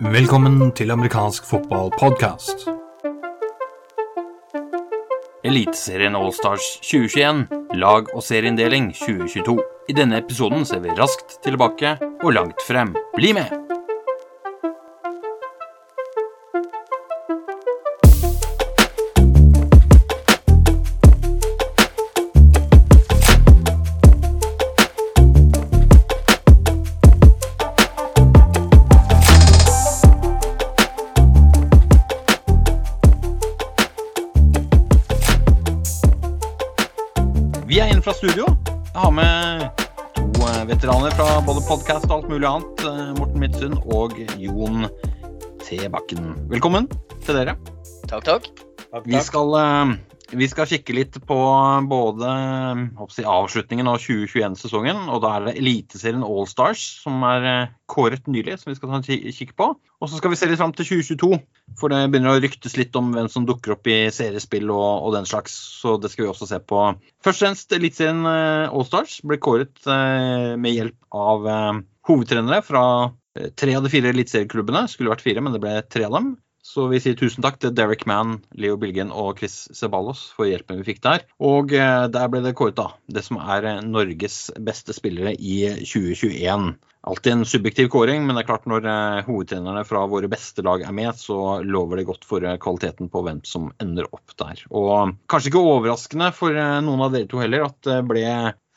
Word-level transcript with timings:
Velkommen 0.00 0.72
til 0.78 0.90
amerikansk 0.90 1.44
fotballpodkast. 1.44 2.68
Eliteserien 5.44 6.14
Allstars 6.14 6.78
2021, 6.82 7.46
lag- 7.74 8.14
og 8.14 8.22
serieinndeling 8.22 8.92
2022. 8.94 9.58
I 9.88 9.92
denne 9.92 10.22
episoden 10.22 10.62
ser 10.64 10.78
vi 10.86 10.94
raskt 10.94 11.42
tilbake 11.42 11.98
og 12.22 12.32
langt 12.32 12.62
frem. 12.62 12.94
Bli 13.16 13.32
med! 13.32 13.61
Takk, 48.22 48.46
takk. 48.78 49.06
Vi 49.06 49.20
skal, 49.24 49.54
eh, 49.58 49.94
vi 50.30 50.46
skal 50.48 50.68
kikke 50.70 50.94
litt 50.94 51.16
på 51.26 51.38
både 51.90 52.32
si, 53.10 53.24
avslutningen 53.26 53.88
av 53.90 53.98
2021-sesongen. 53.98 55.08
Og 55.10 55.22
da 55.24 55.32
er 55.36 55.46
det 55.48 55.54
Eliteserien 55.58 56.22
Allstars 56.22 56.84
som 57.02 57.24
er 57.26 57.46
eh, 57.50 57.72
kåret 57.90 58.28
nylig, 58.30 58.60
som 58.60 58.70
vi 58.70 58.76
skal 58.78 58.92
ta 58.92 59.00
en 59.00 59.32
kikk 59.34 59.56
på. 59.58 59.72
Og 59.74 60.10
så 60.10 60.20
skal 60.20 60.32
vi 60.32 60.38
se 60.38 60.46
litt 60.50 60.60
fram 60.60 60.74
til 60.74 60.86
2022, 60.88 61.40
for 61.78 61.90
det 61.90 62.04
begynner 62.10 62.36
å 62.36 62.42
ryktes 62.42 62.78
litt 62.78 62.94
om 62.98 63.10
hvem 63.14 63.30
som 63.32 63.46
dukker 63.48 63.74
opp 63.74 63.90
i 63.90 63.98
seriespill 64.14 64.70
og, 64.70 65.08
og 65.08 65.16
den 65.16 65.26
slags. 65.26 65.54
Så 65.82 65.96
det 66.02 66.12
skal 66.12 66.26
vi 66.26 66.30
også 66.32 66.48
se 66.50 66.60
på. 66.62 66.84
Først 67.26 67.42
og 67.42 67.48
fremst 67.48 67.74
Eliteserien 67.74 68.22
eh, 68.30 68.70
Allstars 68.70 69.18
ble 69.26 69.40
kåret 69.42 69.82
eh, 69.82 70.54
med 70.54 70.78
hjelp 70.78 70.98
av 71.10 71.50
eh, 71.50 71.82
hovedtrenere 72.06 72.62
fra 72.66 72.86
eh, 73.38 73.50
tre 73.58 73.74
av 73.78 73.82
de 73.82 73.92
fire 73.92 74.14
eliteserieklubbene. 74.14 74.86
Skulle 74.90 75.10
vært 75.10 75.26
fire, 75.26 75.42
men 75.42 75.54
det 75.54 75.62
ble 75.62 75.76
tre 75.90 76.06
av 76.06 76.18
dem. 76.18 76.32
Så 76.62 76.84
vi 76.86 77.00
sier 77.02 77.16
tusen 77.18 77.42
takk 77.42 77.56
til 77.58 77.72
Derek 77.74 78.04
Mann, 78.06 78.36
Leo 78.54 78.76
Bilgen 78.78 79.10
og 79.10 79.40
Chris 79.40 79.66
Ceballos 79.74 80.28
for 80.36 80.46
hjelpen 80.46 80.78
vi 80.78 80.92
fikk 80.92 81.00
der. 81.02 81.24
Og 81.42 81.74
eh, 81.74 82.04
der 82.14 82.30
ble 82.30 82.38
det 82.44 82.54
kåret, 82.58 82.76
da. 82.78 82.92
Det 83.10 83.24
som 83.26 83.40
er 83.42 83.66
eh, 83.66 83.80
Norges 83.82 84.46
beste 84.62 84.94
spillere 84.94 85.34
i 85.34 85.56
2021. 85.82 86.70
Alltid 87.10 87.34
en 87.34 87.44
subjektiv 87.50 87.90
kåring, 87.90 88.22
men 88.22 88.38
det 88.38 88.44
er 88.44 88.50
klart 88.52 88.70
når 88.70 88.86
eh, 88.86 89.24
hovedtrenerne 89.26 89.82
fra 89.88 90.04
våre 90.06 90.30
beste 90.30 90.62
lag 90.62 90.86
er 90.86 90.94
med, 90.94 91.18
så 91.18 91.58
lover 91.66 91.98
det 91.98 92.06
godt 92.12 92.30
for 92.30 92.46
kvaliteten 92.62 93.10
på 93.10 93.26
hvem 93.26 93.42
som 93.42 93.72
ender 93.82 94.06
opp 94.14 94.38
der. 94.38 94.62
Og 94.70 95.18
kanskje 95.26 95.50
ikke 95.50 95.66
overraskende 95.66 96.30
for 96.38 96.54
noen 96.54 97.06
av 97.08 97.16
dere 97.16 97.26
to 97.26 97.42
heller 97.42 97.66
at 97.66 97.78
det 97.90 98.00
ble 98.06 98.26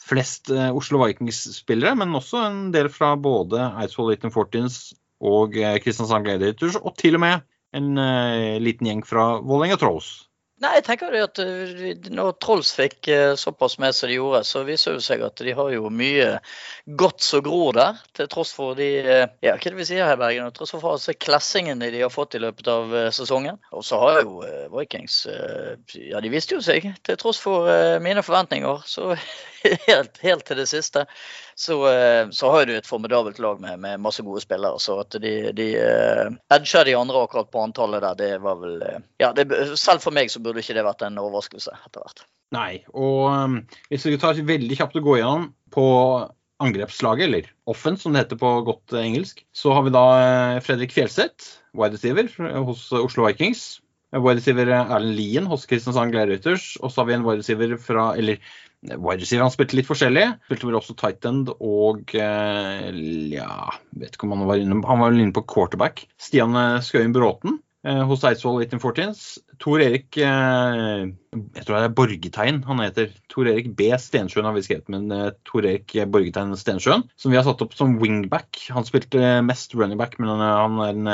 flest 0.01 0.49
Oslo 0.49 1.05
Vikings-spillere, 1.05 1.93
men 2.01 2.17
også 2.17 2.47
en 2.49 2.63
del 2.73 2.89
fra 2.93 3.13
både 3.13 3.61
Eidsvoll 3.77 4.15
1814s 4.17 4.95
og 5.25 5.53
Kristiansand 5.81 6.25
Gladiators, 6.25 6.81
og 6.81 6.97
til 6.97 7.17
og 7.17 7.29
med 7.29 7.45
en 7.75 7.97
uh, 7.99 8.55
liten 8.63 8.87
gjeng 8.89 9.03
fra 9.07 9.35
Vålerenga 9.43 9.77
Trolls. 9.81 10.15
Nei, 10.63 10.77
jeg 10.77 10.85
tenker 10.87 11.15
at 11.19 11.39
eh, 11.43 11.97
når 12.15 12.37
Trolls 12.39 12.69
fikk 12.77 13.09
eh, 13.11 13.33
såpass 13.35 13.73
med 13.83 13.91
som 13.91 14.07
de 14.07 14.15
gjorde, 14.15 14.39
så 14.47 14.61
viser 14.63 14.95
det 14.95 15.03
seg 15.03 15.23
at 15.25 15.41
de 15.43 15.51
har 15.57 15.71
jo 15.73 15.89
mye 15.91 16.29
godt 17.01 17.25
som 17.25 17.43
gror 17.43 17.75
der. 17.75 17.99
Til 18.15 18.29
tross 18.31 18.53
for 18.55 18.77
de 18.79 18.87
ja, 18.95 19.27
hva 19.43 19.57
er 19.57 19.65
det 19.65 19.73
vi 19.75 19.87
sier 19.89 20.07
her 20.07 20.15
Bergen, 20.21 20.47
tross 20.55 20.71
for 20.71 20.93
altså, 20.93 21.11
klessingene 21.19 21.91
de 21.91 22.05
har 22.05 22.13
fått 22.13 22.37
i 22.39 22.41
løpet 22.41 22.71
av 22.71 22.95
sesongen. 23.17 23.59
Og 23.75 23.83
så 23.83 23.99
har 23.99 24.21
jo 24.21 24.39
Vikings 24.77 25.25
Ja, 25.99 26.23
de 26.23 26.31
viste 26.31 26.55
jo 26.55 26.63
seg, 26.63 26.87
til 27.03 27.19
tross 27.19 27.43
for 27.43 27.67
mine 27.99 28.23
forventninger. 28.23 28.87
Så 28.87 29.11
helt, 29.89 30.23
helt 30.23 30.47
til 30.47 30.63
det 30.63 30.69
siste. 30.71 31.03
Så, 31.55 31.75
eh, 31.87 32.29
så 32.35 32.51
har 32.51 32.65
du 32.67 32.73
et 32.75 32.87
formidabelt 32.87 33.39
lag 33.39 33.61
med, 33.63 33.79
med 33.79 34.01
masse 34.03 34.23
gode 34.23 34.43
spillere. 34.43 34.79
Så 34.83 34.97
at 35.05 35.15
de, 35.23 35.33
de 35.55 35.67
uh, 35.79 36.33
edga 36.51 36.83
de 36.83 36.95
andre 36.99 37.21
akkurat 37.23 37.51
på 37.51 37.63
antallet 37.63 38.03
der, 38.03 38.17
det 38.19 38.31
var 38.43 38.59
vel 38.59 38.81
eh, 38.83 39.03
Ja, 39.23 39.31
det, 39.35 39.47
selv 39.79 40.03
for 40.03 40.15
meg 40.15 40.31
så 40.31 40.43
burde 40.43 40.59
ikke 40.59 40.75
det 40.75 40.83
vært 40.83 41.05
en 41.07 41.21
overraskelse 41.21 41.77
etter 41.77 42.03
hvert. 42.03 42.25
Nei, 42.55 42.83
og 42.91 43.21
um, 43.31 43.61
hvis 43.89 44.05
vi 44.07 44.19
tar 44.21 44.37
veldig 44.37 44.77
kjapt 44.77 44.99
å 44.99 45.05
gå 45.05 45.15
gjennom 45.21 45.47
på 45.73 45.85
angrepslaget, 46.63 47.25
eller 47.29 47.47
offense 47.71 48.03
som 48.03 48.13
det 48.13 48.25
heter 48.25 48.39
på 48.39 48.51
godt 48.67 48.93
eh, 48.93 49.07
engelsk, 49.07 49.41
så 49.55 49.73
har 49.75 49.87
vi 49.87 49.95
da 49.95 50.05
eh, 50.19 50.59
Fredrik 50.63 50.93
Fjelseth, 50.95 51.55
wide 51.75 51.95
receiver 51.95 52.29
hos 52.67 52.87
Oslo 52.95 53.29
Vikings. 53.29 53.79
Wide 54.15 54.39
receiver 54.39 54.69
Erlend 54.71 55.15
Lien 55.17 55.47
hos 55.49 55.65
Kristiansand 55.67 56.13
Glerøyters. 56.13 56.75
Og 56.79 56.91
så 56.91 57.01
har 57.01 57.09
vi 57.09 57.15
en 57.17 57.25
wide 57.25 57.41
receiver 57.41 57.75
fra 57.81 58.13
Eller 58.15 58.39
wide 58.93 59.23
receiver, 59.23 59.43
han 59.45 59.53
spilte 59.53 59.77
litt 59.79 59.89
forskjellig. 59.89 60.25
Spilte 60.47 60.69
vel 60.69 60.79
også 60.79 60.95
tight 60.99 61.25
end 61.27 61.51
og 61.55 62.15
eh, 62.17 62.89
ja, 63.33 63.51
vet 63.97 64.15
ikke 64.15 64.27
om 64.27 64.35
han 64.35 64.47
var 64.49 64.61
inne 64.61 64.81
Han 64.87 65.03
var 65.03 65.15
inne 65.15 65.35
på 65.35 65.45
quarterback. 65.49 66.05
Stian 66.21 66.57
eh, 66.59 66.81
Skøyen 66.85 67.15
Bråten 67.15 67.57
eh, 67.87 68.03
hos 68.09 68.25
Eidsvoll 68.27 68.61
1814s. 68.65 69.23
Tor 69.63 69.81
Erik 69.83 70.19
Jeg 70.19 71.63
tror 71.63 71.77
det 71.77 71.81
er 71.85 71.97
Borgetegn 71.97 72.61
han 72.67 72.83
heter. 72.83 73.09
Tor 73.31 73.49
Erik 73.51 73.71
B. 73.77 73.89
Stensjøen 74.01 74.47
har 74.49 74.55
vi 74.57 74.65
skrevet, 74.65 74.91
men 74.91 75.09
Tor 75.47 75.65
Erik 75.65 75.95
Borgetegn 76.11 76.55
Stensjøen. 76.59 77.07
Som 77.15 77.33
vi 77.33 77.39
har 77.39 77.47
satt 77.47 77.63
opp 77.65 77.75
som 77.77 77.97
wingback. 78.01 78.67
Han 78.75 78.87
spilte 78.87 79.39
mest 79.47 79.77
runningback, 79.77 80.19
men 80.19 80.33
han, 80.35 80.79
er 80.83 80.95
en 80.95 81.13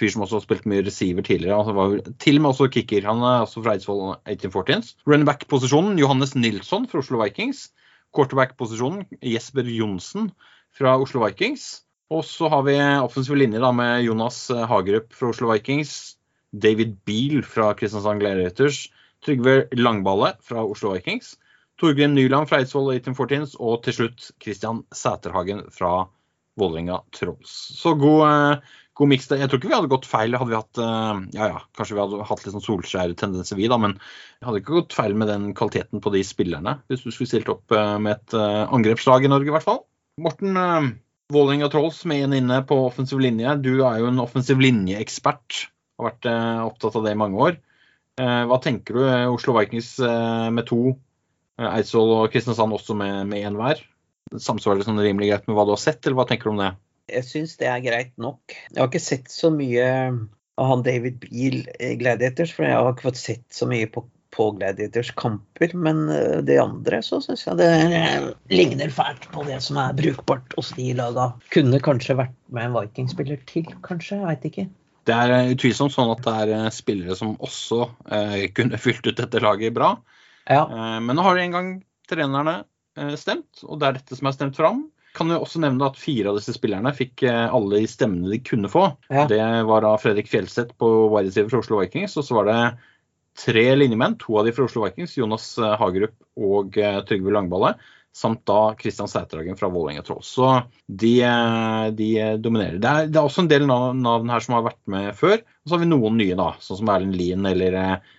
fyr 0.00 0.12
som 0.14 0.24
også 0.24 0.38
har 0.38 0.44
spilt 0.46 0.68
mye 0.70 0.84
receiver 0.86 1.24
tidligere. 1.26 1.58
Han 1.66 1.76
var 1.76 1.98
til 2.22 2.38
og 2.40 2.44
med 2.44 2.50
også 2.54 2.70
kicker. 2.72 3.06
Han 3.08 3.22
er 3.26 3.44
også 3.44 3.62
fra 3.64 3.76
Eidsvoll 3.76 4.14
1814s. 4.24 4.94
Running 5.06 5.28
back-posisjonen 5.28 6.00
Johannes 6.00 6.34
Nilsson 6.36 6.88
fra 6.88 7.02
Oslo 7.02 7.20
Vikings. 7.20 7.68
Quarterback-posisjonen 8.16 9.04
Jesper 9.22 9.68
Johnsen 9.68 10.30
fra 10.76 10.96
Oslo 11.00 11.24
Vikings. 11.26 11.82
Og 12.10 12.24
så 12.26 12.48
har 12.50 12.64
vi 12.66 12.78
offensiv 12.80 13.36
linje 13.38 13.60
da 13.62 13.70
med 13.74 14.02
Jonas 14.06 14.48
Hagerup 14.50 15.12
fra 15.14 15.30
Oslo 15.34 15.52
Vikings. 15.52 16.16
David 16.50 16.96
Beal 17.06 17.44
fra 17.46 17.70
Kristiansand 17.78 18.24
Gladiators. 18.24 18.88
Trygve 19.22 19.68
Langballe 19.76 20.32
fra 20.42 20.64
Oslo 20.64 20.96
Vikings. 20.96 21.36
Torgrim 21.80 22.16
Nyland 22.16 22.48
fra 22.48 22.60
Eidsvoll 22.60 22.90
1814s. 22.96 23.54
Og 23.60 23.84
til 23.84 24.00
slutt 24.00 24.32
Christian 24.42 24.82
Sæterhagen 24.92 25.68
fra 25.74 25.92
Vålerenga 26.00 26.16
Trolls. 26.58 27.52
Så 27.78 27.94
god, 27.94 28.22
eh, 28.28 28.78
god 28.94 29.08
miks. 29.08 29.28
Jeg 29.30 29.48
tror 29.48 29.60
ikke 29.60 29.70
vi 29.70 29.76
hadde 29.76 29.92
gått 29.92 30.08
feil. 30.08 30.36
Hadde 30.36 30.50
vi 30.50 30.58
hatt 30.58 30.80
eh, 30.80 31.20
Ja 31.38 31.48
ja, 31.54 31.60
kanskje 31.76 31.96
vi 31.96 32.02
hadde 32.02 32.26
hatt 32.28 32.44
litt 32.44 32.54
sånn 32.54 32.64
Solskjær-tendenser, 32.64 33.56
vi, 33.56 33.68
da. 33.70 33.78
Men 33.80 33.96
jeg 33.96 34.48
hadde 34.48 34.62
ikke 34.62 34.78
gått 34.80 34.96
feil 34.96 35.16
med 35.18 35.30
den 35.30 35.50
kvaliteten 35.56 36.02
på 36.04 36.12
de 36.14 36.24
spillerne. 36.26 36.78
Hvis 36.90 37.04
du 37.04 37.10
skulle 37.10 37.30
stilt 37.30 37.52
opp 37.52 37.72
eh, 37.72 37.96
med 38.02 38.18
et 38.18 38.36
angrepslag 38.36 39.24
i 39.24 39.32
Norge, 39.32 39.50
i 39.50 39.54
hvert 39.54 39.66
fall. 39.66 39.82
Morten, 40.20 40.56
eh, 40.56 40.90
Vålerenga 41.30 41.70
Trolls 41.70 42.02
med 42.10 42.26
en 42.26 42.38
inne 42.40 42.62
på 42.66 42.78
offensiv 42.88 43.22
linje. 43.22 43.54
Du 43.62 43.84
er 43.86 44.00
jo 44.02 44.10
en 44.10 44.22
offensiv 44.22 44.60
linjeekspert. 44.62 45.66
Har 46.00 46.10
vært 46.10 46.26
opptatt 46.64 46.96
av 46.96 47.04
det 47.04 47.12
i 47.12 47.18
mange 47.20 47.38
år. 47.38 47.58
Hva 48.18 48.56
tenker 48.64 48.96
du? 48.96 49.04
Oslo 49.30 49.52
Vikings 49.54 49.92
med 50.50 50.64
to. 50.66 50.96
Eidsvoll 51.60 52.14
og 52.16 52.32
Kristiansand 52.32 52.74
også 52.74 52.96
med 52.98 53.36
én 53.36 53.58
hver. 53.60 53.84
Samsvarer 54.38 54.82
det 54.82 54.86
sånn 54.86 55.00
rimelig 55.02 55.32
greit 55.32 55.48
med 55.48 55.56
hva 55.58 55.66
du 55.66 55.74
har 55.74 55.82
sett, 55.82 56.04
eller 56.04 56.20
hva 56.20 56.28
tenker 56.28 56.50
du 56.50 56.54
om 56.54 56.62
det? 56.62 56.70
Jeg 57.10 57.26
syns 57.26 57.56
det 57.58 57.66
er 57.66 57.82
greit 57.82 58.12
nok. 58.20 58.54
Jeg 58.70 58.78
har 58.78 58.90
ikke 58.90 59.02
sett 59.02 59.32
så 59.32 59.50
mye 59.50 59.88
av 60.60 60.68
han 60.70 60.84
David 60.86 61.18
Beal 61.22 61.62
i 61.80 61.94
Gladiators, 61.98 62.52
for 62.54 62.68
jeg 62.68 62.76
har 62.76 62.92
ikke 62.92 63.08
fått 63.08 63.20
sett 63.20 63.46
så 63.54 63.66
mye 63.70 63.88
på, 63.90 64.04
på 64.34 64.50
Gladiators 64.58 65.10
kamper. 65.18 65.74
Men 65.74 66.04
eh, 66.12 66.38
det 66.46 66.60
andre 66.62 67.00
så 67.06 67.18
syns 67.24 67.46
jeg 67.48 67.58
det 67.58 67.70
eh, 67.96 68.28
ligner 68.52 68.92
fælt 68.94 69.26
på 69.34 69.46
det 69.48 69.58
som 69.64 69.80
er 69.82 69.96
brukbart 69.98 70.54
hos 70.58 70.74
de 70.78 70.92
laga. 70.98 71.32
Kunne 71.54 71.82
kanskje 71.82 72.18
vært 72.20 72.36
med 72.52 72.68
en 72.68 72.76
Viking-spiller 72.76 73.42
til, 73.50 73.66
kanskje. 73.86 74.20
Jeg 74.20 74.28
veit 74.28 74.48
ikke. 74.52 74.68
Det 75.08 75.16
er 75.16 75.34
eh, 75.34 75.52
utvilsomt 75.56 75.96
sånn 75.96 76.12
at 76.12 76.24
det 76.26 76.36
er 76.44 76.56
eh, 76.58 76.72
spillere 76.74 77.18
som 77.18 77.34
også 77.40 77.86
eh, 78.12 78.42
kunne 78.54 78.80
fylt 78.80 79.06
ut 79.08 79.16
dette 79.18 79.42
laget 79.42 79.74
bra. 79.76 79.94
Ja. 80.46 80.66
Eh, 80.66 80.98
men 81.02 81.16
nå 81.16 81.24
har 81.24 81.40
en 81.40 81.56
gang 81.56 81.72
trenerne 82.10 82.60
eh, 82.60 82.69
stemt, 83.20 83.62
og 83.66 83.80
det 83.80 83.88
er 83.88 84.00
dette 84.00 84.18
som 84.18 84.28
er 84.30 84.36
stemt 84.36 84.58
fram. 84.58 84.84
Kan 85.16 85.32
jo 85.32 85.40
også 85.42 85.58
nevne 85.62 85.88
at 85.88 85.98
fire 85.98 86.30
av 86.30 86.38
disse 86.38 86.54
spillerne 86.54 86.92
fikk 86.94 87.24
eh, 87.26 87.46
alle 87.50 87.82
de 87.82 87.90
stemmene 87.90 88.30
de 88.30 88.38
kunne 88.46 88.70
få. 88.70 88.86
Ja. 89.10 89.26
Det 89.30 89.42
var 89.66 89.82
da 89.82 89.96
Fredrik 89.98 90.30
Fjelseth 90.30 90.76
på 90.78 90.90
wide 91.10 91.30
receiver 91.30 91.50
fra 91.50 91.62
Oslo 91.64 91.80
Vikings, 91.80 92.14
og 92.20 92.26
så 92.26 92.38
var 92.38 92.50
det 92.50 92.60
tre 93.40 93.64
linjemenn, 93.74 94.18
to 94.20 94.38
av 94.38 94.46
de 94.46 94.54
fra 94.54 94.68
Oslo 94.68 94.84
Vikings, 94.84 95.16
Jonas 95.18 95.52
eh, 95.58 95.74
Hagerup 95.80 96.14
og 96.38 96.78
eh, 96.78 97.00
Trygve 97.08 97.34
Langballe, 97.34 97.74
samt 98.14 98.42
da 98.46 98.74
Kristian 98.78 99.10
Sæterhagen 99.10 99.58
fra 99.58 99.70
Vålerenga 99.72 100.02
Trolls. 100.06 100.30
Så 100.36 100.52
de, 100.86 101.12
eh, 101.26 101.90
de 101.96 102.10
dominerer. 102.38 102.78
Det 102.78 102.94
er, 102.94 103.10
det 103.10 103.18
er 103.18 103.26
også 103.26 103.44
en 103.44 103.50
del 103.50 103.66
navn 103.66 104.30
her 104.30 104.46
som 104.46 104.58
har 104.58 104.66
vært 104.70 104.82
med 104.90 105.10
før. 105.18 105.38
Og 105.42 105.70
så 105.70 105.76
har 105.76 105.82
vi 105.84 105.90
noen 105.90 106.18
nye, 106.22 106.38
da, 106.38 106.52
sånn 106.62 106.82
som 106.84 106.94
Erlend 106.94 107.18
Lien 107.18 107.50
eller 107.50 107.78
eh, 107.82 107.92
eh, 107.96 108.16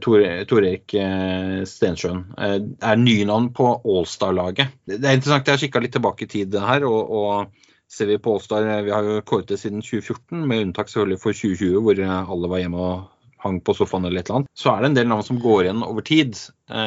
Tor, 0.00 0.22
Tor 0.46 0.64
Erik 0.64 0.94
eh, 0.94 1.64
Stensjøen, 1.66 2.20
eh, 2.38 2.58
er 2.62 3.00
nye 3.00 3.26
navn 3.26 3.48
på 3.56 3.66
Allstar-laget. 3.82 4.76
Det 4.86 5.00
er 5.00 5.18
interessant, 5.18 5.48
jeg 5.48 5.56
har 5.56 5.62
kikka 5.64 5.82
litt 5.82 5.94
tilbake 5.96 6.26
i 6.26 6.30
tid 6.30 6.54
her. 6.62 6.86
og, 6.86 7.10
og 7.10 7.90
ser 7.90 8.10
vi 8.10 8.20
på 8.22 8.36
Allstar, 8.36 8.68
Vi 8.86 8.94
har 8.94 9.02
jo 9.06 9.24
kåret 9.26 9.50
det 9.50 9.58
siden 9.62 9.82
2014, 9.82 10.46
med 10.46 10.68
unntak 10.68 10.92
selvfølgelig 10.92 11.20
for 11.22 11.40
2020, 11.40 11.82
hvor 11.82 12.04
alle 12.06 12.50
var 12.52 12.62
hjemme 12.62 12.86
og 12.86 13.10
hang 13.44 13.58
på 13.60 13.74
sofaen 13.76 14.06
eller 14.08 14.24
annet. 14.30 14.48
Så 14.56 14.70
er 14.72 14.80
det 14.80 14.92
en 14.92 14.98
del 15.00 15.10
navn 15.10 15.26
som 15.26 15.42
går 15.42 15.66
igjen 15.66 15.82
over 15.84 16.06
tid, 16.06 16.38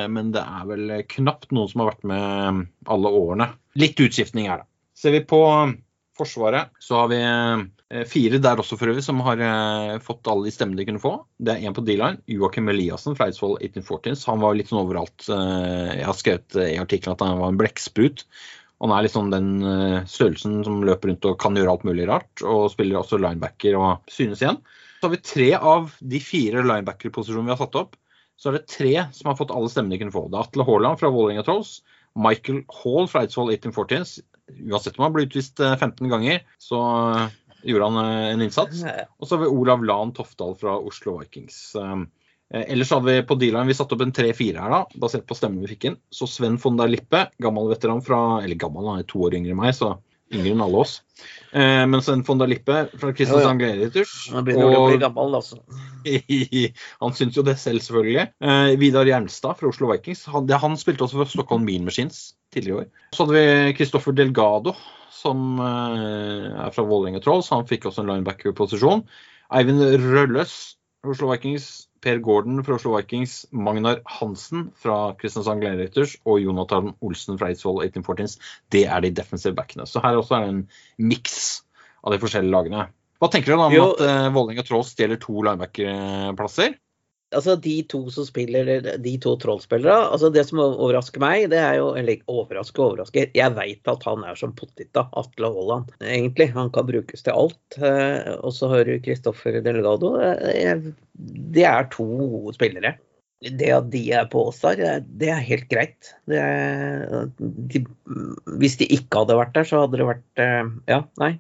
men 0.10 0.32
det 0.34 0.42
er 0.42 0.64
vel 0.66 0.94
knapt 1.12 1.52
noen 1.54 1.70
som 1.70 1.84
har 1.84 1.92
vært 1.92 2.08
med 2.10 2.64
alle 2.90 3.12
årene. 3.14 3.52
Litt 3.78 4.02
utskiftning 4.02 4.50
er 4.50 4.64
det. 4.64 4.68
Ser 4.98 5.14
vi 5.14 5.22
på 5.22 5.44
Forsvaret, 6.18 6.74
så 6.82 7.04
har 7.04 7.12
vi 7.14 7.22
Eh, 7.22 7.66
fire 7.88 8.40
der 8.44 8.60
også 8.60 8.76
for 8.76 8.92
øvrig 8.92 9.04
som 9.06 9.22
har 9.24 9.40
eh, 9.40 9.98
fått 10.04 10.28
alle 10.28 10.50
de 10.50 10.52
stemmene 10.52 10.82
de 10.82 10.88
kunne 10.90 11.02
få. 11.04 11.14
Det 11.40 11.54
er 11.54 11.68
én 11.68 11.76
på 11.76 11.84
D-line, 11.88 12.20
Joakim 12.28 12.68
Eliassen 12.72 13.16
fra 13.16 13.30
Eidsvoll 13.30 13.56
1814. 13.62 14.26
Han 14.28 14.44
var 14.44 14.58
litt 14.58 14.72
sånn 14.72 14.82
overalt. 14.82 15.28
Eh, 15.32 15.94
jeg 16.02 16.08
har 16.10 16.18
skrevet 16.18 16.58
i 16.66 16.80
artikkelen 16.82 17.16
at 17.16 17.24
han 17.24 17.40
var 17.40 17.54
en 17.54 17.60
blekksprut. 17.62 18.26
Han 18.84 18.92
er 18.94 19.08
liksom 19.08 19.32
den 19.34 19.48
størrelsen 20.06 20.60
som 20.68 20.84
løper 20.86 21.10
rundt 21.10 21.26
og 21.26 21.40
kan 21.42 21.56
gjøre 21.58 21.72
alt 21.72 21.86
mulig 21.88 22.06
rart. 22.10 22.44
Og 22.46 22.68
spiller 22.76 23.00
også 23.00 23.18
linebacker 23.24 23.78
og 23.80 24.12
synes 24.12 24.44
igjen. 24.44 24.60
Så 25.00 25.08
har 25.08 25.16
vi 25.16 25.24
tre 25.24 25.48
av 25.58 25.96
de 25.98 26.20
fire 26.22 26.62
linebacker-posisjonene 26.62 27.50
vi 27.50 27.56
har 27.56 27.64
satt 27.64 27.80
opp. 27.80 27.96
Så 28.38 28.52
er 28.52 28.60
det 28.60 28.70
tre 28.70 28.94
som 29.18 29.32
har 29.32 29.40
fått 29.40 29.56
alle 29.56 29.72
stemmene 29.74 29.96
de 29.96 30.04
kunne 30.04 30.14
få. 30.14 30.28
Det 30.30 30.38
er 30.38 30.46
Atle 30.46 30.68
Haaland 30.68 31.02
fra 31.02 31.10
Vålerenga 31.14 31.48
Trolls. 31.48 31.80
Michael 32.18 32.62
Hall 32.84 33.10
fra 33.10 33.24
Eidsvoll 33.26 33.50
1814. 33.56 34.22
Uansett 34.70 35.00
om 35.00 35.08
han 35.08 35.16
blir 35.16 35.26
utvist 35.26 35.58
15 35.58 36.06
ganger, 36.12 36.46
så 36.62 36.84
gjorde 37.68 37.90
han 37.92 38.00
eh, 38.04 38.30
en 38.34 38.46
innsats. 38.48 38.86
Og 39.18 39.28
så 39.28 39.36
har 39.36 39.44
vi 39.46 39.52
Olav 39.52 39.84
Lan 39.86 40.14
Tofdal 40.16 40.56
fra 40.60 40.78
Oslo 40.80 41.20
Vikings. 41.20 41.60
Eh, 42.54 42.64
ellers 42.72 42.92
hadde 42.92 43.12
vi 43.12 43.24
på 43.28 43.36
D-line 43.36 43.68
vi 43.68 43.76
satte 43.76 43.96
opp 43.98 44.04
en 44.06 44.14
3-4 44.16 44.62
her, 44.62 44.72
da, 44.72 45.00
basert 45.02 45.28
på 45.28 45.36
stemmen 45.36 45.64
vi 45.66 45.74
fikk 45.74 45.90
inn. 45.90 45.98
Så 46.10 46.30
Sven 46.32 46.60
von 46.62 46.80
der 46.80 46.92
Lippe, 46.92 47.28
gammel 47.44 47.72
veteran 47.74 48.04
fra 48.04 48.42
Eller 48.44 48.60
gammel, 48.60 48.88
han 48.88 49.02
er 49.04 49.10
to 49.10 49.26
år 49.28 49.36
yngre 49.36 49.56
enn 49.56 49.60
meg, 49.60 49.76
så 49.76 49.98
yngre 50.34 50.54
enn 50.54 50.64
alle 50.64 50.80
oss. 50.84 51.02
Eh, 51.52 51.84
men 51.92 52.04
Sven 52.04 52.24
von 52.28 52.40
der 52.40 52.52
Lippe 52.52 52.86
fra 53.00 53.12
Kristiansand 53.16 53.64
ja, 53.64 53.68
ja. 53.68 53.76
Gladiators. 53.76 54.16
Han 54.32 54.48
begynner 54.48 54.72
og, 54.72 54.80
å 54.80 54.88
bli 54.92 55.02
gammel, 55.04 55.38
altså. 55.42 55.60
han 57.04 57.18
syns 57.20 57.40
jo 57.40 57.44
det 57.48 57.58
selv, 57.60 57.84
selvfølgelig. 57.84 58.30
Eh, 58.40 58.74
Vidar 58.80 59.12
Jernstad 59.12 59.60
fra 59.60 59.72
Oslo 59.72 59.92
Vikings. 59.92 60.24
Han, 60.32 60.48
det, 60.48 60.60
han 60.64 60.80
spilte 60.80 61.08
også 61.08 61.20
for 61.20 61.36
Stockholm 61.36 61.68
Mean 61.68 61.88
Machines 61.88 62.30
tidligere 62.56 62.78
i 62.78 62.86
år. 62.86 63.08
Så 63.12 63.26
hadde 63.26 63.42
vi 63.42 63.76
Kristoffer 63.80 64.16
Delgado 64.16 64.76
som 65.18 65.60
eh, 65.64 66.48
er 66.66 66.74
fra 66.76 66.86
Vålerenga 66.88 67.22
Trolls. 67.24 67.52
Han 67.54 67.68
fikk 67.70 67.90
også 67.90 68.04
en 68.04 68.12
linebacker-posisjon. 68.12 69.04
Eivind 69.58 69.84
Rølløs 70.04 70.56
fra 71.02 71.14
Oslo 71.16 71.32
Vikings. 71.34 71.88
Per 72.04 72.20
Gordon 72.24 72.62
fra 72.66 72.78
Oslo 72.78 72.94
Vikings. 72.94 73.40
Magnar 73.52 74.04
Hansen 74.20 74.68
fra 74.78 75.16
Kristiansand 75.20 75.64
Gladiators 75.64 76.18
og 76.30 76.42
Jonathan 76.44 76.94
Olsen 77.02 77.40
fra 77.40 77.50
Eidsvoll 77.52 77.82
1814s. 77.88 78.38
Det 78.74 78.86
er 78.86 79.04
de 79.04 79.14
defensive 79.18 79.58
backene. 79.58 79.88
Så 79.90 80.04
her 80.04 80.20
også 80.20 80.38
er 80.38 80.46
det 80.46 80.54
en 80.54 80.64
miks 81.10 81.40
av 82.06 82.14
de 82.14 82.22
forskjellige 82.22 82.54
lagene. 82.54 82.88
Hva 83.18 83.32
tenker 83.34 83.56
dere 83.56 83.66
om 83.66 83.74
jo. 83.74 83.88
at 83.96 84.04
uh, 84.06 84.28
Vålerenga 84.36 84.66
Trolls 84.68 84.92
stjeler 84.94 85.18
to 85.22 85.42
linebacker-plasser? 85.42 86.78
Altså 87.36 87.56
de 87.60 87.76
to 87.92 88.02
som 88.14 88.28
spiller, 88.28 88.70
de 89.04 89.14
to 89.24 89.34
trollspillere 89.42 89.96
altså 90.14 90.30
Det 90.34 90.44
som 90.48 90.62
overrasker 90.64 91.22
meg, 91.24 91.48
det 91.52 91.60
er 91.62 91.80
jo 91.80 91.90
Eller 92.00 92.22
overrasker 92.32 92.84
og 92.84 92.92
overrasker. 92.92 93.32
Jeg 93.38 93.56
veit 93.58 93.92
at 93.92 94.06
han 94.08 94.24
er 94.28 94.38
som 94.40 94.54
pottita, 94.58 95.08
Atle 95.18 95.52
Haaland, 95.56 95.92
egentlig. 96.02 96.52
Han 96.56 96.72
kan 96.74 96.88
brukes 96.88 97.26
til 97.26 97.36
alt. 97.36 97.80
Eh, 97.80 98.32
og 98.38 98.54
så 98.56 98.72
har 98.72 98.88
du 98.88 98.96
Kristoffer 99.04 99.60
Delegado. 99.66 100.16
Eh, 100.22 100.88
det 101.58 101.68
er 101.68 101.90
to 101.94 102.08
spillere. 102.56 102.96
Det 103.38 103.70
at 103.70 103.90
de 103.94 104.02
er 104.18 104.26
på 104.32 104.48
Åstar, 104.50 104.80
det 105.06 105.28
er 105.30 105.44
helt 105.46 105.68
greit. 105.70 106.14
Er, 106.34 107.28
de, 107.38 107.84
hvis 108.58 108.80
de 108.80 108.88
ikke 108.96 109.22
hadde 109.22 109.38
vært 109.38 109.54
der, 109.58 109.68
så 109.70 109.84
hadde 109.84 110.00
det 110.00 110.08
vært 110.10 110.42
eh, 110.42 110.72
Ja, 110.90 111.04
nei, 111.22 111.36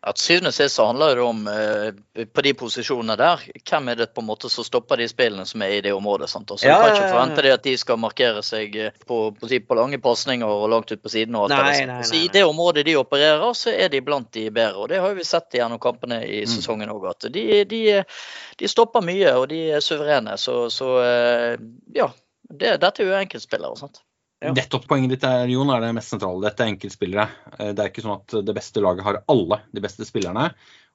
at 0.00 0.18
syvende 0.18 0.48
og 0.48 0.54
sist 0.56 0.78
handler 0.80 1.18
det 1.18 1.24
om 1.24 1.40
eh, 1.50 2.24
på 2.24 2.44
de 2.44 2.52
posisjonene 2.56 3.16
der, 3.20 3.42
hvem 3.68 3.90
er 3.92 3.98
det 3.98 4.06
på 4.14 4.22
en 4.22 4.28
måte 4.30 4.48
som 4.48 4.64
stopper 4.64 4.96
de 4.96 5.08
spillene 5.10 5.44
som 5.46 5.60
er 5.66 5.74
i 5.76 5.82
det 5.84 5.92
området. 5.92 6.30
sant? 6.30 6.48
Så 6.48 6.66
ja, 6.66 6.78
Du 6.78 6.86
kan 6.86 6.94
ikke 6.96 7.10
forvente 7.12 7.44
det 7.44 7.52
at 7.52 7.66
de 7.66 7.74
skal 7.76 8.00
markere 8.00 8.40
seg 8.46 8.78
eh, 8.80 8.96
på, 9.06 9.20
på, 9.36 9.50
på 9.68 9.76
lange 9.76 10.00
pasninger 10.00 10.48
og 10.48 10.70
langt 10.72 10.92
ut 10.92 11.02
på 11.02 11.12
siden. 11.12 11.36
og 11.36 11.50
alt 11.50 11.56
nei, 11.56 11.60
det. 11.66 11.84
Nei, 11.84 11.98
nei, 11.98 12.08
så 12.08 12.16
I 12.16 12.32
det 12.32 12.46
området 12.48 12.86
de 12.88 12.96
opererer, 12.96 13.46
så 13.52 13.76
er 13.76 13.92
de 13.92 14.00
blant 14.06 14.32
de 14.32 14.46
bedre. 14.48 14.80
og 14.80 14.88
Det 14.88 15.04
har 15.04 15.16
vi 15.18 15.28
sett 15.28 15.60
gjennom 15.60 15.82
kampene 15.82 16.22
i 16.24 16.42
mm. 16.46 16.52
sesongen 16.54 16.94
òg. 16.96 17.08
At 17.12 17.28
de, 17.28 17.46
de, 17.68 17.82
de, 18.56 18.72
stopper 18.72 19.04
mye, 19.04 19.36
og 19.36 19.50
de 19.52 19.66
er 19.76 19.84
suverene. 19.84 20.38
Så, 20.40 20.62
så 20.72 20.94
eh, 21.04 21.58
ja, 21.96 22.08
det, 22.48 22.78
dette 22.80 23.04
er 23.04 23.12
jo 23.12 23.20
enkeltspillere. 23.20 23.76
sant? 23.76 24.00
Ja. 24.40 24.54
Nettopp 24.56 24.86
poenget 24.88 25.12
ditt 25.12 25.24
er, 25.28 25.50
Jon, 25.52 25.68
er 25.72 25.82
det 25.84 25.94
mest 25.96 26.14
sentrale. 26.14 26.40
Dette 26.46 26.64
er 26.64 26.72
enkeltspillere. 26.72 27.26
Eh, 27.58 27.72
det 27.76 27.82
er 27.82 27.90
ikke 27.90 28.04
sånn 28.06 28.16
at 28.16 28.38
det 28.46 28.54
beste 28.56 28.80
laget 28.80 29.04
har 29.04 29.24
alle 29.28 29.60
de 29.76 29.82
beste 29.84 30.06
spillerne. 30.08 30.46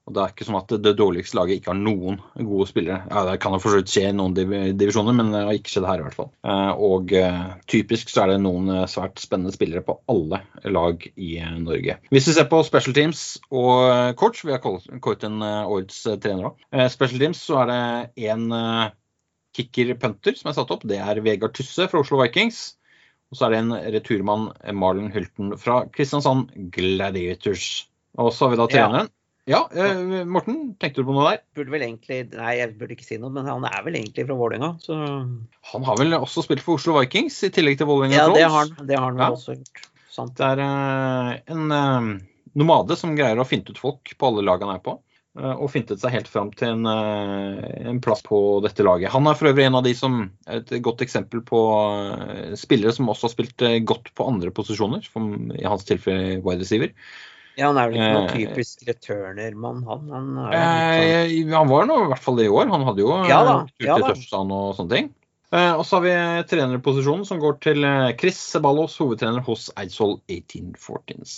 Og 0.06 0.14
det 0.14 0.22
er 0.22 0.34
ikke 0.34 0.46
sånn 0.46 0.58
at 0.60 0.74
det 0.86 0.92
dårligste 0.98 1.38
laget 1.38 1.60
ikke 1.60 1.72
har 1.72 1.78
noen 1.78 2.20
gode 2.38 2.68
spillere. 2.70 3.00
Ja, 3.10 3.24
Det 3.26 3.40
kan 3.42 3.56
jo 3.56 3.60
for 3.62 3.78
skje 3.82 4.04
i 4.10 4.14
noen 4.14 4.36
divisjoner, 4.38 5.16
men 5.18 5.32
det 5.34 5.42
har 5.48 5.58
ikke 5.58 5.72
skjedd 5.74 5.88
her 5.90 6.02
i 6.02 6.06
hvert 6.06 6.18
fall. 6.18 6.30
Eh, 6.46 6.82
og 6.90 7.14
eh, 7.18 7.40
typisk 7.70 8.14
så 8.14 8.24
er 8.24 8.34
det 8.34 8.44
noen 8.44 8.70
svært 8.90 9.22
spennende 9.22 9.54
spillere 9.54 9.82
på 9.86 9.98
alle 10.14 10.42
lag 10.70 11.06
i 11.16 11.32
Norge. 11.62 11.98
Hvis 12.14 12.30
vi 12.30 12.38
ser 12.38 12.50
på 12.50 12.62
special 12.66 12.98
teams 12.98 13.26
og 13.50 14.14
coach, 14.22 14.42
vi 14.46 14.54
har 14.54 14.62
kåret 14.62 15.26
en 15.26 15.42
årets 15.42 16.02
trener 16.22 16.52
òg. 16.52 16.66
Special 16.94 17.22
teams 17.22 17.42
så 17.46 17.62
er 17.64 17.74
det 17.74 18.30
én 18.30 18.50
kicker-punter 19.56 20.38
som 20.38 20.50
er 20.52 20.58
satt 20.58 20.74
opp. 20.74 20.86
Det 20.86 20.98
er 21.02 21.22
Vegard 21.26 21.54
Tusse 21.58 21.90
fra 21.90 22.02
Oslo 22.02 22.22
Vikings. 22.22 22.76
Og 23.36 23.40
så 23.42 23.50
er 23.50 23.52
det 23.52 23.58
en 23.66 23.74
returmann, 23.92 24.46
Marlon 24.80 25.12
Hulten 25.12 25.52
fra 25.60 25.82
Kristiansand 25.92 26.54
Gladiators. 26.72 27.66
Og 28.16 28.30
så 28.32 28.46
har 28.46 28.54
vi 28.54 28.60
da 28.62 28.68
treneren. 28.72 29.10
Ja, 29.46 29.60
ja 29.76 29.90
eh, 29.92 30.22
Morten, 30.24 30.72
tenkte 30.80 31.04
du 31.04 31.10
på 31.10 31.18
noe 31.18 31.34
der? 31.34 31.42
Burde 31.58 31.74
vel 31.74 31.84
egentlig, 31.84 32.22
Nei, 32.32 32.54
jeg 32.62 32.72
burde 32.80 32.96
ikke 32.96 33.06
si 33.10 33.18
noe, 33.20 33.34
men 33.36 33.50
han 33.52 33.68
er 33.68 33.84
vel 33.84 33.98
egentlig 34.00 34.24
fra 34.30 34.38
Vålerenga. 34.40 34.70
Så... 34.80 34.96
Han 35.74 35.90
har 35.90 36.00
vel 36.00 36.16
også 36.16 36.46
spilt 36.48 36.64
for 36.64 36.80
Oslo 36.80 36.96
Vikings 36.96 37.42
i 37.44 37.52
tillegg 37.52 37.76
til 37.82 37.92
Vålerenga 37.92 38.22
ja, 38.22 38.30
Det 38.32 38.48
har 38.48 38.56
han, 38.56 38.88
det 38.88 38.96
har 39.02 39.12
han 39.12 39.20
ja. 39.20 39.28
også 39.36 39.58
gjort. 39.58 39.84
Sant. 40.16 40.40
Det 40.40 40.48
er 40.56 40.64
eh, 40.64 41.34
en 41.52 41.76
eh, 41.76 42.10
nomade 42.56 42.96
som 42.98 43.20
greier 43.20 43.44
å 43.44 43.50
finte 43.50 43.76
ut 43.76 43.84
folk 43.84 44.16
på 44.16 44.32
alle 44.32 44.48
lag 44.48 44.64
han 44.64 44.78
er 44.78 44.82
på. 44.88 44.96
Eh, 45.36 45.52
og 45.52 45.68
fintet 45.74 46.00
seg 46.00 46.14
helt 46.14 46.30
fram 46.32 46.50
til 46.56 46.70
en, 46.78 46.88
eh, 46.88 47.88
en, 47.90 48.00
plass 48.04 48.24
på 48.24 48.38
dette 48.64 48.86
laget. 48.88 49.12
Han 49.12 49.28
er 49.28 49.36
for 49.36 49.52
øvrig 49.52 49.66
en 49.68 49.78
av 49.82 49.84
de 49.84 49.92
som 49.98 50.22
er 50.48 50.62
et 50.62 50.76
godt 50.86 51.04
eksempel 51.04 51.44
på 51.44 51.62
eh, 52.32 52.54
spillere 52.60 52.96
som 52.96 53.12
også 53.12 53.28
har 53.28 53.34
spilt 53.34 53.66
godt 53.90 54.14
på 54.16 54.30
andre 54.32 54.54
posisjoner, 54.56 55.04
som 55.04 55.52
i 55.52 55.66
hans 55.68 55.84
tilfelle 55.88 56.40
wide 56.40 56.64
receiver. 56.64 56.96
Ja, 57.56 57.70
Han 57.70 57.80
er 57.80 57.92
vel 57.92 58.00
ikke 58.00 58.16
noen 58.16 58.32
typisk 58.36 58.88
returnermann, 58.88 59.84
han? 59.88 60.10
Han, 60.12 60.32
eh, 60.56 61.36
han 61.52 61.70
var 61.72 61.88
nå 61.88 62.02
i 62.06 62.10
hvert 62.12 62.24
fall 62.24 62.40
det 62.40 62.48
i 62.48 62.56
år. 62.56 62.72
Han 62.72 62.88
hadde 62.88 63.04
jo 63.04 63.14
ja, 63.28 63.44
da. 63.48 63.60
Ja, 63.84 64.00
da. 64.00 64.16
og 64.16 64.76
sånne 64.76 64.92
ting. 64.92 65.14
Eh, 65.56 65.72
og 65.72 65.84
så 65.88 66.00
har 66.00 66.04
vi 66.08 66.16
trenerposisjonen 66.52 67.28
som 67.28 67.40
går 67.44 67.60
til 67.64 67.88
Chris 68.20 68.40
Ceballos, 68.40 68.96
hovedtrener 69.04 69.44
hos 69.44 69.68
Eidsvoll 69.80 70.22
1814s. 70.32 71.38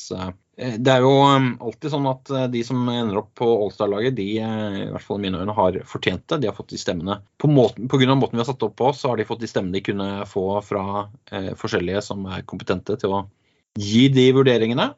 Eh, 0.58 0.76
det 0.82 0.94
er 0.94 1.06
jo 1.06 1.14
alltid 1.22 1.94
sånn 1.94 2.10
at 2.10 2.32
de 2.54 2.64
som 2.66 2.82
ender 2.90 3.22
opp 3.22 3.32
på 3.38 3.48
Allstar-laget, 3.64 4.18
de 4.18 4.28
i 4.38 4.44
hvert 4.92 5.06
fall 5.06 5.22
i 5.22 5.28
mine 5.28 5.42
øyne 5.44 5.58
har 5.58 5.80
fortjent 5.90 6.26
det. 6.28 6.42
De 6.44 6.52
har 6.52 6.58
fått 6.58 6.74
de 6.74 6.82
stemmene. 6.82 7.20
På, 7.38 7.50
måten, 7.52 7.90
grunn 7.92 8.16
av 8.16 8.22
måten 8.22 8.40
vi 8.40 8.44
har 8.44 8.50
satt 8.50 8.66
opp 8.66 8.78
på, 8.82 8.92
så 8.98 9.12
har 9.12 9.22
de 9.22 9.28
fått 9.30 9.44
de 9.46 9.52
stemmene 9.52 9.78
de 9.78 9.86
kunne 9.86 10.12
få 10.30 10.48
fra 10.66 11.08
eh, 11.32 11.52
forskjellige 11.60 12.06
som 12.10 12.26
er 12.32 12.48
kompetente 12.50 12.98
til 13.00 13.20
å 13.20 13.26
gi 13.78 14.08
de 14.14 14.32
vurderingene. 14.34 14.92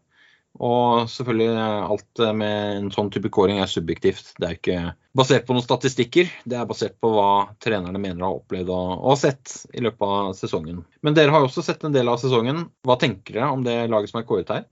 Og 0.60 1.06
selvfølgelig 1.12 1.50
alt 1.62 2.22
med 2.36 2.78
en 2.78 2.88
sånn 2.92 3.12
type 3.14 3.30
kåring 3.32 3.62
er 3.62 3.70
subjektivt. 3.70 4.34
Det 4.42 4.48
er 4.48 4.56
ikke 4.58 4.80
basert 5.16 5.46
på 5.48 5.56
noen 5.56 5.64
statistikker. 5.64 6.32
Det 6.44 6.58
er 6.58 6.68
basert 6.68 6.98
på 7.00 7.12
hva 7.14 7.30
trenerne 7.64 8.02
mener 8.02 8.26
har 8.26 8.40
opplevd 8.42 8.74
og 8.74 9.14
sett 9.22 9.54
i 9.78 9.84
løpet 9.86 10.04
av 10.04 10.34
sesongen. 10.40 10.82
Men 11.06 11.16
dere 11.16 11.36
har 11.36 11.44
jo 11.44 11.52
også 11.52 11.64
sett 11.64 11.86
en 11.86 11.96
del 11.96 12.10
av 12.12 12.20
sesongen. 12.22 12.66
Hva 12.84 12.98
tenker 13.00 13.38
dere 13.38 13.54
om 13.54 13.64
det 13.68 13.78
laget 13.92 14.12
som 14.12 14.20
er 14.24 14.28
kåret 14.28 14.52
her? 14.56 14.68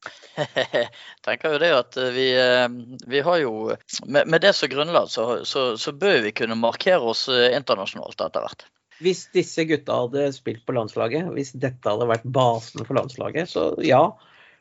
tenker 1.26 1.54
jo 1.54 1.60
det 1.60 1.70
at 1.76 1.96
vi, 2.14 2.26
eh, 2.40 2.68
vi 3.06 3.20
har 3.20 3.40
jo 3.42 3.74
Med, 4.06 4.26
med 4.26 4.40
det 4.40 4.54
som 4.56 4.70
grunnlag 4.72 5.10
så, 5.12 5.44
så, 5.44 5.76
så, 5.76 5.92
bør 5.92 6.22
vi 6.24 6.32
kunne 6.32 6.56
markere 6.56 7.02
oss 7.12 7.26
eh, 7.28 7.50
internasjonalt 7.56 8.20
etter 8.20 8.46
hvert. 8.46 8.64
Hvis 9.00 9.26
disse 9.32 9.64
gutta 9.68 10.02
hadde 10.02 10.26
spilt 10.36 10.64
på 10.68 10.76
landslaget, 10.76 11.28
hvis 11.36 11.54
dette 11.56 11.88
hadde 11.88 12.08
vært 12.08 12.26
basen 12.28 12.84
for 12.84 12.96
landslaget, 12.98 13.48
så 13.48 13.70
ja. 13.84 14.02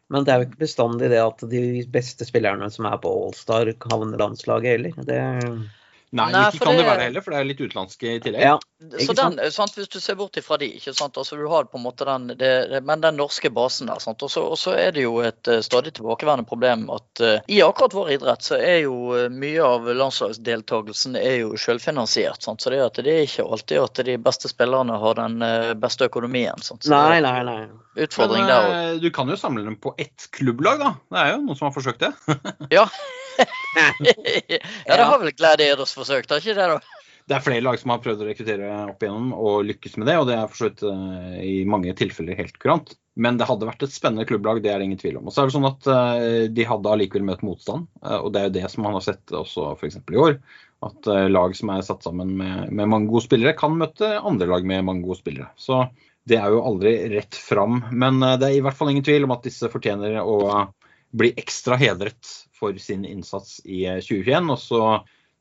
Men 0.10 0.26
det 0.26 0.34
er 0.34 0.42
jo 0.42 0.48
ikke 0.48 0.64
bestandig 0.64 1.10
det 1.12 1.20
at 1.22 1.44
de 1.52 1.64
beste 1.92 2.26
spillerne 2.26 2.70
som 2.74 2.88
er 2.90 2.96
på 3.04 3.12
Allstar, 3.28 3.70
havner 3.92 4.22
landslaget 4.22 4.78
heller. 4.78 5.04
Det... 5.06 5.20
Nei, 6.12 6.32
Nei, 6.34 6.40
ikke 6.50 6.64
kan 6.66 6.74
det 6.74 6.80
det- 6.82 6.86
være 6.88 6.98
det 6.98 7.04
heller, 7.06 7.22
for 7.22 7.32
det 7.32 7.40
er 7.40 7.46
litt 7.46 7.60
utenlandske 7.62 8.08
i 8.16 8.20
tillegg. 8.20 8.42
Ja, 8.42 8.58
Så 9.06 9.14
den, 9.14 9.52
sant? 9.52 9.76
Hvis 9.78 9.90
du 9.94 10.00
ser 10.00 10.16
bort 10.16 10.38
ifra 10.42 10.58
de, 10.58 10.66
ikke 10.80 10.94
sant? 10.98 11.18
Altså, 11.22 11.36
du 11.38 11.48
har 11.52 11.66
på 11.70 11.78
en 11.78 11.84
måte 11.84 12.06
den, 12.08 12.28
det, 12.40 12.84
men 12.84 13.02
den 13.02 13.16
norske 13.20 13.52
basen 13.54 13.88
der. 13.92 14.00
sant? 14.00 14.24
Og 14.24 14.58
så 14.58 14.74
er 14.74 14.92
det 14.96 15.04
jo 15.04 15.20
et 15.22 15.48
eh, 15.48 15.60
stadig 15.62 15.94
tilbakeværende 15.94 16.48
problem 16.50 16.88
at 16.90 17.22
uh, 17.22 17.40
i 17.48 17.60
akkurat 17.62 17.94
vår 17.94 18.10
idrett 18.16 18.42
så 18.42 18.58
er 18.58 18.80
jo 18.88 19.14
eh, 19.20 19.28
mye 19.30 19.62
av 19.62 19.86
landslagsdeltakelsen 19.86 21.16
er 21.20 21.40
jo 21.44 21.54
selvfinansiert. 21.62 22.42
sant? 22.42 22.62
Så 22.62 22.70
det 22.74 22.80
er, 22.80 22.86
at 22.90 22.96
det 23.06 23.14
er 23.14 23.28
ikke 23.28 23.46
alltid 23.46 23.84
at 23.84 24.04
de 24.06 24.18
beste 24.18 24.50
spillerne 24.50 24.98
har 25.00 25.14
den 25.22 25.40
beste 25.80 26.10
økonomien. 26.10 26.58
sant? 26.64 26.84
Så 26.84 26.90
nei, 26.90 27.20
nei, 27.22 27.44
nei. 27.44 27.68
utfordring 28.00 28.46
Men, 28.46 28.50
der 28.50 28.96
òg. 28.96 29.02
du 29.02 29.10
kan 29.12 29.30
jo 29.30 29.36
samle 29.36 29.64
dem 29.64 29.76
på 29.78 29.94
ett 30.00 30.30
klubblag, 30.32 30.80
da. 30.80 30.96
Det 31.12 31.20
er 31.20 31.32
jo 31.36 31.42
noen 31.46 31.58
som 31.60 31.70
har 31.70 31.76
forsøkt 31.78 32.00
det. 32.00 32.14
Ja. 32.80 32.88
ja, 34.50 34.96
det 34.96 35.06
har 35.06 35.20
vel 35.22 35.36
Gladiators 35.36 35.94
forsøkt, 35.98 36.32
har 36.34 36.44
ikke 36.44 36.58
det? 36.58 36.70
da? 36.76 37.00
Det 37.30 37.36
er 37.38 37.44
flere 37.46 37.62
lag 37.62 37.78
som 37.78 37.92
har 37.94 38.00
prøvd 38.02 38.24
å 38.24 38.26
rekruttere 38.26 38.70
opp 38.90 39.04
igjennom 39.06 39.34
og 39.38 39.68
lykkes 39.68 40.00
med 40.02 40.08
det, 40.10 40.16
og 40.18 40.26
det 40.26 40.34
er 40.34 40.48
for 40.50 40.58
så 40.58 40.70
vidt 40.72 40.82
eh, 40.90 41.36
i 41.46 41.58
mange 41.70 41.94
tilfeller 41.98 42.40
helt 42.40 42.56
kurant. 42.58 42.96
Men 43.20 43.38
det 43.38 43.46
hadde 43.46 43.68
vært 43.68 43.86
et 43.86 43.94
spennende 43.94 44.26
klubblag, 44.26 44.64
det 44.64 44.72
er 44.72 44.82
det 44.82 44.88
ingen 44.88 45.02
tvil 45.02 45.20
om. 45.20 45.28
Og 45.30 45.36
så 45.36 45.44
er 45.44 45.50
det 45.50 45.54
sånn 45.54 45.68
at 45.70 45.90
eh, 45.94 46.48
de 46.50 46.66
hadde 46.66 46.90
allikevel 46.90 47.28
møtt 47.28 47.46
motstand, 47.46 47.86
eh, 48.02 48.18
og 48.18 48.34
det 48.34 48.42
er 48.42 48.50
jo 48.50 48.56
det 48.58 48.72
som 48.74 48.88
man 48.88 48.98
har 48.98 49.06
sett 49.06 49.36
også 49.44 49.68
f.eks. 49.76 50.00
i 50.02 50.20
år. 50.26 50.40
At 50.88 51.10
lag 51.28 51.54
som 51.60 51.70
er 51.74 51.82
satt 51.84 52.06
sammen 52.08 52.30
med, 52.40 52.70
med 52.72 52.88
mange 52.88 53.12
gode 53.12 53.26
spillere, 53.26 53.52
kan 53.60 53.74
møte 53.76 54.14
andre 54.16 54.48
lag 54.48 54.64
med 54.66 54.86
mange 54.88 55.04
gode 55.04 55.20
spillere. 55.20 55.50
Så 55.60 55.84
det 56.24 56.38
er 56.40 56.54
jo 56.56 56.64
aldri 56.64 56.94
rett 57.12 57.36
fram. 57.36 57.82
Men 57.92 58.24
det 58.24 58.48
er 58.48 58.56
i 58.56 58.62
hvert 58.64 58.78
fall 58.80 58.94
ingen 58.94 59.04
tvil 59.04 59.28
om 59.28 59.36
at 59.36 59.44
disse 59.44 59.68
fortjener 59.70 60.22
å 60.24 60.38
bli 61.12 61.34
ekstra 61.42 61.76
hedret 61.82 62.32
for 62.60 62.76
sin 62.82 63.08
innsats 63.08 63.60
i 63.66 63.86
eh, 63.88 64.04
2021. 64.04 64.52
Og 64.54 64.62
så 64.62 64.84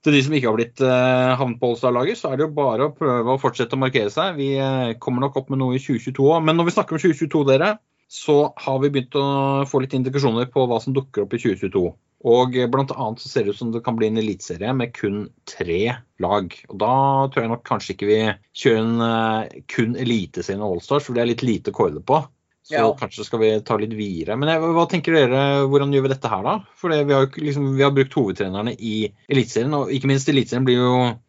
til 0.06 0.14
de 0.14 0.22
som 0.22 0.34
ikke 0.36 0.46
har 0.46 0.56
blitt 0.58 0.80
uh, 0.84 1.34
havnet 1.38 1.58
på 1.58 1.72
All-Star-laget, 1.72 2.20
så 2.20 2.30
er 2.30 2.38
det 2.38 2.46
jo 2.46 2.54
bare 2.54 2.86
å 2.86 2.94
prøve 2.94 3.34
å 3.34 3.40
fortsette 3.42 3.74
å 3.74 3.82
markere 3.82 4.12
seg. 4.14 4.38
Vi 4.38 4.52
eh, 4.62 4.94
kommer 5.02 5.24
nok 5.24 5.40
opp 5.40 5.50
med 5.50 5.58
noe 5.58 5.74
i 5.74 5.82
2022 5.82 6.22
òg. 6.22 6.44
Men 6.46 6.58
når 6.58 6.68
vi 6.68 6.74
snakker 6.76 6.94
om 6.94 7.02
2022, 7.02 7.42
dere, 7.50 7.72
så 8.08 8.36
har 8.62 8.78
vi 8.80 8.92
begynt 8.94 9.18
å 9.18 9.24
få 9.68 9.82
litt 9.82 9.96
indikasjoner 9.98 10.48
på 10.52 10.64
hva 10.70 10.78
som 10.80 10.94
dukker 10.96 11.26
opp 11.26 11.34
i 11.34 11.42
2022. 11.42 11.82
Og 12.28 12.56
bl.a. 12.72 13.08
så 13.20 13.28
ser 13.30 13.44
det 13.44 13.54
ut 13.54 13.60
som 13.60 13.74
det 13.74 13.82
kan 13.86 13.98
bli 13.98 14.08
en 14.08 14.18
eliteserie 14.22 14.72
med 14.74 14.94
kun 14.96 15.26
tre 15.50 15.82
lag. 16.22 16.56
Og 16.70 16.80
da 16.80 16.94
tror 17.28 17.44
jeg 17.44 17.52
nok 17.52 17.66
kanskje 17.68 17.94
ikke 17.94 18.08
vi 18.08 18.22
kjører 18.62 18.80
en 18.80 19.04
eh, 19.10 19.60
kun 19.70 19.98
eliteserie 19.98 20.62
med 20.62 20.66
Allstars, 20.70 21.06
for 21.06 21.18
det 21.18 21.26
er 21.26 21.32
litt 21.34 21.46
lite 21.46 21.74
å 21.74 21.78
kåle 21.82 22.02
på. 22.06 22.22
Så 22.68 22.76
Ja. 22.76 22.88
kanskje 22.92 23.24
skal 23.24 23.40
vi 23.40 23.50
ta 23.64 23.78
litt 23.80 23.94
videre. 23.96 24.36
Men 24.36 24.50
jeg, 24.50 24.60
hva 24.60 24.84
tenker 24.90 25.14
dere, 25.16 25.64
hvordan 25.72 25.92
gjør 25.94 26.04
vi 26.04 26.10
dette 26.12 26.28
her, 26.28 26.42
da? 26.44 26.56
For 26.76 26.92
vi, 26.92 27.14
har, 27.16 27.28
liksom, 27.40 27.70
vi 27.78 27.84
har 27.86 27.94
brukt 27.96 28.12
hovedtrenerne 28.12 28.74
i 28.76 29.08
Eliteserien, 29.32 29.72
og 29.72 29.88
ikke 29.94 30.10
minst 30.10 30.28
Eliteserien 30.28 30.68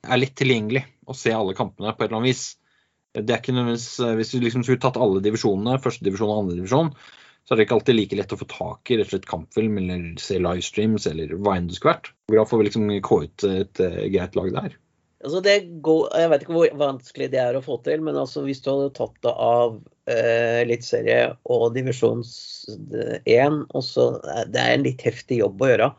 er 0.03 0.19
lett 0.19 0.35
tilgjengelig 0.35 0.83
å 1.07 1.15
se 1.15 1.31
alle 1.31 1.55
kampene 1.55 1.93
på 1.95 2.03
et 2.03 2.09
eller 2.09 2.19
annet 2.19 2.33
vis. 2.33 2.43
Det 3.15 3.31
er 3.31 3.39
ikke 3.39 3.55
nødvendigvis, 3.55 4.17
Hvis 4.19 4.31
du 4.35 4.39
liksom 4.43 4.65
skulle 4.67 4.83
tatt 4.83 4.99
alle 4.99 5.23
divisjonene, 5.23 5.79
første 5.81 6.03
divisjon 6.03 6.29
og 6.29 6.43
andre 6.43 6.59
divisjon, 6.59 6.91
så 7.47 7.55
er 7.55 7.57
det 7.57 7.65
ikke 7.65 7.77
alltid 7.79 7.95
like 7.95 8.19
lett 8.19 8.35
å 8.35 8.37
få 8.37 8.45
tak 8.51 8.91
i 8.91 8.99
rett 8.99 9.07
og 9.07 9.15
slett 9.15 9.31
kampfilm 9.31 9.79
eller 9.79 10.03
se 10.21 10.37
livestreams 10.37 11.07
eller 11.09 11.31
hva 11.39 11.55
enn 11.57 11.71
det 11.71 11.79
skulle 11.79 11.95
vært. 11.95 12.11
Hvordan 12.29 12.51
får 12.51 12.59
vi 12.59 12.67
liksom 12.67 12.91
kåret 13.07 13.47
et 13.47 13.79
et 13.79 14.11
greit 14.13 14.35
lag 14.37 14.51
der? 14.59 14.75
Altså 15.19 15.41
går, 15.83 16.03
jeg 16.15 16.29
vet 16.31 16.43
ikke 16.45 16.55
hvor 16.55 16.75
vanskelig 16.79 17.27
det 17.33 17.39
er 17.43 17.57
å 17.57 17.63
få 17.63 17.75
til, 17.83 17.99
men 18.05 18.15
altså 18.15 18.45
hvis 18.45 18.61
du 18.63 18.69
hadde 18.71 18.93
tatt 18.95 19.17
det 19.25 19.33
av 19.33 19.73
eh, 20.07 20.61
eliteserie 20.61 21.33
og 21.51 21.73
divisjons 21.75 22.29
1, 23.27 23.57
også, 23.75 24.05
det 24.47 24.61
er 24.61 24.77
en 24.77 24.85
litt 24.85 25.03
heftig 25.03 25.41
jobb 25.41 25.65
å 25.65 25.69
gjøre. 25.73 25.89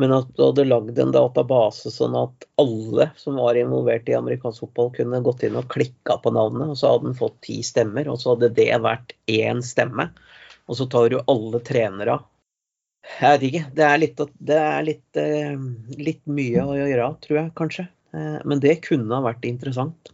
Men 0.00 0.12
at 0.14 0.28
du 0.36 0.42
hadde 0.44 0.66
lagd 0.68 0.98
en 1.00 1.14
database 1.14 1.90
sånn 1.92 2.14
at 2.20 2.44
alle 2.60 3.08
som 3.20 3.38
var 3.40 3.58
involvert 3.58 4.08
i 4.12 4.16
amerikansk 4.18 4.66
fotball, 4.66 4.90
kunne 4.98 5.22
gått 5.24 5.44
inn 5.48 5.56
og 5.58 5.70
klikka 5.72 6.18
på 6.20 6.32
navnet, 6.36 6.74
og 6.74 6.78
så 6.78 6.92
hadde 6.92 7.08
den 7.08 7.18
fått 7.18 7.38
ti 7.46 7.58
stemmer, 7.66 8.10
og 8.12 8.20
så 8.20 8.34
hadde 8.34 8.52
det 8.60 8.68
vært 8.84 9.16
én 9.32 9.64
stemme. 9.64 10.10
Og 10.68 10.78
så 10.78 10.86
tar 10.92 11.08
du 11.10 11.16
alle 11.24 11.62
trenere. 11.66 12.18
Jeg 13.16 13.32
vet 13.34 13.48
ikke. 13.48 13.64
Det 13.80 13.86
er 13.88 14.02
litt, 14.04 14.20
det 14.52 14.60
er 14.60 14.84
litt, 14.86 15.08
eh, 15.18 15.64
litt 15.96 16.22
mye 16.28 16.68
å 16.68 16.76
gjøre, 16.76 17.08
tror 17.24 17.40
jeg 17.40 17.56
kanskje. 17.58 17.86
Eh, 18.14 18.38
Men 18.44 18.60
det 18.60 18.82
kunne 18.86 19.14
ha 19.14 19.20
vært 19.24 19.44
interessant. 19.48 20.12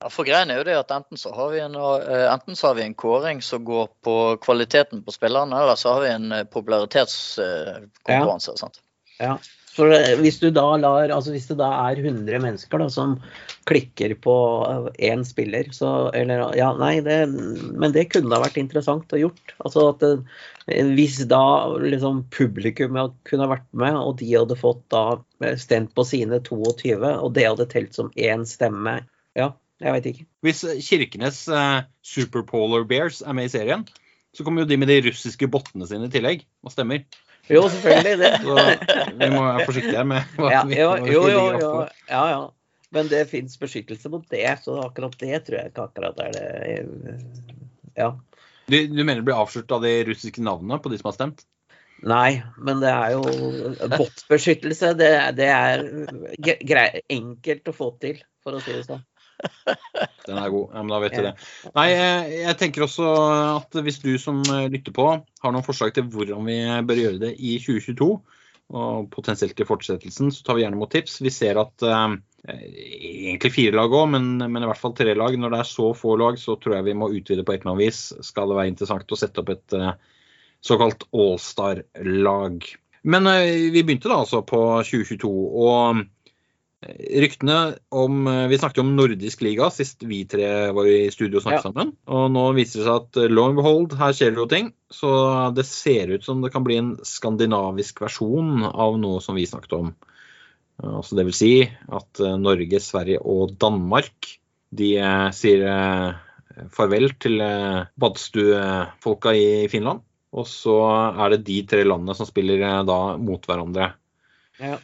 Ja, 0.00 0.08
for 0.08 0.24
greien 0.24 0.50
er 0.50 0.56
jo 0.62 0.64
det 0.64 0.78
at 0.80 0.90
enten 0.96 1.16
så 1.20 1.34
har 1.36 1.50
vi 1.52 1.60
en, 1.60 1.74
eh, 1.76 2.32
enten 2.32 2.56
så 2.56 2.66
har 2.70 2.74
vi 2.78 2.86
en 2.86 2.94
kåring 2.94 3.42
som 3.44 3.64
går 3.64 3.88
på 4.02 4.36
kvaliteten 4.40 5.02
på 5.04 5.12
spillerne, 5.12 5.60
eller 5.60 5.76
så 5.76 5.92
har 5.94 6.00
vi 6.06 6.14
en 6.14 6.32
eh, 6.32 6.44
popularitetskonkurranse. 6.44 8.56
sant? 8.56 8.80
Ja. 9.20 9.36
For 9.76 9.86
hvis 10.18 10.40
du 10.42 10.50
da 10.50 10.76
lar 10.76 11.10
Altså 11.14 11.30
hvis 11.30 11.46
det 11.46 11.58
da 11.60 11.68
er 11.86 11.96
100 12.02 12.40
mennesker 12.42 12.78
da 12.82 12.88
som 12.90 13.22
klikker 13.70 14.16
på 14.18 14.34
én 14.98 15.22
spiller, 15.24 15.64
så 15.72 16.10
Eller 16.16 16.56
ja, 16.58 16.72
nei, 16.74 17.00
det 17.04 17.28
Men 17.30 17.92
det 17.94 18.10
kunne 18.10 18.34
ha 18.34 18.40
vært 18.42 18.58
interessant 18.58 19.12
å 19.14 19.20
gjort. 19.20 19.54
Altså 19.62 19.88
at 19.92 20.00
det, 20.02 20.24
hvis 20.70 21.18
da 21.30 21.42
liksom 21.82 22.24
publikum 22.32 22.98
kunne 23.28 23.48
vært 23.50 23.66
med, 23.76 23.96
og 23.96 24.18
de 24.20 24.28
hadde 24.32 24.58
fått 24.58 24.82
da 24.92 25.20
stemt 25.60 25.94
på 25.96 26.04
sine 26.06 26.40
22, 26.46 26.98
og 27.00 27.32
det 27.36 27.48
hadde 27.48 27.68
telt 27.70 27.96
som 27.96 28.12
én 28.16 28.46
stemme 28.48 29.00
Ja, 29.38 29.52
jeg 29.80 29.96
vet 29.96 30.10
ikke. 30.10 30.28
Hvis 30.44 30.62
Kirkenes 30.86 31.42
eh, 31.48 31.82
Superpolar 32.04 32.84
Bears 32.88 33.22
er 33.24 33.36
med 33.36 33.48
i 33.48 33.52
serien, 33.52 33.86
så 34.36 34.46
kommer 34.46 34.62
jo 34.62 34.70
de 34.70 34.78
med 34.78 34.90
de 34.90 35.00
russiske 35.08 35.48
bottene 35.50 35.88
sine 35.90 36.06
i 36.06 36.12
tillegg 36.12 36.44
og 36.66 36.74
stemmer. 36.74 37.02
Jo, 37.50 37.64
selvfølgelig. 37.72 38.18
det. 38.18 38.32
Så 38.44 38.56
vi 39.18 39.28
må 39.32 39.42
være 39.42 39.66
forsiktige 39.66 40.06
med 40.06 40.34
hva 40.38 40.50
Ja, 40.52 40.64
vi 40.68 40.78
jo, 40.78 40.90
jo, 41.08 41.22
jo, 41.32 41.44
jo. 41.58 41.70
Ja, 42.10 42.24
ja. 42.30 42.40
Men 42.94 43.10
det 43.10 43.28
fins 43.30 43.54
beskyttelse 43.58 44.10
mot 44.10 44.24
det, 44.30 44.46
så 44.64 44.80
akkurat 44.82 45.14
det 45.20 45.44
tror 45.46 45.60
jeg 45.60 45.70
ikke 45.70 45.84
akkurat 45.86 46.22
er 46.24 46.32
det 46.34 47.18
Ja. 47.98 48.12
Du, 48.70 48.76
du 48.86 49.00
mener 49.02 49.20
det 49.20 49.28
blir 49.28 49.40
avslørt 49.40 49.72
av 49.74 49.84
de 49.84 49.94
russiske 50.08 50.42
navnene 50.44 50.78
på 50.82 50.92
de 50.92 51.00
som 51.00 51.10
har 51.10 51.16
stemt? 51.18 51.44
Nei, 52.00 52.40
men 52.56 52.80
det 52.80 52.88
er 52.88 53.12
jo 53.12 53.24
Bot-beskyttelse, 53.92 54.94
det, 54.96 55.10
det 55.36 55.48
er 55.52 55.82
grei, 56.40 56.86
enkelt 57.12 57.68
å 57.68 57.74
få 57.76 57.90
til, 58.00 58.22
for 58.44 58.56
å 58.56 58.62
si 58.64 58.72
det 58.72 58.86
sånn. 58.86 59.02
Den 60.26 60.38
er 60.40 60.52
god. 60.52 60.72
Ja, 60.72 60.80
men 60.82 60.92
da 60.92 61.00
vet 61.02 61.16
du 61.16 61.20
Ja. 61.20 61.30
det. 61.30 61.72
Nei, 61.76 61.86
jeg, 61.92 62.32
jeg 62.44 62.56
tenker 62.60 62.86
også 62.86 63.10
at 63.58 63.78
hvis 63.84 64.00
du 64.02 64.10
som 64.20 64.40
eh, 64.48 64.68
lytter 64.72 64.94
på 64.96 65.06
har 65.12 65.54
noen 65.54 65.64
forslag 65.66 65.94
til 65.96 66.08
hvordan 66.12 66.44
vi 66.48 66.58
bør 66.88 67.02
gjøre 67.04 67.22
det 67.26 67.34
i 67.36 67.56
2022, 67.60 68.10
og 68.70 69.08
potensielt 69.10 69.58
i 69.60 69.66
fortsettelsen, 69.66 70.30
så 70.30 70.44
tar 70.46 70.56
vi 70.56 70.62
gjerne 70.64 70.78
imot 70.78 70.92
tips. 70.94 71.18
Vi 71.24 71.32
ser 71.34 71.58
at 71.60 71.84
eh, 71.84 72.16
egentlig 72.48 73.52
fire 73.52 73.76
lag 73.76 73.92
òg, 73.92 74.06
men, 74.14 74.30
men 74.40 74.62
i 74.64 74.68
hvert 74.70 74.80
fall 74.80 74.94
tre 74.96 75.14
lag. 75.18 75.36
Når 75.36 75.52
det 75.52 75.58
er 75.62 75.68
så 75.68 75.90
få 75.96 76.16
lag, 76.20 76.38
så 76.40 76.56
tror 76.60 76.78
jeg 76.78 76.88
vi 76.88 76.96
må 76.96 77.10
utvide 77.12 77.44
på 77.44 77.52
et 77.54 77.60
eller 77.62 77.74
annet 77.74 77.86
vis. 77.88 78.00
Skal 78.24 78.48
det 78.52 78.56
være 78.60 78.72
interessant 78.72 79.12
å 79.12 79.18
sette 79.20 79.42
opp 79.42 79.52
et 79.52 79.76
eh, 79.76 79.90
såkalt 80.64 81.04
allstar-lag. 81.12 82.64
Men 83.02 83.28
eh, 83.32 83.68
vi 83.72 83.82
begynte 83.84 84.10
da 84.12 84.22
altså 84.22 84.42
på 84.46 84.62
2022. 84.88 85.28
og 85.66 86.06
Ryktene 86.80 87.74
om 87.92 88.22
Vi 88.48 88.56
snakket 88.56 88.78
om 88.80 88.94
nordisk 88.96 89.42
liga 89.44 89.66
sist 89.68 90.00
vi 90.08 90.22
tre 90.24 90.46
var 90.72 90.86
i 90.88 91.10
studio 91.12 91.36
og 91.36 91.42
snakket 91.44 91.58
Ja. 91.58 91.64
sammen. 91.66 91.90
Og 92.08 92.30
nå 92.32 92.44
viser 92.56 92.80
det 92.80 92.86
seg 92.86 92.94
at 93.02 93.18
eh, 93.20 93.28
lo 93.28 93.44
and 93.50 93.58
behold, 93.60 93.98
her 94.00 94.14
skjer 94.16 94.32
det 94.32 94.40
jo 94.40 94.46
ting. 94.48 94.70
Så 94.88 95.10
det 95.52 95.66
ser 95.68 96.14
ut 96.14 96.24
som 96.24 96.40
det 96.40 96.54
kan 96.54 96.64
bli 96.64 96.78
en 96.80 96.94
skandinavisk 97.04 98.00
versjon 98.00 98.64
av 98.64 98.96
noe 98.96 99.20
som 99.20 99.36
vi 99.36 99.44
snakket 99.44 99.76
om. 99.76 99.92
Eh, 100.82 100.96
Altså 101.00 101.18
det 101.18 101.26
vil 101.28 101.36
si 101.36 101.54
at 101.68 102.20
eh, 102.22 102.36
Norge, 102.40 102.82
Sverige 102.82 103.22
og 103.22 103.56
Danmark 103.60 104.36
de 104.70 104.92
eh, 105.02 105.30
sier 105.34 105.64
farvel 106.74 107.12
til 107.22 107.40
badestuefolka 107.40 109.32
i 109.38 109.66
Finland. 109.72 110.02
Og 110.36 110.46
så 110.46 110.76
er 111.24 111.32
det 111.32 111.46
de 111.46 111.56
tre 111.66 111.82
landene 111.86 112.14
som 112.14 112.28
spiller 112.28 112.60
da 112.86 112.98
mot 113.18 113.46
hverandre. 113.48 113.88
Ja. 114.60 114.76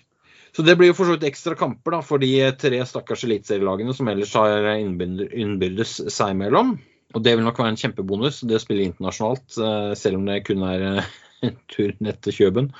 Så 0.57 0.65
det 0.65 0.75
blir 0.79 0.88
jo 0.91 0.97
for 0.97 1.07
så 1.07 1.15
vidt 1.15 1.26
ekstra 1.29 1.55
kamper 1.59 1.99
da, 1.99 2.00
for 2.07 2.23
de 2.23 2.31
tre 2.59 2.81
stakkars 2.88 3.26
eliteserielagene 3.26 3.95
som 3.95 4.09
ellers 4.09 4.33
har 4.38 4.71
innbyrdes 4.79 5.99
seg 6.15 6.33
imellom. 6.33 6.79
Og 7.15 7.23
det 7.23 7.37
vil 7.37 7.45
nok 7.47 7.61
være 7.61 7.75
en 7.75 7.79
kjempebonus, 7.83 8.41
det 8.49 8.57
å 8.57 8.62
spille 8.62 8.88
internasjonalt, 8.88 9.59
selv 10.00 10.19
om 10.19 10.26
det 10.31 10.41
kun 10.49 10.65
er 10.67 10.87
en 11.47 11.61
tur 11.71 11.93
ned 12.00 12.23
til 12.25 12.41
Kjøben. 12.41 12.73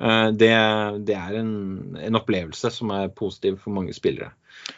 Eh, 0.00 0.28
Det, 0.32 0.52
det 1.08 1.16
er 1.16 1.38
en, 1.40 1.96
en 2.00 2.18
opplevelse 2.18 2.70
som 2.70 2.92
er 2.94 3.08
positiv 3.08 3.60
for 3.62 3.76
mange 3.76 3.94
spillere. 3.96 4.32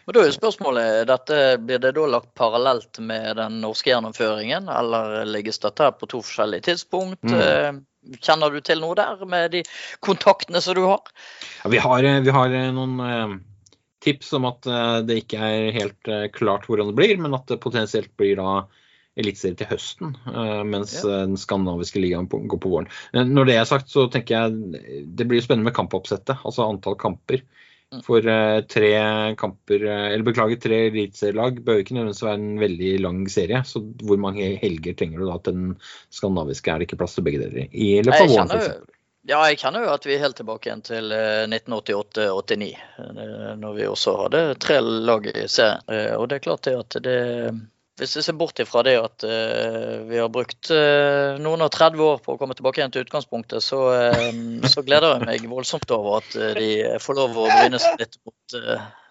Men 0.05 0.17
da 0.17 0.25
er 0.27 0.35
spørsmålet, 0.35 1.07
dette, 1.09 1.37
Blir 1.65 1.79
det 1.83 1.95
da 1.97 2.07
lagt 2.11 2.33
parallelt 2.37 2.99
med 3.01 3.37
den 3.39 3.61
norske 3.63 3.91
gjennomføringen, 3.91 4.69
eller 4.69 5.25
legges 5.29 5.63
dette 5.63 5.93
på 5.99 6.09
to 6.11 6.23
forskjellige 6.23 6.69
tidspunkt? 6.71 7.23
Mm. 7.25 7.39
Eh, 7.39 7.85
Kjenner 8.25 8.55
du 8.55 8.63
til 8.65 8.79
noe 8.81 8.95
der 8.97 9.21
med 9.29 9.51
de 9.53 9.61
kontaktene 10.01 10.63
som 10.65 10.77
du 10.79 10.85
har? 10.87 11.03
Ja, 11.65 11.69
vi, 11.69 11.81
har, 11.83 12.07
vi 12.25 12.33
har 12.33 12.55
noen 12.73 13.01
eh, 13.05 13.35
tips 14.05 14.33
om 14.39 14.47
at 14.49 14.69
eh, 14.71 15.01
det 15.05 15.19
ikke 15.25 15.41
er 15.43 15.75
helt 15.75 16.09
eh, 16.09 16.29
klart 16.33 16.69
hvordan 16.71 16.93
det 16.93 16.97
blir, 16.97 17.17
men 17.21 17.37
at 17.37 17.51
det 17.51 17.61
potensielt 17.61 18.15
blir 18.17 18.39
da 18.39 18.63
eliteserie 19.19 19.59
til 19.59 19.71
høsten, 19.73 20.17
eh, 20.31 20.65
mens 20.65 20.95
Ja. 21.03 21.09
eh, 21.09 21.27
den 21.27 21.37
skandinaviske 21.37 22.01
ligaen 22.01 22.29
går 22.29 22.61
på 22.63 22.71
våren. 22.71 22.91
Når 23.13 23.47
det 23.47 23.57
er 23.59 23.65
sagt, 23.65 23.89
så 23.91 24.07
tenker 24.11 24.37
jeg 24.37 25.07
det 25.17 25.29
blir 25.29 25.43
spennende 25.43 25.71
med 25.71 25.75
kampoppsettet, 25.75 26.39
altså 26.45 26.69
antall 26.69 26.97
kamper. 26.97 27.43
Mm. 27.89 28.03
For 28.05 28.21
eh, 28.21 28.61
tre 28.69 28.91
kamper, 29.41 29.81
eller 29.89 30.23
beklager, 30.27 30.61
tre 30.61 30.81
eliteserielag 30.91 31.63
bør 31.65 31.81
ikke 31.81 31.97
nødvendigvis 31.97 32.23
være 32.23 32.37
en 32.37 32.59
veldig 32.61 33.01
lang 33.01 33.23
serie. 33.33 33.63
Så 33.65 33.81
hvor 34.05 34.21
mange 34.21 34.59
helger 34.61 34.93
trenger 34.95 35.19
du 35.19 35.31
da 35.31 35.39
til 35.39 35.57
den 35.57 35.71
skandinaviske? 36.13 36.69
Er 36.69 36.79
det 36.79 36.89
ikke 36.91 37.01
plass 37.01 37.17
til 37.17 37.25
begge 37.25 37.41
deler? 37.47 37.65
I 37.73 38.03
løpet 38.05 38.27
av 38.27 38.29
våren, 38.35 38.53
f.eks. 38.53 38.93
ja, 39.29 39.41
jeg 39.49 39.59
kjenner 39.63 39.87
jo 39.87 39.95
at 39.95 40.05
vi 40.05 40.15
er 40.19 40.21
helt 40.27 40.37
tilbake 40.37 40.69
igjen 40.69 40.85
til 40.85 41.17
eh, 41.17 41.49
1988-89, 41.49 42.69
når 43.65 43.81
vi 43.81 43.89
også 43.89 44.19
hadde 44.21 44.45
tre 44.61 44.79
lag 44.85 45.27
i 45.33 45.49
serien. 45.49 45.81
Og 46.21 46.29
det 46.29 46.37
er 46.37 46.45
klart 46.45 46.69
det 46.69 46.77
at 46.77 47.01
det 47.09 47.19
Hvis 47.99 48.15
vi 48.17 48.23
ser 48.23 48.37
bort 48.39 48.61
ifra 48.63 48.85
det 48.87 48.95
at 49.01 49.25
uh, 49.27 50.07
vi 50.07 50.21
har 50.21 50.31
brukt 50.31 50.71
uh, 50.71 51.35
noen 51.43 51.65
og 51.67 51.73
30 51.75 52.05
år 52.05 52.21
på 52.23 52.37
å 52.37 52.39
komme 52.41 52.55
tilbake 52.55 52.79
igjen 52.79 52.95
til 52.95 53.03
utgangspunktet, 53.07 53.65
så, 53.65 53.81
uh, 53.91 54.31
så 54.71 54.85
gleder 54.87 55.17
jeg 55.17 55.27
meg 55.27 55.51
voldsomt 55.51 55.91
over 55.97 56.21
at 56.21 56.39
de 56.59 56.71
får 57.03 57.19
lov 57.19 57.37
å 57.43 57.49
bryne 57.51 57.83
seg 57.83 57.99
litt 58.05 58.19
mot 58.23 58.59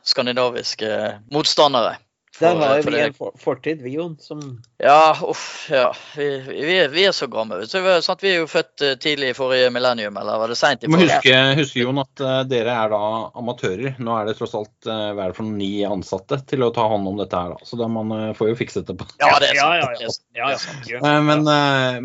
skandinaviske 0.08 0.91
motstandere. 1.36 1.98
Der 2.39 2.53
For- 2.53 2.63
har 2.63 2.82
for 2.86 2.91
vi 2.96 3.01
en 3.01 3.15
fortid, 3.44 3.82
vi, 3.84 3.96
Jon, 3.98 4.15
som 4.22 4.41
Ja, 4.80 5.18
uff, 5.26 5.70
ja. 5.74 5.88
Vi, 6.16 6.26
vi, 6.46 6.74
vi 6.94 7.04
er 7.10 7.14
så 7.16 7.26
gamle. 7.34 7.64
er- 7.66 8.02
sant? 8.06 8.22
Vi 8.22 8.30
er 8.30 8.44
jo 8.44 8.50
født 8.52 8.84
eh, 8.86 8.92
tidlig 9.02 9.32
i 9.32 9.34
forrige 9.34 9.72
millennium, 9.74 10.18
eller 10.22 10.38
var 10.38 10.52
det 10.54 10.58
seint 10.60 10.84
i 10.84 10.86
Du 10.86 10.92
må 10.94 11.00
forrige? 11.00 11.16
huske, 11.18 11.56
huske 11.58 11.80
Jon, 11.82 11.98
at 12.04 12.22
eh, 12.22 12.42
dere 12.52 12.76
er 12.84 12.92
da 12.94 13.00
amatører. 13.42 13.96
Nå 13.98 14.14
er 14.20 14.28
det 14.30 14.36
tross 14.38 14.54
alt 14.60 14.86
eh, 14.86 15.08
hva 15.18 15.26
er 15.26 15.32
det 15.34 15.38
for 15.40 15.48
noen 15.48 15.58
ni 15.58 15.72
ansatte 15.88 16.38
til 16.52 16.62
å 16.62 16.70
ta 16.76 16.86
hånd 16.92 17.10
om 17.10 17.18
dette 17.18 17.40
her. 17.42 17.56
da. 17.56 17.66
Så 17.66 17.80
da 17.82 17.88
man 17.90 18.14
får 18.38 18.52
jo 18.52 18.60
fikse 18.60 18.84
det 18.86 18.98
på. 19.00 19.08
Ja, 19.24 19.32
det 19.42 19.50
er 19.56 19.58
sant. 19.58 19.66
Ja, 19.66 19.80
ja, 19.82 19.90
ja. 19.98 20.14
Det 20.38 20.54
er 20.54 20.62
sant. 20.62 21.26
Men, 21.26 21.42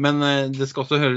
men 0.01 0.25
det 0.57 0.71
skal 0.71 0.87
også 0.87 1.13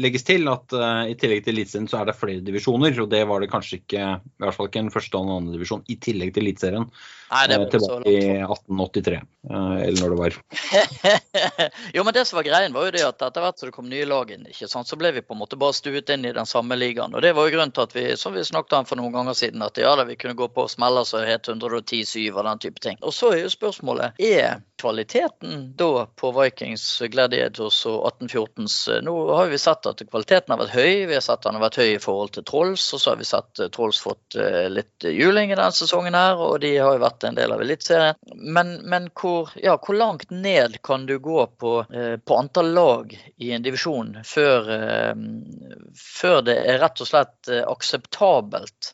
legges 0.00 0.24
til 0.24 0.48
at 0.48 0.72
i 1.12 1.16
tillegg 1.20 1.44
til 1.44 1.58
Eliteserien 1.58 1.90
så 1.92 2.00
er 2.00 2.08
det 2.08 2.16
flere 2.16 2.40
divisjoner. 2.46 2.96
Og 3.04 3.12
det 3.12 3.20
var 3.28 3.44
det 3.44 3.50
kanskje 3.52 3.82
ikke, 3.82 4.08
i 4.16 4.44
hvert 4.46 4.56
fall 4.56 4.72
ikke 4.72 4.86
en 4.86 4.90
første 4.96 5.20
og 5.20 5.28
en 5.28 5.36
andre 5.42 5.58
divisjon, 5.58 5.84
i 5.92 5.98
tillegg 6.00 6.32
til 6.32 6.46
Eliteserien. 6.46 6.88
Nei, 7.26 7.46
det 7.50 7.56
var 7.58 7.66
så 7.66 7.78
Tilbake 7.80 8.10
i 8.14 8.18
1883, 8.38 9.16
eh, 9.50 9.78
eller 9.88 9.96
når 9.98 10.12
det 10.14 10.18
var. 10.20 10.36
jo, 11.94 12.04
men 12.04 12.14
det 12.14 12.24
som 12.24 12.36
var 12.36 12.46
greien, 12.46 12.72
var 12.72 12.86
jo 12.86 12.94
det 12.94 13.04
at 13.06 13.22
etter 13.22 13.44
hvert 13.44 13.58
som 13.58 13.68
det 13.70 13.74
kom 13.76 13.88
nye 13.90 14.06
lag 14.08 14.30
inn, 14.32 14.46
ikke 14.50 14.68
sant, 14.70 14.88
så 14.88 14.98
ble 14.98 15.12
vi 15.16 15.24
på 15.24 15.36
en 15.36 15.40
måte 15.42 15.58
bare 15.60 15.76
stuet 15.76 16.10
inn 16.14 16.26
i 16.26 16.34
den 16.36 16.48
samme 16.48 16.78
ligaen. 16.78 17.14
Og 17.14 17.24
det 17.24 17.32
var 17.36 17.48
jo 17.48 17.54
grunnen 17.56 17.74
til 17.74 17.86
at 17.86 17.96
vi, 17.96 18.06
som 18.20 18.36
vi 18.36 18.44
snakket 18.46 18.78
om 18.80 18.88
for 18.88 19.00
noen 19.00 19.14
ganger 19.14 19.38
siden, 19.38 19.64
at 19.66 19.78
ja 19.80 19.94
da, 19.98 20.06
vi 20.08 20.18
kunne 20.20 20.38
gå 20.38 20.48
på 20.52 20.68
smeller 20.70 21.06
som 21.08 21.24
het 21.26 21.48
110-7 21.48 22.30
og 22.32 22.42
den 22.48 22.64
type 22.66 22.82
ting. 22.82 23.00
Og 23.02 23.14
så 23.14 23.32
er 23.34 23.44
jo 23.44 23.52
spørsmålet 23.52 24.20
er 24.22 24.62
kvaliteten 24.80 25.76
da 25.76 26.06
på 26.06 26.30
Vikings, 26.36 27.02
Gladiators 27.12 27.78
og 27.88 28.04
1814s 28.20 28.76
Nå 29.06 29.14
har 29.34 29.48
vi 29.50 29.58
sett 29.58 29.86
at 29.88 30.02
kvaliteten 30.10 30.52
har 30.52 30.60
vært 30.60 30.74
høy, 30.76 31.06
vi 31.08 31.16
har 31.16 31.24
sett 31.24 31.40
at 31.40 31.48
den 31.48 31.58
har 31.58 31.64
vært 31.64 31.78
høy 31.80 31.90
i 31.94 32.02
forhold 32.02 32.34
til 32.36 32.44
Trolls, 32.48 32.84
og 32.94 33.00
så 33.02 33.12
har 33.12 33.20
vi 33.20 33.28
sett 33.28 33.62
at 33.62 33.72
Trolls 33.74 34.00
fått 34.02 34.36
eh, 34.40 34.66
litt 34.72 35.06
juling 35.08 35.52
i 35.52 35.56
denne 35.56 35.72
sesongen 35.74 36.16
her, 36.18 36.40
og 36.40 36.60
de 36.64 36.74
har 36.76 36.96
jo 36.96 37.04
vært 37.04 37.28
en 37.28 37.38
del 37.38 37.54
av 37.54 37.64
Eliteserien. 37.64 38.20
Men, 38.36 38.74
men 38.84 39.08
hvor, 39.16 39.54
ja, 39.62 39.78
hvor 39.80 39.98
langt 39.98 40.30
ned 40.30 40.78
kan 40.86 41.06
du 41.08 41.16
gå 41.22 41.46
på, 41.60 41.78
eh, 41.92 42.16
på 42.20 42.40
antall 42.40 42.72
lag 42.76 43.16
i 43.36 43.52
en 43.56 43.64
divisjon 43.64 44.18
før, 44.24 44.70
eh, 44.76 45.14
før 46.20 46.42
det 46.46 46.60
er 46.66 46.82
rett 46.84 47.00
og 47.00 47.10
slett 47.10 47.52
eh, 47.52 47.64
akseptabelt 47.64 48.92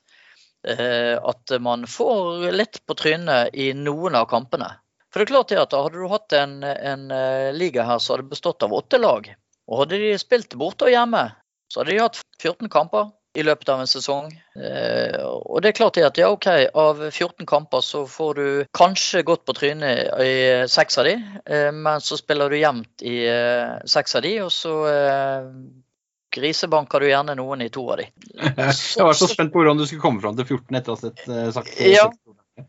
eh, 0.68 1.18
at 1.18 1.56
man 1.60 1.86
får 1.90 2.52
litt 2.54 2.82
på 2.86 2.96
trynet 2.98 3.54
i 3.54 3.72
noen 3.76 4.18
av 4.18 4.30
kampene? 4.30 4.70
For 5.12 5.20
det 5.20 5.28
er 5.28 5.32
klart 5.34 5.52
det 5.52 5.60
at 5.60 5.76
Hadde 5.76 6.00
du 6.00 6.08
hatt 6.08 6.34
en, 6.36 6.58
en 6.64 7.10
eh, 7.12 7.52
liga 7.54 7.84
her 7.84 8.00
som 8.00 8.16
hadde 8.16 8.32
bestått 8.32 8.64
av 8.64 8.72
åtte 8.72 9.00
lag, 9.00 9.28
og 9.68 9.82
hadde 9.84 10.00
de 10.00 10.14
spilt 10.20 10.56
borte 10.58 10.88
og 10.88 10.94
hjemme, 10.94 11.26
så 11.68 11.82
hadde 11.82 11.92
de 11.92 12.00
hatt 12.00 12.22
14 12.40 12.72
kamper 12.72 13.10
i 13.34 13.42
løpet 13.42 13.68
av 13.72 13.80
en 13.80 13.88
sesong. 13.88 14.32
Eh, 14.56 15.20
og 15.24 15.62
det 15.64 15.70
er 15.70 15.76
klart 15.76 15.96
det 15.96 16.04
at 16.04 16.18
ja, 16.20 16.28
OK, 16.32 16.48
av 16.76 17.00
14 17.10 17.46
kamper 17.48 17.84
så 17.84 18.04
får 18.08 18.40
du 18.40 18.48
kanskje 18.76 19.22
gått 19.28 19.46
på 19.48 19.54
trynet 19.56 20.10
i 20.20 20.34
seks 20.68 21.00
av 21.00 21.08
de, 21.08 21.14
eh, 21.46 21.70
men 21.72 22.04
så 22.04 22.18
spiller 22.20 22.52
du 22.52 22.58
jevnt 22.60 23.04
i 23.08 23.22
eh, 23.28 23.78
seks 23.88 24.18
av 24.20 24.26
de, 24.26 24.34
og 24.44 24.52
så 24.52 24.74
eh, 24.90 25.48
grisebanker 26.32 27.00
du 27.00 27.08
gjerne 27.08 27.36
noen 27.40 27.64
i 27.64 27.70
to 27.72 27.86
av 27.92 28.02
de. 28.02 28.08
Jeg 28.60 29.04
var 29.04 29.16
så 29.16 29.28
spent 29.30 29.52
på 29.52 29.62
hvordan 29.62 29.80
du 29.80 29.86
skulle 29.88 30.04
komme 30.04 30.24
fram 30.24 30.36
til 30.36 30.48
14 30.48 30.80
etter 30.80 30.92
å 30.92 30.98
ha 30.98 31.04
sett 31.06 31.26
eh, 31.28 31.48
sagt 31.56 31.80
Ja. 31.88 32.08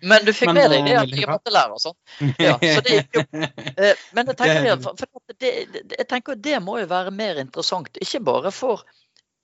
Men 0.02 0.24
du 0.24 0.32
fikk 0.32 0.48
Men, 0.54 0.56
med 0.56 0.72
deg 0.72 0.86
det 0.88 0.94
eh, 0.94 1.00
at 1.02 1.06
veldig 1.08 1.22
jeg 1.24 1.30
måtte 1.30 1.52
lære, 1.54 1.80
sånn? 1.84 1.96
Ja, 2.40 2.54
så 2.62 2.84
det 2.86 2.96
gikk 2.98 3.18
jo 3.20 3.24
Eh, 3.84 4.02
Men 4.16 4.30
jeg 4.32 4.38
tenker, 4.40 4.64
Det- 4.64 4.74
at, 4.78 4.88
for 5.04 5.36
det, 5.44 5.52
det, 5.74 5.84
jeg 6.00 6.08
tenker 6.08 6.40
det 6.40 6.60
må 6.64 6.78
jo 6.80 6.88
være 6.92 7.12
mer 7.12 7.40
interessant. 7.44 7.90
Ikke 8.02 8.22
bare 8.24 8.52
for, 8.56 8.86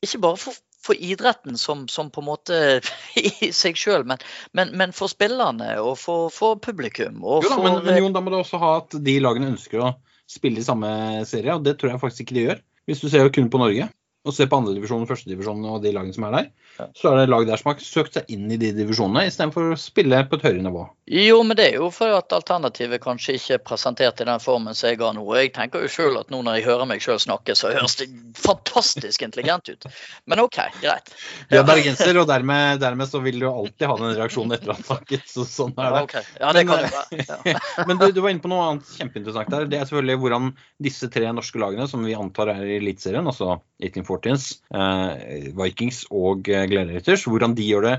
ikke 0.06 0.22
bare 0.24 0.40
for, 0.40 0.56
for 0.80 0.96
idretten 0.96 1.60
som, 1.60 1.88
som 1.92 2.08
på 2.14 2.24
en 2.24 2.30
måte 2.30 2.60
i 3.20 3.52
seg 3.56 3.76
sjøl, 3.80 4.06
men, 4.08 4.24
men, 4.56 4.72
men 4.80 4.96
for 4.96 5.12
spillerne 5.12 5.74
og 5.84 5.98
for, 6.00 6.32
for 6.32 6.56
publikum. 6.64 7.20
Og 7.24 7.44
Jo 7.44 7.54
da, 7.58 7.60
men, 7.66 7.80
men 7.90 8.00
Jon, 8.00 8.16
da 8.16 8.24
må 8.24 8.32
du 8.34 8.40
også 8.40 8.62
ha 8.64 8.74
at 8.80 8.96
de 8.96 9.20
lagene 9.24 9.52
ønsker 9.54 9.84
å 9.84 9.94
spille 10.30 10.62
i 10.62 10.66
samme 10.66 10.90
serie, 11.28 11.56
og 11.58 11.66
det 11.66 11.76
tror 11.82 11.96
jeg 11.96 12.04
faktisk 12.06 12.28
ikke 12.28 12.38
de 12.40 12.48
gjør. 12.48 12.60
Hvis 12.90 13.04
du 13.04 13.10
ser 13.12 13.26
jo 13.26 13.34
kun 13.34 13.52
på 13.52 13.60
Norge 13.62 13.90
og 14.28 14.34
ser 14.36 14.50
på 14.52 14.58
andredivisjon, 14.60 15.08
førstedivisjon 15.10 15.64
og 15.72 15.80
de 15.84 15.92
lagene 15.96 16.14
som 16.16 16.26
er 16.28 16.34
der. 16.36 16.48
Så 16.96 17.12
er 17.12 17.18
det 17.22 17.30
lag 17.32 17.46
der 17.48 17.60
som 17.60 17.72
har 17.74 17.82
søkt 17.84 18.14
seg 18.18 18.30
inn 18.34 18.48
i 18.52 18.58
de 18.62 18.72
divisjonene 18.78 19.26
istedenfor 19.30 19.74
å 19.74 19.80
spille 19.80 20.22
på 20.30 20.40
et 20.40 20.46
høyere 20.48 20.64
nivå. 20.66 20.86
Jo, 21.10 21.40
men 21.42 21.58
det 21.58 21.64
er 21.72 21.80
jo 21.80 21.88
fordi 21.90 22.14
at 22.20 22.34
alternativet 22.38 23.02
kanskje 23.02 23.34
ikke 23.40 23.56
er 23.58 23.62
presentert 23.66 24.22
i 24.22 24.28
den 24.30 24.40
formen 24.44 24.76
som 24.78 24.92
jeg 24.92 25.00
har 25.02 25.16
nå. 25.18 25.24
Jeg 25.40 25.54
tenker 25.56 25.82
jo 25.82 25.90
sjøl 25.90 26.20
at 26.22 26.30
nå 26.30 26.44
når 26.46 26.60
jeg 26.60 26.68
hører 26.68 26.86
meg 26.92 27.02
sjøl 27.02 27.18
snakke, 27.24 27.56
så 27.58 27.72
høres 27.74 27.96
det 27.98 28.08
fantastisk 28.38 29.24
intelligent 29.26 29.72
ut. 29.74 29.88
Men 30.30 30.44
OK, 30.46 30.60
greit. 30.84 31.10
Du 31.50 31.56
Ja. 31.58 31.64
er 31.64 31.68
bergenser, 31.72 32.20
og 32.22 32.28
dermed, 32.30 32.80
dermed 32.84 33.10
så 33.10 33.22
vil 33.26 33.40
du 33.42 33.48
alltid 33.50 33.88
ha 33.90 33.98
den 33.98 34.14
reaksjonen 34.20 34.54
etter 34.56 34.72
ha 34.74 34.78
snakket. 34.78 35.26
Så 35.34 35.48
sånn 35.50 35.74
er 35.78 35.90
Ja, 35.90 35.92
det. 35.98 36.04
ok. 36.04 36.16
ja 36.40 36.54
det 36.54 36.66
Men, 36.66 36.70
kan 36.70 36.86
jo 36.86 36.94
være. 36.94 37.42
Ja. 37.50 37.60
Men 37.90 37.98
du, 37.98 38.06
du 38.14 38.22
var 38.22 38.30
inne 38.36 38.44
på 38.46 38.52
noe 38.54 38.68
annet 38.70 38.94
kjempeinteressant 39.00 39.50
der. 39.50 39.66
Det 39.74 39.80
er 39.82 39.90
selvfølgelig 39.90 40.20
hvordan 40.22 40.52
disse 40.86 41.10
tre 41.10 41.34
norske 41.34 41.60
lagene, 41.62 41.90
som 41.90 42.06
vi 42.06 42.14
antar 42.14 42.54
er 42.54 42.62
i 42.70 42.78
Eliteserien, 42.78 43.26
altså 43.28 43.58
1814s, 43.82 44.48
eh, 44.78 45.50
Vikings 45.58 46.04
og 46.14 46.48
eh, 46.54 46.69
Gladiators, 46.72 47.26
hvordan 47.28 47.56
de 47.58 47.68
gjør 47.68 47.88
det 47.88 47.98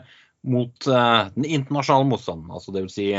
mot 0.48 0.88
eh, 0.88 1.28
den 1.36 1.46
internasjonale 1.46 2.08
motstanden. 2.08 2.50
Altså 2.54 2.74
vil 2.74 2.88
si 2.92 3.10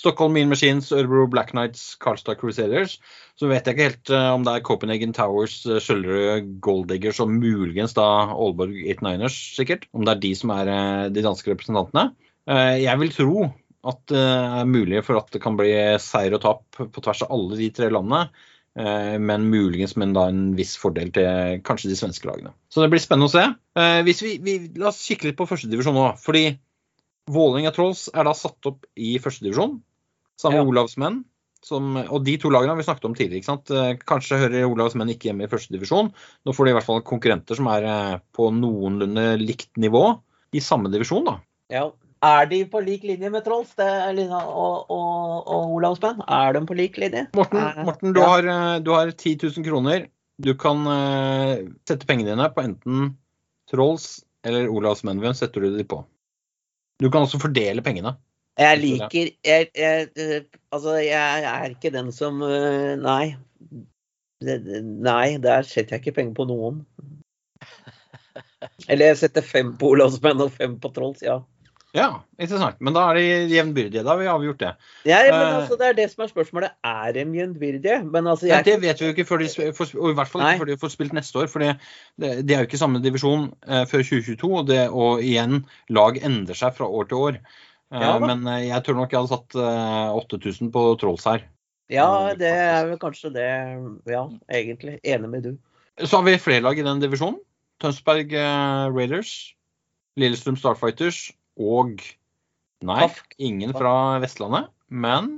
Stockholm 0.00 0.32
Mean 0.34 0.50
Machines, 0.50 0.90
Ørebro 0.92 1.26
Black 1.30 1.52
Knights, 1.54 1.94
Karlstad 2.00 2.40
Crusaders. 2.40 2.98
Så 3.38 3.50
vet 3.50 3.66
jeg 3.66 3.76
ikke 3.76 3.88
helt 3.90 4.12
eh, 4.16 4.28
om 4.34 4.44
det 4.46 4.56
er 4.56 4.66
Copenhagen 4.66 5.14
Towers, 5.16 5.60
eh, 5.68 5.80
Skjøllerød 5.82 6.52
Golddiggers 6.64 7.22
og 7.22 7.32
muligens 7.34 7.94
da 7.98 8.08
Aalborg 8.32 8.74
89ers, 8.74 9.38
sikkert. 9.58 9.86
Om 9.92 10.06
det 10.06 10.16
er 10.16 10.24
de 10.26 10.34
som 10.38 10.54
er 10.56 10.74
de 11.14 11.24
danske 11.24 11.52
representantene. 11.52 12.10
Jeg 12.50 12.98
vil 12.98 13.12
tro 13.14 13.42
at 13.86 14.00
det 14.10 14.20
er 14.20 14.66
mulig 14.68 15.02
for 15.06 15.20
at 15.20 15.28
det 15.30 15.42
kan 15.44 15.54
bli 15.56 15.68
seier 16.02 16.34
og 16.34 16.40
tap 16.42 16.64
på 16.80 17.02
tvers 17.04 17.20
av 17.22 17.30
alle 17.36 17.58
de 17.60 17.68
tre 17.76 17.90
landene. 17.92 18.24
Eh, 18.80 19.18
Men 19.22 19.46
muligens 19.52 19.96
med 20.00 20.16
en 20.18 20.42
viss 20.58 20.76
fordel 20.80 21.12
til 21.14 21.60
kanskje 21.66 21.90
de 21.92 21.98
svenske 21.98 22.28
lagene. 22.28 22.54
Så 22.72 22.82
det 22.82 22.90
blir 22.92 23.02
spennende 23.02 23.30
å 23.30 23.34
se. 23.34 23.44
Eh, 23.78 24.00
Hvis 24.06 24.22
vi, 24.24 24.38
vi, 24.44 24.56
la 24.80 24.90
oss 24.90 25.02
kikke 25.06 25.30
litt 25.30 25.38
på 25.38 25.48
førstedivisjon 25.50 25.96
nå. 25.96 26.06
Fordi 26.22 26.46
Vålerenga 27.30 27.70
Trolls 27.76 28.08
er 28.10 28.26
da 28.26 28.32
satt 28.34 28.66
opp 28.66 28.88
i 28.98 29.18
førstedivisjon 29.22 29.78
sammen 30.40 30.58
med 30.58 30.64
Ja. 30.64 30.70
Olavs 30.72 30.96
menn. 31.00 31.24
Som, 31.60 31.92
og 32.00 32.24
de 32.24 32.38
to 32.40 32.48
lagene 32.48 32.72
har 32.72 32.78
vi 32.78 32.86
snakket 32.86 33.04
om 33.04 33.14
tidligere. 33.14 33.58
Eh, 33.76 33.98
Kanskje 34.08 34.40
hører 34.40 34.64
Olavs 34.70 34.96
menn 34.96 35.12
ikke 35.12 35.28
hjemme 35.28 35.44
i 35.44 35.52
førstedivisjon. 35.52 36.10
Nå 36.48 36.56
får 36.56 36.66
de 36.66 36.72
i 36.72 36.78
hvert 36.78 36.88
fall 36.88 37.04
konkurrenter 37.04 37.58
som 37.58 37.68
er 37.68 38.22
på 38.32 38.48
noenlunde 38.56 39.34
likt 39.42 39.76
nivå 39.76 40.06
i 40.56 40.64
samme 40.64 40.90
divisjon. 40.90 41.28
da. 41.28 41.36
Ja. 41.70 41.90
Er 42.20 42.48
de 42.50 42.58
på 42.68 42.80
lik 42.84 43.04
linje 43.08 43.30
med 43.32 43.44
Trolls 43.46 43.70
det 43.78 43.88
Lina 44.18 44.42
og, 44.44 44.90
og, 44.92 45.46
og 45.48 45.76
Olavsmenn? 45.78 46.20
Er 46.28 46.52
de 46.52 46.60
på 46.68 46.76
lik 46.76 46.98
linje? 47.00 47.26
Morten, 47.36 47.60
Eh, 47.60 47.84
Morten 47.86 48.12
du, 48.12 48.20
ja. 48.20 48.26
har, 48.28 48.48
eh, 48.54 48.80
du 48.84 48.90
har 48.92 49.12
10 49.12 49.38
000 49.56 49.64
kroner. 49.64 50.08
Du 50.40 50.52
kan 50.56 50.84
uh, 50.88 51.60
sette 51.88 52.08
pengene 52.08 52.32
dine 52.32 52.46
på 52.52 52.62
enten 52.64 53.10
Trolls 53.68 54.22
eller 54.44 54.68
Olavs 54.72 55.02
menn. 55.04 55.20
Hvem 55.20 55.36
setter 55.36 55.64
du 55.64 55.76
de 55.76 55.84
på? 55.84 56.02
Du 57.00 57.08
kan 57.08 57.24
også 57.24 57.40
fordele 57.40 57.84
pengene. 57.84 58.14
Jeg 58.60 58.80
liker 58.80 59.30
jeg, 59.46 59.68
jeg, 59.76 60.44
Altså, 60.72 60.96
jeg 61.00 61.44
er 61.48 61.72
ikke 61.72 61.92
den 61.92 62.10
som 62.12 62.40
Nei. 62.40 63.36
Nei, 64.40 65.26
der 65.40 65.68
setter 65.68 65.96
jeg 65.96 66.02
ikke 66.02 66.16
penger 66.20 66.36
på 66.40 66.48
noen. 66.48 66.82
Eller 68.90 69.12
jeg 69.12 69.20
setter 69.22 69.44
fem 69.44 69.74
på 69.80 69.92
Olavsmenn 69.94 70.40
og 70.44 70.52
fem 70.56 70.76
på 70.80 70.92
Trolls, 70.96 71.24
ja. 71.24 71.40
Ja, 71.90 72.20
interessant. 72.38 72.76
Men 72.78 72.94
da 72.94 73.08
er 73.10 73.18
de 73.18 73.22
jevnbyrdige. 73.50 74.04
Da 74.06 74.12
har 74.12 74.18
vi 74.20 74.26
avgjort 74.30 74.60
det. 74.62 74.68
ja 75.08 75.22
men 75.26 75.34
Eh. 75.34 75.56
altså, 75.58 75.76
det 75.78 75.86
er 75.88 75.96
det 75.98 76.04
som 76.12 76.22
er 76.22 76.28
spørsmålet. 76.30 76.70
Er 76.86 77.12
de 77.16 77.24
jevnbyrdige? 77.34 77.96
Men 78.04 78.26
altså, 78.30 78.46
jeg 78.46 78.64
det 78.64 78.76
vet 78.82 79.00
vi 79.00 79.06
jo 79.08 79.14
ikke 79.14 79.24
før 79.26 79.38
de 79.42 79.72
får, 79.74 79.90
og 79.98 80.10
i 80.12 80.14
hvert 80.14 80.28
fall 80.30 80.42
Nei. 80.44 80.52
ikke 80.54 80.62
før 80.62 80.70
de 80.70 80.76
får 80.84 80.92
spilt 80.94 81.12
neste 81.12 81.38
år. 81.42 81.48
For 81.50 81.58
det, 81.64 81.72
det, 82.20 82.30
de 82.46 82.54
er 82.54 82.62
jo 82.62 82.68
ikke 82.68 82.78
samme 82.78 83.02
divisjon 83.02 83.48
eh, 83.66 83.82
før 83.90 84.04
2022. 84.06 84.52
Og, 84.60 84.68
det, 84.68 84.84
og 84.90 85.24
igjen, 85.26 85.64
lag 85.90 86.20
endrer 86.22 86.54
seg 86.54 86.76
fra 86.78 86.86
år 86.86 87.10
til 87.10 87.16
år. 87.16 87.40
Eh, 87.90 87.98
Ja 88.04 88.12
men 88.22 88.46
jeg 88.46 88.84
tror 88.86 88.94
nok 89.00 89.10
jeg 89.10 89.18
hadde 89.24 89.34
satt 89.34 89.58
eh, 89.58 90.14
8000 90.14 90.70
på 90.70 90.84
Trolls 91.00 91.26
her. 91.26 91.42
Ja, 91.90 92.06
det 92.38 92.52
er 92.54 92.86
vel 92.86 92.98
kanskje 93.02 93.32
det. 93.34 93.50
Ja, 94.06 94.28
egentlig. 94.46 95.00
Enig 95.02 95.28
med 95.28 95.42
du. 95.42 95.56
Så 96.06 96.20
har 96.20 96.22
vi 96.22 96.38
flere 96.38 96.62
lag 96.62 96.78
i 96.78 96.86
den 96.86 97.02
divisjonen. 97.02 97.40
Tønsberg 97.82 98.30
Raiders, 98.94 99.56
Lillestrøm 100.20 100.54
Starfighters 100.60 101.32
og 101.60 102.00
Nei, 102.80 103.00
Tafk. 103.04 103.34
ingen 103.38 103.74
fra 103.76 103.92
Vestlandet, 104.22 104.70
men 104.88 105.34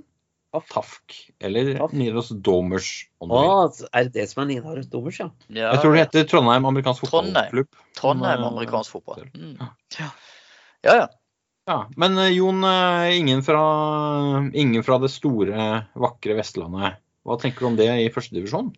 Tafk. 0.52 0.68
Tafk. 0.74 1.16
Eller 1.40 1.72
Tafk. 1.78 1.94
Nidaros 1.96 2.28
Domers. 2.44 2.90
Å, 3.24 3.40
er 3.90 4.06
det 4.06 4.12
det 4.18 4.26
som 4.30 4.44
er 4.44 4.50
Nidaros 4.52 4.86
Domers, 4.92 5.18
ja? 5.22 5.30
Ja, 5.48 5.72
Jeg 5.72 5.82
tror 5.82 5.96
det 5.96 6.04
heter 6.04 6.28
Trondheim 6.28 6.68
amerikansk 6.68 7.06
fotballklubb. 7.08 7.70
Trondheim 7.98 8.44
Eh, 8.44 8.50
amerikansk 8.52 8.94
fotball. 8.98 9.24
Mm. 9.32 9.56
Ja. 9.58 9.70
Ja. 9.98 10.10
ja, 10.84 10.94
ja. 11.02 11.08
Ja, 11.70 11.78
Men 11.96 12.18
eh, 12.18 12.32
Jon, 12.34 12.62
eh, 12.66 13.16
ingen 13.16 13.42
fra, 13.46 13.62
ingen 14.52 14.82
fra 14.82 14.98
det 14.98 15.10
store, 15.14 15.86
vakre 15.94 16.36
Vestlandet. 16.38 16.98
Hva 17.22 17.38
tenker 17.40 17.62
du 17.64 17.68
om 17.70 17.76
det 17.78 17.86
i 18.02 18.10
førstedivisjon? 18.10 18.72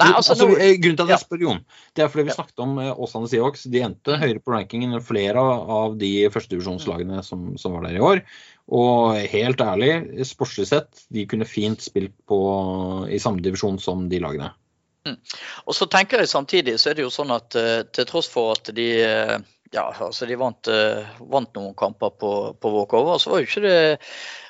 Nei, 0.00 0.08
altså, 0.10 0.34
altså, 0.34 0.48
eh, 0.58 0.74
grunnen 0.82 0.98
til 0.98 1.06
at 1.06 1.12
jeg 1.12 1.22
spør 1.22 1.42
Jon, 1.44 1.60
det 1.94 2.02
er 2.02 2.08
fordi 2.10 2.24
vi 2.26 2.34
snakket 2.34 2.62
om 2.64 2.72
eh, 2.82 2.90
Åsane 3.04 3.28
Seahawks. 3.30 3.68
De 3.70 3.82
endte 3.86 4.16
høyere 4.18 4.42
på 4.42 4.54
rankingen 4.54 4.96
enn 4.96 5.04
flere 5.04 5.38
av 5.38 5.94
de 6.00 6.10
førstedivisjonslagene 6.34 7.22
som, 7.22 7.52
som 7.60 7.76
var 7.76 7.86
der 7.86 8.00
i 8.00 8.02
år. 8.02 8.24
Og 8.74 9.20
helt 9.30 9.62
ærlig, 9.62 9.92
sportslig 10.26 10.66
sett, 10.72 11.04
de 11.14 11.26
kunne 11.30 11.46
fint 11.46 11.84
spilt 11.84 12.16
på, 12.26 12.40
i 13.06 13.20
samme 13.22 13.44
divisjon 13.44 13.78
som 13.82 14.08
de 14.10 14.18
lagene. 14.24 14.50
Og 15.68 15.76
så 15.76 15.86
tenker 15.92 16.22
jeg 16.22 16.32
samtidig 16.32 16.78
så 16.80 16.90
er 16.90 16.98
det 16.98 17.04
jo 17.04 17.12
sånn 17.12 17.30
at 17.34 17.54
eh, 17.60 17.82
til 17.94 18.08
tross 18.08 18.30
for 18.32 18.56
at 18.56 18.72
de 18.74 18.88
ja, 19.74 19.84
altså 20.06 20.26
de 20.26 20.36
vant, 20.38 20.68
eh, 20.70 21.02
vant 21.18 21.50
noen 21.56 21.74
kamper 21.78 22.12
på, 22.20 22.30
på 22.60 22.72
walkover, 22.76 23.18
så 23.18 23.32
var 23.32 23.42
jo 23.42 23.48
ikke 23.48 23.62
det 23.64 23.78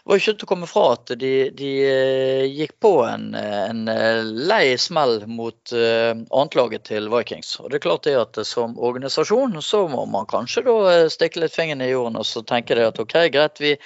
var 0.05 0.21
ikke 0.21 0.35
til 0.37 0.45
å 0.45 0.49
komme 0.51 0.67
fra 0.69 0.83
at 0.99 1.15
de, 1.17 1.33
de 1.57 1.71
eh, 1.89 2.43
gikk 2.53 2.75
på 2.85 2.91
en, 3.07 3.31
en 3.39 3.89
eh, 3.89 4.21
lei 4.21 4.75
smell 4.81 5.23
mot 5.31 5.73
annetlaget 5.73 6.85
til 6.91 7.09
Vikings. 7.13 7.55
Og 7.63 7.71
det 7.73 7.81
er 7.81 7.87
klart 7.87 8.05
det 8.05 8.19
at 8.21 8.43
som 8.45 8.77
organisasjon 8.77 9.57
så 9.65 9.87
må 9.89 10.05
man 10.13 10.29
kanskje 10.29 10.67
da 10.69 10.77
stikke 11.13 11.41
litt 11.41 11.57
fingeren 11.57 11.87
i 11.87 11.93
jorden 11.95 12.21
og 12.21 12.29
så 12.29 12.45
tenke 12.45 12.77
det 12.77 12.91
at 12.91 13.01
OK, 13.01 13.17
greit, 13.33 13.65
vi, 13.65 13.79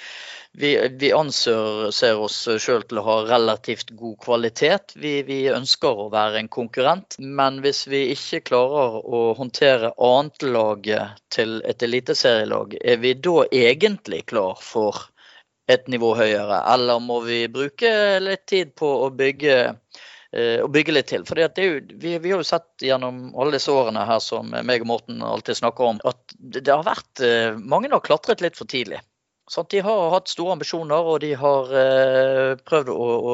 vi, 0.59 0.87
vi 0.99 1.13
anser 1.13 1.91
ser 1.95 2.19
oss 2.19 2.41
sjøl 2.59 2.81
til 2.83 2.99
å 2.99 3.05
ha 3.05 3.15
relativt 3.29 3.93
god 3.95 4.17
kvalitet. 4.25 4.91
Vi, 4.99 5.21
vi 5.23 5.37
ønsker 5.53 6.01
å 6.03 6.09
være 6.11 6.41
en 6.41 6.49
konkurrent, 6.51 7.15
men 7.19 7.61
hvis 7.63 7.85
vi 7.87 8.01
ikke 8.11 8.41
klarer 8.49 8.97
å 8.99 9.21
håndtere 9.37 9.93
annetlaget 9.95 11.21
til 11.31 11.61
et 11.63 11.85
eliteserielag, 11.87 12.75
er 12.83 12.99
vi 12.99 13.13
da 13.15 13.45
egentlig 13.55 14.25
klar 14.33 14.59
for 14.59 15.05
et 15.71 15.87
nivå 15.87 16.11
høyere, 16.19 16.59
eller 16.73 16.99
må 17.07 17.21
vi 17.23 17.45
bruke 17.47 17.91
litt 18.19 18.43
tid 18.51 18.73
på 18.75 18.89
å 19.05 19.11
bygge 19.15 19.55
eh, 19.63 20.57
å 20.59 20.67
bygge 20.67 20.95
litt 20.97 21.07
til. 21.13 21.23
For 21.29 21.39
jo, 21.39 21.77
vi, 21.93 22.17
vi 22.17 22.33
har 22.33 22.41
jo 22.41 22.49
sett 22.49 22.83
gjennom 22.83 23.29
alle 23.31 23.55
disse 23.55 23.71
årene 23.71 24.03
her 24.09 24.19
som 24.25 24.51
meg 24.51 24.83
og 24.83 24.91
Morten 24.91 25.23
alltid 25.23 25.61
snakker 25.61 25.93
om, 25.93 26.03
at 26.03 26.35
det, 26.35 26.65
det 26.65 26.73
har 26.73 26.83
vært 26.83 27.23
eh, 27.23 27.55
Mange 27.55 27.93
har 27.95 28.03
klatret 28.03 28.43
litt 28.43 28.59
for 28.59 28.67
tidlig. 28.67 28.99
Sant? 29.49 29.69
De 29.73 29.81
har 29.85 30.11
hatt 30.13 30.29
store 30.29 30.53
ambisjoner, 30.57 31.07
og 31.13 31.21
de 31.23 31.31
har 31.37 31.71
eh, 31.81 32.51
prøvd 32.69 32.91
å, 32.93 33.07
å 33.31 33.33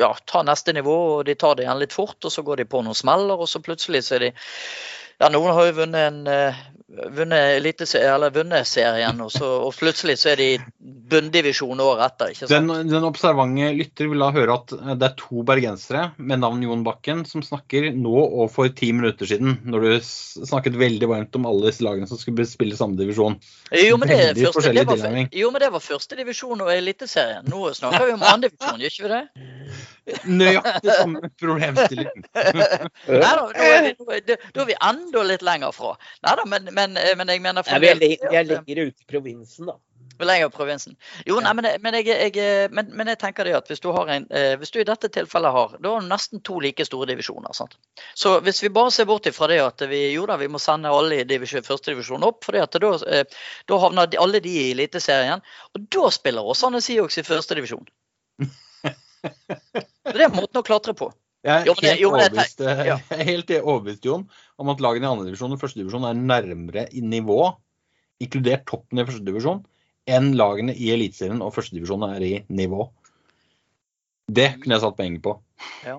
ja, 0.00 0.10
ta 0.26 0.42
neste 0.46 0.74
nivå. 0.74 0.96
og 1.18 1.28
De 1.28 1.36
tar 1.38 1.54
det 1.58 1.66
igjen 1.66 1.82
litt 1.82 1.94
fort, 1.94 2.18
og 2.24 2.34
så 2.34 2.42
går 2.46 2.62
de 2.62 2.70
på 2.70 2.82
noen 2.82 2.98
smeller, 2.98 3.38
og 3.38 3.50
så 3.50 3.62
plutselig 3.62 4.04
så 4.08 4.18
er 4.18 4.28
de 4.28 4.32
ja, 5.18 5.30
Noen 5.34 5.54
har 5.54 5.66
jo 5.66 5.78
vunnet 5.80 6.10
en 6.12 6.18
eh, 6.30 6.58
vunnet, 6.88 7.58
elitese- 7.58 8.00
eller 8.00 8.30
vunnet 8.30 8.66
serien, 8.66 9.20
og, 9.20 9.32
så, 9.32 9.48
og 9.66 9.74
plutselig 9.76 10.16
så 10.20 10.32
er 10.32 10.40
de 10.40 10.46
i 10.54 10.60
bunndivisjon 11.08 11.80
året 11.80 12.04
etter. 12.06 12.32
ikke 12.32 12.48
sant? 12.48 12.72
den 12.88 13.06
observante 13.06 13.68
lytter 13.76 14.08
vil 14.08 14.24
da 14.24 14.30
høre 14.32 14.56
at 14.56 14.72
eh, 14.76 14.94
det 14.96 15.08
er 15.10 15.16
to 15.20 15.44
bergensere 15.48 16.08
med 16.16 16.42
navn 16.44 16.62
Jon 16.64 16.84
Bakken 16.86 17.24
som 17.28 17.44
snakker 17.44 17.90
nå 17.96 18.14
og 18.24 18.48
for 18.52 18.72
ti 18.72 18.90
minutter 18.96 19.28
siden, 19.28 19.58
når 19.68 19.84
du 19.84 19.90
snakket 20.08 20.78
veldig 20.80 21.10
varmt 21.10 21.36
om 21.38 21.48
alle 21.48 21.68
disse 21.68 21.84
lagene 21.84 22.08
som 22.08 22.20
skulle 22.20 22.48
spille 22.48 22.76
samme 22.78 22.96
divisjon. 23.00 23.38
Jo, 23.72 24.00
men 24.00 24.08
det, 24.08 24.18
veldig 24.22 24.52
første, 24.52 24.74
det 24.76 24.86
var, 24.88 25.20
jo, 25.42 25.52
men 25.52 25.64
det 25.64 25.72
var 25.76 25.84
første 25.84 26.18
divisjon 26.18 26.64
og 26.64 26.72
eliteserien. 26.72 27.48
Nå 27.48 27.72
snakker 27.76 28.08
vi 28.08 28.16
om 28.16 28.24
andre 28.24 28.52
divisjon, 28.52 28.80
gjør 28.80 28.96
ikke 28.96 29.08
vi 29.08 29.14
det? 29.16 29.24
Nøyaktig 30.24 30.94
samme 30.96 31.28
problemstilling. 31.40 32.22
Nei 33.12 33.20
da, 33.20 33.44
nå 33.44 33.50
er 33.60 33.82
vi, 33.84 34.22
da 34.24 34.62
er 34.62 34.68
vi 34.70 34.76
enda 34.88 35.24
litt 35.28 35.44
lenger 35.44 35.74
fra. 35.76 35.94
Nei 36.24 36.36
da, 36.40 36.46
men, 36.48 36.70
men, 36.78 36.96
men 37.20 37.34
jeg 37.34 37.42
mener 37.44 37.66
Nei, 37.66 37.82
vi, 37.82 37.92
er, 37.92 38.32
er 38.40 38.48
lenger 38.54 38.80
ute 38.88 39.04
i 39.04 39.10
provinsen, 39.12 39.68
da. 39.70 39.76
Er 40.18 40.26
lenger 40.26 40.48
i 40.50 40.50
provinsen. 40.50 40.96
Jo, 41.28 41.36
nei, 41.44 41.52
men, 41.54 41.66
jeg- 41.68 41.78
men, 41.84 41.94
jeg, 42.00 42.08
jeg, 42.34 42.70
men, 42.74 42.88
men 42.98 43.10
jeg 43.12 43.18
tenker 43.20 43.46
det 43.46 43.52
at 43.54 43.68
hvis 43.70 43.82
du, 43.84 43.90
har 43.94 44.08
en, 44.10 44.24
eh, 44.34 44.56
hvis 44.58 44.72
du 44.74 44.80
i 44.82 44.86
dette 44.88 45.10
tilfellet 45.14 45.54
har 45.54 45.76
da 45.78 45.92
har 45.94 46.02
du 46.02 46.08
nesten 46.10 46.40
to 46.46 46.56
like 46.64 46.82
store 46.88 47.06
divisjoner. 47.12 47.54
sant? 47.54 47.76
Så 48.18 48.32
hvis 48.42 48.58
vi 48.64 48.70
bare 48.74 48.90
ser 48.94 49.06
bort 49.06 49.28
ifra 49.30 49.46
det 49.52 49.60
at 49.62 49.84
vi 49.90 50.00
jo 50.16 50.24
da, 50.26 50.34
vi 50.40 50.48
må 50.50 50.58
sende 50.62 50.90
alle 50.90 51.20
i 51.20 51.28
divisjon, 51.28 51.62
første 51.66 51.92
divisjon 51.94 52.26
opp, 52.26 52.42
for 52.48 52.58
da, 52.58 52.90
eh, 53.14 53.38
da 53.70 53.78
havner 53.84 54.18
alle 54.18 54.40
de 54.42 54.56
i 54.64 54.66
Eliteserien. 54.72 55.44
Og 55.78 55.86
da 55.94 56.10
spiller 56.14 56.50
Åsane 56.50 56.82
Siox 56.82 57.20
i 57.22 57.26
første 57.28 57.54
divisjon. 57.60 57.86
Det 59.22 60.22
er 60.24 60.30
måten 60.34 60.60
å 60.60 60.66
klatre 60.66 60.94
på. 60.98 61.12
Jeg 61.48 61.64
er 61.64 61.80
helt 61.80 62.02
jo, 62.02 62.10
overbevist, 62.12 62.60
eh, 62.60 62.84
ja. 62.90 62.98
er 63.14 63.24
helt 63.32 63.52
overbevist 63.56 64.04
Jon, 64.04 64.26
om 64.60 64.72
at 64.72 64.82
lagene 64.84 65.08
i 65.08 65.10
andre 65.10 65.28
divisjon 65.30 65.54
og 65.54 65.62
første 65.62 65.80
divisjon 65.80 66.04
er 66.04 66.18
nærmere 66.18 66.84
i 66.92 67.00
nivå, 67.00 67.40
inkludert 68.20 68.66
toppen 68.68 69.00
i 69.00 69.06
første 69.08 69.24
divisjon, 69.24 69.62
enn 70.08 70.34
lagene 70.36 70.74
i 70.76 70.90
Eliteserien 70.92 71.40
og 71.44 71.54
første 71.56 71.76
divisjon 71.76 72.04
er 72.08 72.24
i 72.24 72.34
nivå. 72.52 72.88
Det 74.28 74.50
kunne 74.58 74.76
jeg 74.76 74.84
satt 74.84 74.98
poeng 74.98 75.16
på. 75.24 75.34
Ja, 75.86 75.96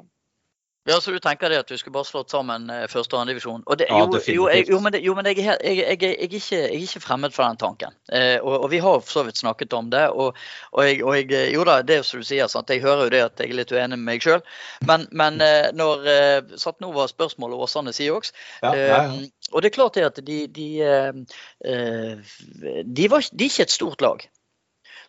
Så 0.89 1.13
du 1.13 1.19
tenker 1.23 1.52
det 1.52 1.62
at 1.63 1.69
du 1.69 1.78
skulle 1.78 1.95
bare 1.95 2.08
slått 2.08 2.34
sammen 2.34 2.69
eh, 2.73 2.86
første 2.91 3.15
og 3.15 3.21
andre 3.21 3.36
divisjon? 3.36 3.63
Og 3.65 3.80
det, 3.80 3.89
Ja, 3.89 4.02
jo, 4.06 4.21
jo, 4.34 4.47
jeg, 4.49 4.67
jo, 4.69 4.80
men, 4.84 4.93
det, 4.95 5.02
jo, 5.06 5.15
men 5.17 5.30
jeg, 5.30 5.38
jeg, 5.45 5.58
jeg, 5.63 5.86
er 5.86 6.25
ikke, 6.25 6.41
jeg 6.41 6.65
er 6.67 6.86
ikke 6.86 7.04
fremmed 7.04 7.36
for 7.36 7.45
den 7.45 7.60
tanken. 7.62 7.95
Eh, 8.13 8.38
og, 8.41 8.65
og 8.65 8.69
vi 8.73 8.82
har 8.84 8.99
for 9.04 9.19
så 9.19 9.25
vidt 9.28 9.41
snakket 9.41 9.73
om 9.78 9.91
det. 9.93 10.06
Og, 10.10 10.38
og, 10.71 10.84
og 10.84 11.17
jeg, 11.17 11.54
jo 11.54 11.65
da, 11.67 11.80
det 11.86 11.99
er 11.99 12.08
som 12.08 12.23
du 12.23 12.28
sier, 12.28 12.49
sant? 12.52 12.69
jeg 12.69 12.84
hører 12.86 13.08
jo 13.08 13.13
det 13.15 13.23
at 13.28 13.43
jeg 13.43 13.54
er 13.54 13.60
litt 13.62 13.73
uenig 13.75 13.97
med 13.97 14.08
meg 14.13 14.25
sjøl. 14.25 14.41
Men, 14.88 15.08
men 15.12 15.41
eh, 15.45 15.69
når 15.78 16.10
eh, 16.13 16.58
satt 16.62 16.80
nå 16.84 16.91
var 16.95 17.12
spørsmålet 17.12 17.60
Åsane 17.60 17.93
Siox 17.95 18.34
Ja, 18.63 18.73
ja, 18.73 18.88
ja. 18.89 19.04
Eh, 19.04 19.30
og 19.54 19.63
det 19.63 19.71
er 19.71 19.78
klart 19.78 19.97
det 19.97 20.06
at 20.06 20.19
de 20.25 20.39
de, 20.54 20.67
eh, 20.86 21.13
eh, 21.65 22.84
de, 22.86 23.08
var, 23.10 23.25
de 23.32 23.45
er 23.45 23.49
ikke 23.49 23.65
et 23.65 23.73
stort 23.73 24.02
lag. 24.06 24.25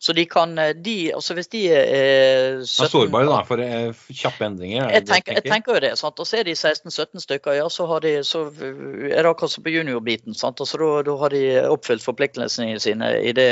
Så 0.00 0.14
de 0.16 0.24
kan 0.26 0.58
eh, 0.58 0.70
de, 0.74 1.12
altså 1.12 1.34
Hvis 1.36 1.50
de 1.52 1.60
er 1.76 2.62
17 2.64 2.84
er 2.86 2.88
sårbare 2.88 3.28
da, 3.28 3.40
for 3.44 3.60
eh, 3.60 4.06
kjappe 4.16 4.46
endringer. 4.46 4.86
er 4.86 4.96
jeg 4.96 5.06
tenker, 5.10 5.36
jeg 5.36 5.44
tenker 5.44 5.76
jo 5.76 5.82
det. 5.84 5.90
sant? 6.00 6.22
Og 6.22 6.28
så 6.28 6.40
er 6.40 6.48
de 6.48 6.54
16-17 6.56 7.20
stykker, 7.26 7.58
ja, 7.58 7.66
så, 7.68 7.84
har 7.90 8.00
de, 8.04 8.14
så 8.24 8.46
er 8.48 9.20
det 9.20 9.28
akkurat 9.28 9.52
som 9.52 9.66
på 9.66 9.74
juniorbiten. 9.74 10.36
sant? 10.36 10.62
Altså, 10.64 10.80
da, 10.80 10.88
da 11.04 11.16
har 11.20 11.36
de 11.36 11.42
oppfylt 11.68 12.04
forpliktelsene 12.06 12.80
sine 12.80 13.12
i 13.20 13.34
det 13.36 13.50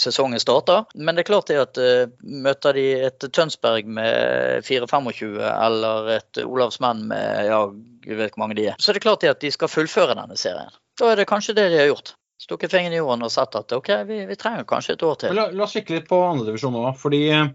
sesongen 0.00 0.40
starter. 0.40 0.88
Men 0.94 1.18
det 1.18 1.26
er 1.26 1.30
klart 1.34 1.52
det 1.52 1.60
at 1.60 1.82
eh, 1.82 2.08
møter 2.24 2.78
de 2.78 2.86
et 3.10 3.28
Tønsberg 3.28 3.92
med 4.00 4.64
4-25 4.64 5.36
eller 5.52 6.10
et 6.16 6.42
Olavsmenn 6.46 7.04
med 7.12 7.46
ja, 7.50 7.60
jeg 8.06 8.18
vet 8.18 8.32
hvor 8.32 8.46
mange 8.46 8.56
de 8.58 8.70
er, 8.72 8.80
så 8.80 8.94
det 8.94 9.02
er 9.02 9.08
klart 9.10 9.22
det 9.22 9.30
at 9.34 9.44
de 9.44 9.52
skal 9.52 9.70
fullføre 9.70 10.16
denne 10.16 10.40
serien. 10.40 10.72
Da 10.98 11.12
er 11.12 11.20
det 11.20 11.28
kanskje 11.28 11.54
det 11.56 11.68
de 11.72 11.80
har 11.80 11.92
gjort. 11.92 12.14
Stukket 12.42 12.72
fingeren 12.74 12.96
i 12.96 12.98
jorden 12.98 13.22
og 13.22 13.30
sett 13.30 13.54
at 13.54 13.72
OK, 13.76 13.92
vi, 14.08 14.24
vi 14.26 14.38
trenger 14.38 14.66
kanskje 14.66 14.96
et 14.96 15.06
år 15.06 15.20
til. 15.20 15.36
La, 15.38 15.46
la 15.54 15.66
oss 15.66 15.76
kikke 15.76 15.94
litt 15.94 16.08
på 16.10 16.18
andredivisjon 16.26 16.74
nå. 16.74 16.88
Fordi 16.98 17.22
ja, 17.28 17.46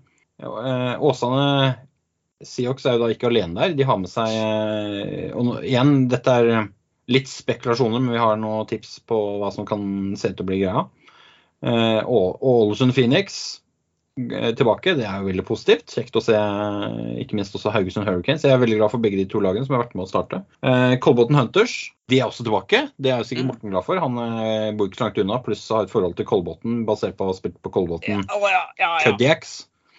Åsane 1.04 1.48
Siox 2.46 2.86
er 2.86 2.98
jo 2.98 3.06
da 3.06 3.12
ikke 3.14 3.30
alene 3.32 3.58
der. 3.58 3.76
De 3.78 3.86
har 3.88 3.98
med 4.00 4.12
seg 4.12 4.34
eh, 4.38 5.30
Og 5.34 5.48
nå, 5.48 5.56
igjen, 5.66 6.06
dette 6.12 6.36
er 6.40 6.68
litt 7.10 7.30
spekulasjoner, 7.32 8.04
men 8.04 8.14
vi 8.14 8.22
har 8.22 8.38
noen 8.40 8.68
tips 8.70 9.00
på 9.08 9.18
hva 9.42 9.50
som 9.54 9.66
kan 9.68 10.16
se 10.20 10.34
ut 10.34 10.38
til 10.38 10.46
å 10.46 10.50
bli 10.50 10.60
greia. 10.62 10.84
Eh, 11.66 12.02
Ålesund 12.06 12.94
Phoenix 12.94 13.40
eh, 13.40 13.64
tilbake, 14.18 14.96
det 14.98 15.06
er 15.08 15.22
jo 15.22 15.30
veldig 15.30 15.46
positivt. 15.48 15.94
Kjekt 15.94 16.18
å 16.18 16.24
se 16.24 16.38
ikke 17.22 17.38
minst 17.38 17.56
også 17.58 17.74
Haugesund 17.74 18.08
Hurricanes. 18.08 18.46
Jeg 18.46 18.56
er 18.56 18.62
veldig 18.62 18.80
glad 18.82 18.94
for 18.94 19.04
begge 19.04 19.20
de 19.20 19.28
to 19.30 19.42
lagene 19.44 19.68
som 19.68 19.78
har 19.78 19.86
vært 19.86 19.96
med 19.98 20.08
å 20.08 20.10
starte. 20.10 20.42
Eh, 20.66 20.98
Kolbotn 21.04 21.38
Hunters 21.38 21.78
de 22.12 22.22
er 22.22 22.30
også 22.30 22.46
tilbake. 22.48 22.86
Det 22.98 23.12
er 23.12 23.22
jo 23.22 23.28
sikkert 23.28 23.48
Mm. 23.48 23.52
Morten 23.54 23.72
glad 23.72 23.86
for. 23.86 24.00
Han 24.02 24.18
eh, 24.18 24.74
bor 24.76 24.88
ikke 24.90 25.00
så 25.00 25.08
langt 25.08 25.22
unna, 25.24 25.40
pluss 25.44 25.64
har 25.70 25.88
et 25.88 25.94
forhold 25.94 26.18
til 26.18 26.28
Kolbotn 26.28 26.84
basert 26.88 27.18
på 27.18 27.28
å 27.28 27.32
ha 27.32 27.38
spilt 27.38 27.60
på 27.62 27.72
Kolbotn 27.72 28.24
Ja, 28.24 28.24
ja, 28.28 28.64
ja, 28.80 28.92
ja. 29.06 29.16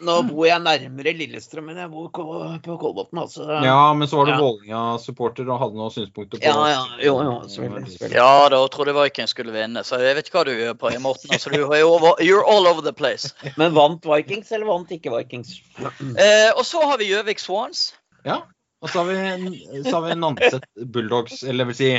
Nå 0.05 0.15
bor 0.29 0.47
jeg 0.47 0.63
nærmere 0.63 1.13
Lillestrøm 1.19 1.71
enn 1.73 1.81
jeg 1.83 1.91
bor 1.91 2.09
på 2.13 2.77
Kolbotn, 2.79 3.19
altså. 3.25 3.47
Ja, 3.65 3.93
men 3.99 4.09
så 4.11 4.21
var 4.21 4.29
det 4.29 4.35
Ja. 4.37 4.41
Vålerenga-supporter 4.43 5.49
og 5.51 5.59
hadde 5.63 5.81
noen 5.81 5.95
synspunkter 5.95 6.39
på 6.39 6.45
Ja, 6.45 6.69
ja, 6.71 6.83
jo, 7.03 7.17
jo, 7.27 7.33
selvfølgelig, 7.51 7.95
selvfølgelig. 7.95 8.19
Ja 8.21 8.49
da, 8.53 8.61
og 8.63 8.71
trodde 8.75 8.95
Viking 8.95 9.31
skulle 9.31 9.55
vinne, 9.55 9.83
så 9.87 9.99
jeg 10.03 10.19
vet 10.19 10.31
ikke 10.31 10.39
hva 10.39 10.45
du 10.47 10.53
gjør 10.55 10.77
på 10.79 10.93
Morten. 11.03 11.33
Altså, 11.35 11.51
du 11.51 11.65
er 11.67 11.83
over, 11.83 12.21
you're 12.23 12.45
all 12.47 12.71
over 12.71 12.85
the 12.87 12.95
place. 12.95 13.33
Men 13.61 13.75
vant 13.75 14.07
Vikings, 14.07 14.53
eller 14.53 14.71
vant 14.71 14.95
ikke 14.95 15.15
Vikings? 15.17 15.59
Eh, 16.19 16.51
og 16.57 16.65
så 16.67 16.81
har 16.87 16.99
vi 16.99 17.11
Gjøvik 17.11 17.39
Swans. 17.43 17.93
Ja. 18.27 18.43
Og 18.83 18.91
så 18.91 19.03
har 19.03 19.11
vi, 19.11 19.83
så 19.83 19.97
har 19.97 20.05
vi 20.07 20.15
Nanset 20.19 20.65
Bulldogs, 20.95 21.43
eller 21.43 21.69
vil 21.71 21.79
si 21.79 21.91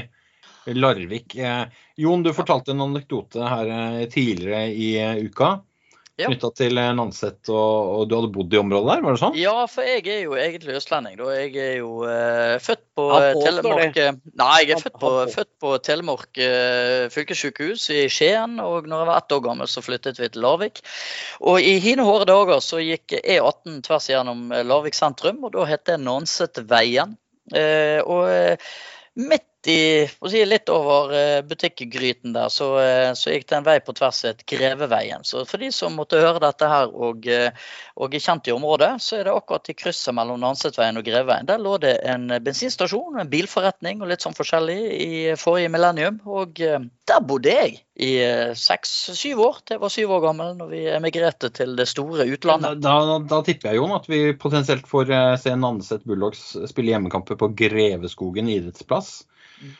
Larvik. 0.66 1.36
Eh, 1.36 1.64
Jon, 2.00 2.24
du 2.24 2.34
fortalte 2.34 2.72
en 2.72 2.82
anekdote 2.82 3.44
her 3.44 3.72
eh, 3.76 4.06
tidligere 4.12 4.68
i 4.72 4.90
eh, 5.00 5.26
uka. 5.26 5.60
Ja. 6.20 6.28
knytta 6.28 6.50
til 6.58 6.80
eh, 6.82 6.90
Nanset, 6.98 7.40
og, 7.48 7.92
og 7.96 8.02
du 8.10 8.16
hadde 8.18 8.32
bodd 8.36 8.54
i 8.54 8.60
området 8.60 8.90
der, 8.90 9.04
var 9.06 9.16
det 9.16 9.22
sånn? 9.22 9.38
Ja, 9.40 9.54
for 9.72 9.88
jeg 9.88 10.04
er 10.12 10.26
jo 10.26 10.36
egentlig 10.36 10.76
østlending. 10.80 11.16
da. 11.22 11.30
Jeg 11.38 11.54
er 11.64 11.78
jo 11.80 11.92
uh, 12.04 12.58
født 12.64 12.84
på 13.00 13.06
Han 13.14 13.40
Telemark 13.40 14.00
eh, 14.04 14.20
Nei, 14.42 14.58
jeg 14.66 14.76
er 14.76 14.84
født 14.84 15.00
på, 15.00 15.14
født 15.36 15.52
på 15.64 15.74
Telemark 15.88 16.42
uh, 16.44 17.06
fylkessykehus 17.14 17.88
i 17.96 18.04
Skien. 18.12 18.60
Og 18.60 18.90
når 18.90 19.06
jeg 19.06 19.12
var 19.14 19.24
ett 19.24 19.38
år 19.38 19.46
gammel, 19.48 19.72
så 19.72 19.86
flyttet 19.86 20.20
vi 20.20 20.30
til 20.34 20.44
Larvik. 20.44 20.84
Og 21.40 21.64
i 21.64 21.78
hine 21.84 22.04
hårde 22.08 22.28
dager 22.30 22.60
så 22.66 22.84
gikk 22.84 23.16
E18 23.22 23.80
tvers 23.88 24.12
gjennom 24.12 24.52
Larvik 24.68 24.98
sentrum, 24.98 25.40
og 25.48 25.56
da 25.56 25.68
het 25.72 25.88
det 25.88 26.02
Nansetveien. 26.04 27.16
Uh, 27.50 28.00
og 28.06 28.28
eh, 28.30 28.74
midt 29.18 29.46
i, 29.68 30.08
si, 30.08 30.46
litt 30.46 30.70
over 30.72 31.12
eh, 31.12 31.42
butikkgryten 31.44 32.32
der, 32.34 32.48
så, 32.54 32.70
eh, 32.80 33.12
så 33.18 33.34
gikk 33.34 33.50
det 33.50 33.58
en 33.58 33.66
vei 33.66 33.78
på 33.84 33.92
tvers 33.98 34.22
av 34.30 34.44
Greveveien. 34.48 35.26
Så 35.28 35.44
for 35.50 35.60
de 35.60 35.68
som 35.76 35.98
måtte 36.00 36.22
høre 36.22 36.40
dette 36.40 36.70
her 36.70 36.94
og, 36.94 37.28
eh, 37.28 37.52
og 38.00 38.16
er 38.16 38.24
kjent 38.24 38.48
i 38.48 38.54
området, 38.56 38.94
så 39.04 39.18
er 39.18 39.28
det 39.28 39.34
akkurat 39.36 39.68
i 39.68 39.76
krysset 39.76 40.16
mellom 40.16 40.40
Nansetveien 40.40 41.00
og 41.00 41.04
Greveveien. 41.04 41.50
Der 41.50 41.60
lå 41.60 41.76
det 41.84 41.98
en 42.08 42.32
bensinstasjon, 42.44 43.20
en 43.20 43.32
bilforretning 43.32 44.00
og 44.00 44.14
litt 44.14 44.24
sånn 44.24 44.38
forskjellig 44.38 44.80
i 44.96 45.12
forrige 45.40 45.74
millennium. 45.74 46.22
Og 46.24 46.56
der 46.56 47.26
bodde 47.28 47.52
jeg 47.52 47.82
i 48.00 48.14
seks-syv 48.56 49.42
år 49.44 49.58
til 49.66 49.76
jeg 49.76 49.82
var 49.82 49.92
syv 49.92 50.14
år 50.16 50.24
gammel, 50.24 50.54
når 50.56 50.70
vi 50.72 50.84
emigrerte 50.94 51.50
til 51.52 51.76
det 51.76 51.90
store 51.92 52.30
utlandet. 52.32 52.80
da, 52.84 53.18
da 53.20 53.42
tipper 53.44 53.74
jeg 53.74 53.82
Jon, 53.82 53.98
at 53.98 54.08
vi 54.08 54.22
potensielt 54.40 54.88
får 54.88 55.12
se 55.44 55.56
Nanset 55.60 56.08
Bulldogs 56.08 56.54
spille 56.72 56.96
hjemmekamper 56.96 57.40
på 57.40 57.52
Greveskogen 57.60 58.48
idrettsplass. 58.56 59.20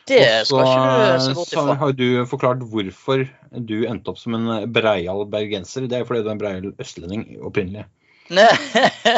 Det 0.08 0.20
skal 0.46 0.66
ikke 0.66 0.80
du 0.84 1.22
se 1.24 1.34
bort 1.38 1.52
så 1.54 1.76
har 1.82 1.94
du 1.96 2.06
forklart 2.28 2.64
hvorfor 2.72 3.24
du 3.70 3.76
endte 3.88 4.12
opp 4.12 4.20
som 4.20 4.36
en 4.36 4.50
breial 4.72 5.24
bergenser. 5.32 5.88
Det 5.88 6.00
er 6.00 6.08
fordi 6.08 6.24
du 6.24 6.28
er 6.28 6.36
en 6.36 6.42
breial 6.42 6.68
østlending 6.82 7.24
opprinnelig. 7.40 7.86
Nei, 8.30 8.46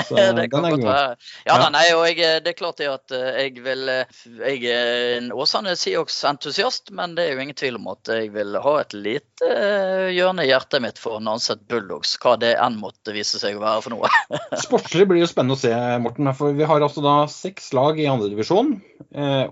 Så 0.09 0.17
det 0.39 0.47
kan 0.53 0.65
godt 0.65 0.85
være. 0.87 1.17
Ja, 1.45 1.59
da, 1.61 1.67
nei, 1.75 1.85
og 1.93 2.07
jeg, 2.09 2.41
det 2.45 2.53
er 2.53 2.57
klart 2.57 2.79
det 2.81 2.89
at 2.89 3.13
eh, 3.13 3.29
jeg 3.43 3.63
vil 3.65 3.91
eh, 3.93 4.23
Jeg 4.41 4.63
er 4.73 5.03
en 5.19 5.31
Åsane 5.37 5.75
Siox-entusiast, 5.77 6.89
men 6.97 7.13
det 7.19 7.27
er 7.27 7.35
jo 7.37 7.45
ingen 7.45 7.59
tvil 7.59 7.77
om 7.81 7.91
at 7.93 8.09
jeg 8.09 8.31
vil 8.35 8.57
ha 8.65 8.75
et 8.81 8.97
lite 8.97 9.49
eh, 9.53 10.09
hjørne 10.17 10.47
i 10.47 10.51
hjertet 10.51 10.85
mitt 10.85 11.01
for 11.03 11.21
Nanset 11.25 11.65
Bulldogs, 11.69 12.15
hva 12.23 12.39
det 12.41 12.55
enn 12.57 12.79
måtte 12.81 13.13
vise 13.17 13.41
seg 13.43 13.59
å 13.59 13.65
være 13.65 13.85
for 13.85 13.97
noe. 13.97 14.13
Sportslig 14.65 15.09
blir 15.11 15.23
jo 15.25 15.31
spennende 15.31 15.59
å 15.59 15.63
se, 15.63 15.73
Morten. 16.03 16.31
For 16.39 16.57
vi 16.57 16.69
har 16.69 16.85
altså 16.85 17.05
da 17.05 17.17
seks 17.31 17.73
lag 17.77 18.01
i 18.01 18.09
andredivisjon, 18.09 18.79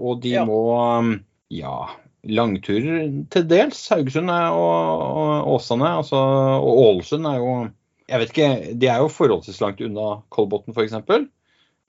og 0.00 0.22
de 0.24 0.36
Ja. 0.38 0.46
må 0.48 0.60
um, 1.00 1.12
ja, 1.52 1.74
langturer 2.24 3.10
til 3.32 3.44
dels. 3.50 3.82
Haugesund 3.92 4.30
og 4.30 5.50
Åsane 5.56 5.92
altså, 6.00 6.20
og 6.60 6.80
Ålesund 6.86 7.28
er 7.28 7.38
jo 7.42 7.54
Jeg 8.10 8.18
vet 8.22 8.32
ikke, 8.34 8.48
de 8.82 8.88
er 8.90 9.02
jo 9.04 9.10
forholdsvis 9.12 9.60
langt 9.62 9.80
unna 9.86 10.08
Kolbotn 10.34 10.74
f.eks. 10.74 10.96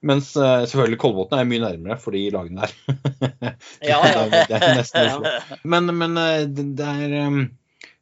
Mens 0.02 0.32
eh, 0.38 0.64
selvfølgelig 0.66 0.98
Kolbotn 1.02 1.34
er 1.38 1.46
mye 1.46 1.62
nærmere 1.62 1.96
for 2.02 2.14
de 2.14 2.22
lagene 2.34 2.62
der. 2.66 2.76
Ja, 3.90 3.98
ja. 4.06 4.22
det, 4.30 4.54
er, 4.58 4.76
nesten. 4.78 5.08
Oslo. 5.10 5.58
Men, 5.74 5.90
men 5.98 6.16
eh, 6.18 6.44
det, 6.50 6.86
er 6.86 7.14
um, 7.28 7.42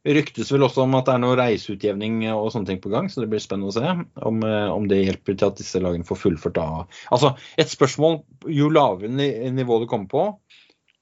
ryktes 0.05 0.49
vel 0.53 0.65
også 0.65 0.81
om 0.85 0.95
at 0.97 1.05
det 1.09 1.13
er 1.13 1.21
noe 1.21 1.37
reiseutjevning 1.37 2.23
og 2.33 2.47
sånne 2.53 2.71
ting 2.71 2.79
på 2.81 2.89
gang, 2.93 3.09
så 3.13 3.21
det 3.21 3.29
blir 3.33 3.41
spennende 3.43 3.69
å 3.69 3.75
se 3.75 3.91
om, 4.29 4.39
eh, 4.45 4.69
om 4.73 4.87
det 4.89 5.01
hjelper 5.03 5.37
til 5.37 5.49
at 5.51 5.61
disse 5.61 5.81
lagene 5.81 6.05
får 6.07 6.21
fullført 6.23 6.57
da. 6.57 6.67
Altså, 7.13 7.35
et 7.61 7.69
spørsmål 7.73 8.21
Jo 8.49 8.69
lavere 8.73 9.09
ni- 9.13 9.51
nivå 9.53 9.77
du 9.83 9.85
kommer 9.89 10.09
på, 10.09 10.23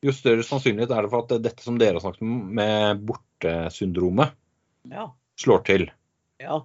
jo 0.03 0.15
større 0.15 0.43
sannsynlighet 0.47 0.91
er 0.95 1.07
det 1.07 1.11
for 1.11 1.23
at 1.27 1.39
dette 1.43 1.63
som 1.63 1.79
dere 1.79 1.95
har 1.99 2.03
snakket 2.03 2.23
om, 2.27 2.35
med 2.59 3.05
bortesyndromet, 3.07 4.35
Ja. 4.91 5.09
slår 5.39 5.63
til. 5.71 5.87
ja. 6.43 6.59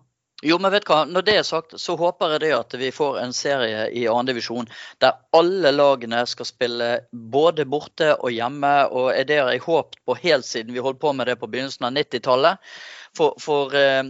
Jo, 0.45 0.59
men 0.61 0.73
vet 0.75 0.85
du 0.85 0.93
hva, 0.93 1.05
når 1.09 1.25
det 1.25 1.37
er 1.41 1.47
sagt, 1.49 1.77
så 1.81 1.97
håper 1.97 2.35
jeg 2.35 2.45
det 2.45 2.53
at 2.57 2.75
vi 2.81 2.91
får 2.93 3.21
en 3.23 3.33
serie 3.33 3.87
i 3.97 4.05
divisjon 4.29 4.69
der 5.01 5.17
alle 5.33 5.73
lagene 5.73 6.21
skal 6.29 6.49
spille 6.49 6.89
både 7.13 7.65
borte 7.65 8.13
og 8.19 8.35
hjemme. 8.35 8.75
Og 8.93 9.09
er 9.15 9.25
det 9.29 9.41
har 9.41 9.55
jeg 9.55 9.65
håpet 9.65 10.03
på 10.05 10.19
helt 10.21 10.45
siden 10.45 10.75
vi 10.75 10.85
holdt 10.85 11.01
på 11.01 11.15
med 11.17 11.31
det 11.31 11.39
på 11.41 11.49
begynnelsen 11.49 11.89
av 11.89 11.97
90-tallet. 11.97 12.61
For, 13.15 13.37
for, 13.39 13.71
eh, 13.79 14.03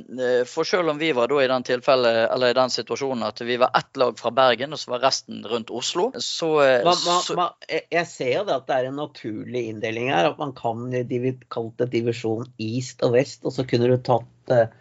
for 0.48 0.64
selv 0.64 0.88
om 0.94 0.98
vi 0.98 1.10
var 1.12 1.28
i 1.42 1.46
den, 1.46 1.64
eller 1.68 2.46
i 2.48 2.56
den 2.56 2.70
situasjonen 2.72 3.26
at 3.26 3.42
vi 3.44 3.58
var 3.60 3.70
ett 3.76 3.96
lag 4.00 4.16
fra 4.18 4.30
Bergen, 4.32 4.72
og 4.72 4.80
så 4.80 4.94
var 4.94 5.02
resten 5.04 5.42
rundt 5.44 5.70
Oslo, 5.70 6.06
så, 6.18 6.48
eh, 6.64 6.84
Man, 6.84 6.96
man, 7.06 7.36
man, 7.36 7.50
jeg- 7.68 8.06
ser 8.08 8.44
det 8.48 8.54
at 8.54 8.66
det 8.66 8.78
er 8.78 8.88
en 8.88 8.96
naturlig 8.96 9.66
inndeling 9.68 10.08
her. 10.10 10.30
At 10.32 10.38
man 10.38 10.54
kan 10.56 10.88
kalle 10.90 11.34
kalt 11.50 11.76
det 11.78 11.90
divisjon 11.92 12.48
east 12.58 13.04
og 13.04 13.12
vest, 13.12 13.44
og 13.44 13.52
så 13.52 13.68
kunne 13.68 13.92
du 13.92 13.98
tatt 14.00 14.50
eh, 14.56 14.72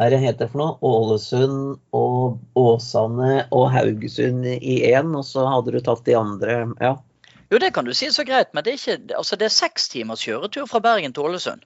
er 0.00 0.14
det 0.14 0.20
heter 0.22 0.48
for 0.50 0.62
noe? 0.62 0.76
Ålesund 0.86 1.78
og 1.96 2.40
Åsane 2.58 3.44
og 3.52 3.70
Haugesund 3.74 4.46
i 4.48 4.80
én, 4.92 5.12
og 5.16 5.26
så 5.28 5.46
hadde 5.50 5.76
du 5.76 5.80
tatt 5.84 6.04
de 6.08 6.18
andre 6.18 6.60
Ja. 6.80 6.96
Jo, 7.50 7.58
det 7.58 7.72
kan 7.74 7.84
du 7.84 7.90
si 7.98 8.06
så 8.14 8.22
greit, 8.22 8.52
men 8.54 8.62
det 8.62 8.76
er, 8.76 8.78
ikke, 8.78 9.16
altså 9.18 9.36
det 9.36 9.48
er 9.48 9.54
seks 9.54 9.88
timers 9.90 10.22
kjøretur 10.22 10.68
fra 10.70 10.78
Bergen 10.84 11.12
til 11.12 11.26
Ålesund. 11.26 11.64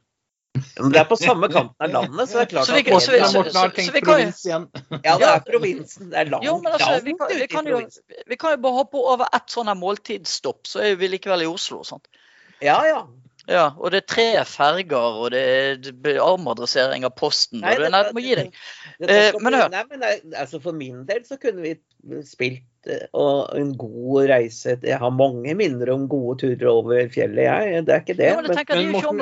Men 0.78 0.92
det 0.94 1.00
er 1.00 1.08
på 1.10 1.16
samme 1.18 1.48
kanten 1.50 1.82
av 1.82 1.90
landet, 1.90 2.28
så 2.30 2.38
det 2.38 2.44
er 2.44 2.50
klart 2.52 2.68
Så 2.68 2.76
vi 2.76 2.82
at 2.86 3.02
så 3.02 3.40
Morten 3.40 3.58
har 3.58 3.72
tenkt 3.74 3.96
provins 4.06 4.44
igjen. 4.46 4.66
Ja, 5.02 5.16
det 5.18 5.28
er 5.28 5.42
provinsen. 5.48 6.10
Det 6.12 6.20
er 6.20 6.30
langt, 6.30 6.46
Jo, 6.46 6.54
men 6.62 6.76
altså, 6.76 7.00
vi 7.04 7.14
kan, 7.18 7.32
vi 7.34 7.48
kan, 7.50 7.68
jo, 7.68 7.80
provinsen. 7.80 8.04
vi 8.30 8.38
kan 8.38 8.54
jo 8.54 8.60
bare 8.62 8.78
hoppe 8.78 9.02
over 9.02 9.34
ett 9.34 9.50
sånn 9.50 9.72
måltidsstopp, 9.80 10.62
så 10.70 10.84
er 10.86 10.94
vi 11.00 11.10
likevel 11.10 11.42
i 11.42 11.50
Oslo. 11.50 11.82
Sant? 11.86 12.06
Ja, 12.62 12.78
ja. 12.86 13.02
Ja, 13.50 13.64
og 13.76 13.90
det 13.92 13.98
er 14.00 14.06
tre 14.08 14.26
ferger, 14.48 15.16
og 15.20 15.32
det 15.34 15.40
er 15.92 16.20
armadressering 16.24 17.04
av 17.04 17.12
Posten. 17.18 17.60
Nei, 17.60 17.74
og 17.76 17.82
det, 17.84 17.90
nei, 17.92 18.00
du 18.08 18.14
må 18.16 18.22
gi 18.24 18.38
deg. 18.40 18.54
Eh, 19.04 19.34
men 19.42 19.56
hør. 19.58 19.66
Nei, 19.72 19.80
men 19.90 20.04
er- 20.06 20.20
altså 20.38 20.60
For 20.62 20.76
min 20.76 21.00
del 21.08 21.24
så 21.26 21.34
kunne 21.40 21.64
vi 21.64 21.72
spilt 22.24 22.86
eh, 22.88 23.08
og 23.16 23.50
en 23.58 23.72
god 23.80 24.28
reise 24.30 24.76
Jeg 24.86 24.98
har 25.00 25.10
mange 25.12 25.50
minner 25.58 25.90
om 25.92 26.04
gode 26.08 26.36
turer 26.44 26.70
over 26.70 27.08
fjellet, 27.12 27.42
jeg. 27.48 27.82
Det 27.88 27.94
er 27.96 28.04
ikke 28.04 28.16
det. 28.20 28.28
Ja, 28.30 28.36
men 28.38 28.48
men, 28.48 28.60
tenker, 28.60 28.78
det 28.80 28.92
Morten 28.94 29.20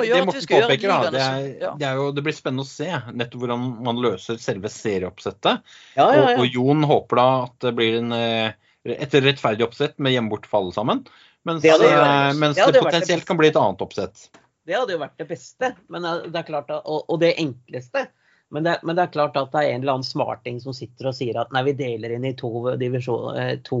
påpeker, 0.53 0.93
da, 0.93 1.09
det, 1.15 1.23
er, 1.25 1.47
ja. 1.65 1.73
det, 1.79 1.89
er 1.89 1.99
jo, 1.99 2.05
det 2.15 2.25
blir 2.27 2.37
spennende 2.37 2.67
å 2.67 2.69
se 2.69 2.87
nettopp 2.91 3.43
hvordan 3.43 3.65
man 3.89 4.01
løser 4.05 4.39
selve 4.43 4.71
serieoppsettet. 4.71 5.65
ja, 5.97 6.05
ja, 6.05 6.21
Og, 6.21 6.29
ja. 6.29 6.37
og 6.43 6.59
Jon 6.59 6.85
håper 6.93 7.23
da 7.23 7.27
at 7.47 7.57
det 7.65 7.73
blir 7.81 7.99
en, 8.03 8.13
eh, 8.15 8.53
et 8.93 9.19
rettferdig 9.25 9.65
oppsett 9.67 9.97
med 9.97 10.15
hjemme 10.15 10.31
bort 10.31 10.47
for 10.47 10.61
alle 10.61 10.75
sammen. 10.75 11.03
Mens, 11.45 11.61
Det 11.61 11.69
eh, 11.73 11.79
vært- 11.79 12.37
mens 12.39 12.55
det 12.55 12.73
det 12.73 12.81
potensielt 12.81 13.21
det 13.23 13.27
kan 13.27 13.37
bli 13.37 13.47
et 13.51 13.55
annet 13.59 13.81
oppsett. 13.83 14.29
Det 14.65 14.75
hadde 14.77 14.93
jo 14.95 14.99
vært 15.01 15.17
det 15.19 15.27
beste, 15.27 15.73
men 15.91 16.05
eh, 16.07 16.21
det 16.31 16.39
er 16.39 16.47
klart 16.47 16.69
at, 16.71 16.83
og, 16.85 17.03
og 17.11 17.19
det 17.19 17.33
enkleste. 17.41 18.05
Men 18.53 18.63
det, 18.67 18.77
men 18.83 18.95
det 18.95 19.01
er 19.07 19.11
klart 19.15 19.35
at 19.39 19.51
det 19.51 19.59
er 19.63 19.71
en 19.73 19.81
eller 19.81 19.95
annen 19.97 20.05
smarting 20.07 20.59
som 20.61 20.73
sitter 20.77 21.07
og 21.09 21.15
sier 21.17 21.39
at 21.41 21.51
nei, 21.51 21.63
vi 21.67 21.73
deler 21.73 22.13
inn 22.13 22.25
i 22.29 22.35
to, 22.37 22.51
divisjon, 22.77 23.35
eh, 23.35 23.55
to 23.65 23.79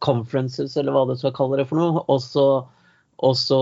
conferences, 0.00 0.76
eller 0.76 0.94
hva 0.94 1.02
du 1.10 1.16
skal 1.18 1.34
kalle 1.36 1.58
det 1.58 1.66
for 1.68 1.80
noe. 1.80 2.04
Og 2.08 2.20
så, 2.22 2.46
og 3.22 3.34
så 3.36 3.58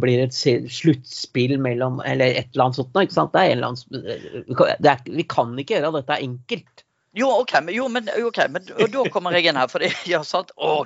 blir 0.00 0.22
det 0.22 0.30
et 0.30 0.70
sluttspill 0.70 1.58
mellom 1.62 2.00
Eller 2.06 2.26
et 2.40 2.48
eller 2.54 2.68
annet 2.68 2.78
sånt. 2.80 2.94
Ikke 3.02 3.12
sant? 3.18 3.32
Det 3.34 3.42
er 3.42 3.50
en 3.52 3.58
eller 3.58 3.72
annen, 3.74 4.46
vi 4.48 4.54
kan- 4.54 4.72
er, 4.94 5.04
vi 5.18 5.26
kan 5.36 5.56
ikke 5.58 5.76
gjøre 5.80 5.92
dette 5.98 6.20
enkelt. 6.22 6.83
Jo, 7.14 7.28
OK, 7.44 7.52
men, 7.62 7.74
jo, 7.76 7.86
men, 7.88 8.08
okay, 8.26 8.48
men 8.50 8.64
da 8.66 9.04
kommer 9.14 9.36
jeg 9.36 9.46
inn 9.46 9.58
her. 9.58 9.68
fordi 9.70 9.90
har 10.18 10.24
sagt, 10.26 10.50
Åh, 10.56 10.82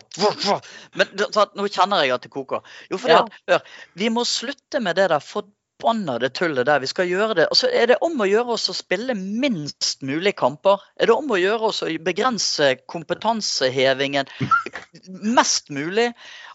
men 0.98 1.14
sånn, 1.24 1.54
nå 1.56 1.68
kjenner 1.72 2.04
jeg 2.04 2.12
at 2.18 2.26
det 2.26 2.32
koker. 2.34 2.60
Jo, 2.92 3.00
fordi 3.00 3.16
Ja. 3.16 3.22
at, 3.24 3.38
hør, 3.48 3.62
Vi 3.96 4.10
må 4.12 4.26
slutte 4.28 4.82
med 4.84 4.96
det 5.00 5.08
der 5.14 5.24
forbannede 5.82 6.28
tullet 6.34 6.66
der. 6.66 6.78
Vi 6.80 6.86
skal 6.86 7.06
gjøre 7.08 7.34
det. 7.34 7.46
Altså, 7.52 7.68
er 7.72 7.86
det 7.86 7.96
om 8.02 8.18
å 8.20 8.26
gjøre 8.26 8.54
oss 8.56 8.68
å 8.70 8.74
spille 8.74 9.14
minst 9.14 10.00
mulig 10.02 10.34
kamper? 10.36 10.80
Er 10.98 11.06
det 11.06 11.14
om 11.14 11.30
å 11.30 11.38
gjøre 11.38 11.68
oss 11.70 11.82
å 11.82 11.90
begrense 12.02 12.72
kompetansehevingen 12.90 14.26
mest 15.36 15.70
mulig? 15.70 16.08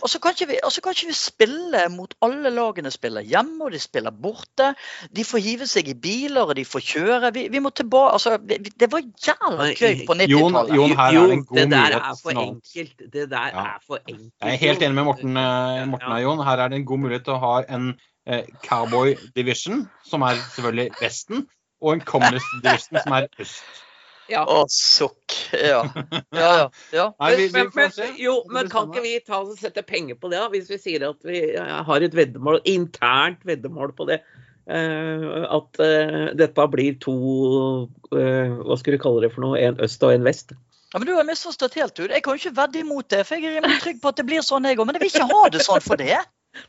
Og 0.04 0.10
så 0.12 0.20
kan 0.20 0.34
altså, 0.36 0.82
kan 0.84 0.92
ikke 0.96 1.08
vi 1.08 1.16
spille 1.16 1.86
mot 1.94 2.14
alle 2.26 2.52
lagene 2.52 2.92
spiller 2.92 3.24
hjemme, 3.24 3.64
og 3.64 3.72
de 3.72 3.80
spiller 3.80 4.12
borte. 4.12 4.74
De 5.16 5.24
får 5.24 5.40
hive 5.46 5.68
seg 5.72 5.88
i 5.88 5.96
biler, 5.96 6.44
og 6.44 6.56
de 6.60 6.66
får 6.68 6.84
kjøre. 6.92 7.32
Vi, 7.36 7.48
vi 7.54 7.60
må 7.64 7.72
tilbake 7.72 8.18
altså, 8.18 8.38
vi, 8.44 8.60
vi- 8.60 8.74
Det 8.84 8.92
var 8.92 9.02
jævla 9.04 9.70
gøy 9.72 10.04
på 10.08 10.18
90-tallet. 10.20 10.76
Jon, 10.76 10.96
her 10.98 11.14
er 11.14 11.28
det 11.28 11.38
en 11.38 11.46
god 11.46 11.58
det 11.62 11.70
der 11.72 11.96
er 12.00 12.16
for 12.20 12.32
enkelt. 12.44 12.98
Det 13.14 13.30
der 13.32 13.52
Ja. 13.54 13.64
er 13.76 13.80
for 13.88 14.00
enkelt. 14.08 14.34
Jeg 14.42 14.54
er 14.54 14.58
helt 14.68 14.82
enig 14.82 14.96
med 14.96 15.06
Morten, 15.08 15.38
eh, 15.38 15.86
Morten 15.88 16.10
Ja. 16.10 16.16
og 16.18 16.22
Jon. 16.24 16.44
Her 16.46 16.58
er 16.66 16.68
det 16.68 16.76
en 16.82 16.86
god 16.86 17.00
mulighet 17.00 17.24
til 17.24 17.34
å 17.34 17.40
ha 17.40 17.54
en 17.70 17.90
eh, 17.94 18.10
cowboy 18.64 19.18
division, 19.36 19.88
som 20.08 20.24
er 20.24 20.38
selvfølgelig 20.56 20.92
Vesten, 21.02 21.48
og 21.84 21.98
en 21.98 22.06
communist 22.08 22.54
division, 22.64 23.02
som 23.04 23.18
er 23.18 23.28
øst. 23.44 23.82
Ja. 24.32 24.44
Å, 24.48 24.64
sukk. 24.72 25.36
Ja. 25.52 25.84
Ja, 26.34 26.52
ja. 26.58 26.68
ja. 26.96 27.08
Nei, 27.20 27.34
vi, 27.38 27.48
vi 27.54 27.64
men, 27.76 27.92
jo, 28.20 28.38
men 28.52 28.70
kan 28.72 28.90
ikke 28.90 29.04
vi 29.04 29.18
ta 29.26 29.42
og 29.44 29.58
sette 29.60 29.84
penger 29.86 30.18
på 30.20 30.32
det, 30.32 30.40
da? 30.40 30.48
Hvis 30.54 30.72
vi 30.72 30.80
sier 30.82 31.06
at 31.10 31.20
vi 31.28 31.44
eh, 31.54 31.76
har 31.88 32.06
et 32.06 32.16
veddemål, 32.16 32.62
internt 32.70 33.44
veddemål 33.48 33.94
på 33.98 34.08
det. 34.10 34.22
Uh, 34.64 35.44
at 35.52 35.82
uh, 35.84 36.30
dette 36.40 36.66
blir 36.72 36.94
to 37.04 37.14
uh, 38.16 38.54
Hva 38.64 38.78
skulle 38.80 38.96
du 38.96 39.02
kalle 39.04 39.26
det 39.26 39.34
for 39.34 39.44
noe? 39.44 39.58
En 39.60 39.82
øst 39.84 40.06
og 40.08 40.14
en 40.16 40.24
vest? 40.24 40.54
Ja, 40.94 41.02
men 41.02 41.10
Du 41.10 41.12
har 41.18 41.28
misforstått 41.28 41.76
helt 41.82 42.00
ut. 42.00 42.08
Jeg 42.08 42.24
kan 42.24 42.38
jo 42.38 42.40
ikke 42.40 42.56
vedde 42.62 42.80
imot 42.80 43.10
det, 43.12 43.26
for 43.28 43.36
jeg 43.36 43.50
er 43.50 43.58
rimelig 43.60 43.82
trygg 43.84 44.00
på 44.00 44.14
at 44.14 44.22
det 44.22 44.28
blir 44.30 44.46
sånn, 44.46 44.70
jeg 44.70 44.80
òg. 44.80 44.88
Men 44.88 44.96
jeg 44.96 45.04
vil 45.04 45.12
ikke 45.12 45.30
ha 45.34 45.44
det 45.52 45.66
sånn 45.68 45.84
for 45.84 46.00
det. 46.00 46.22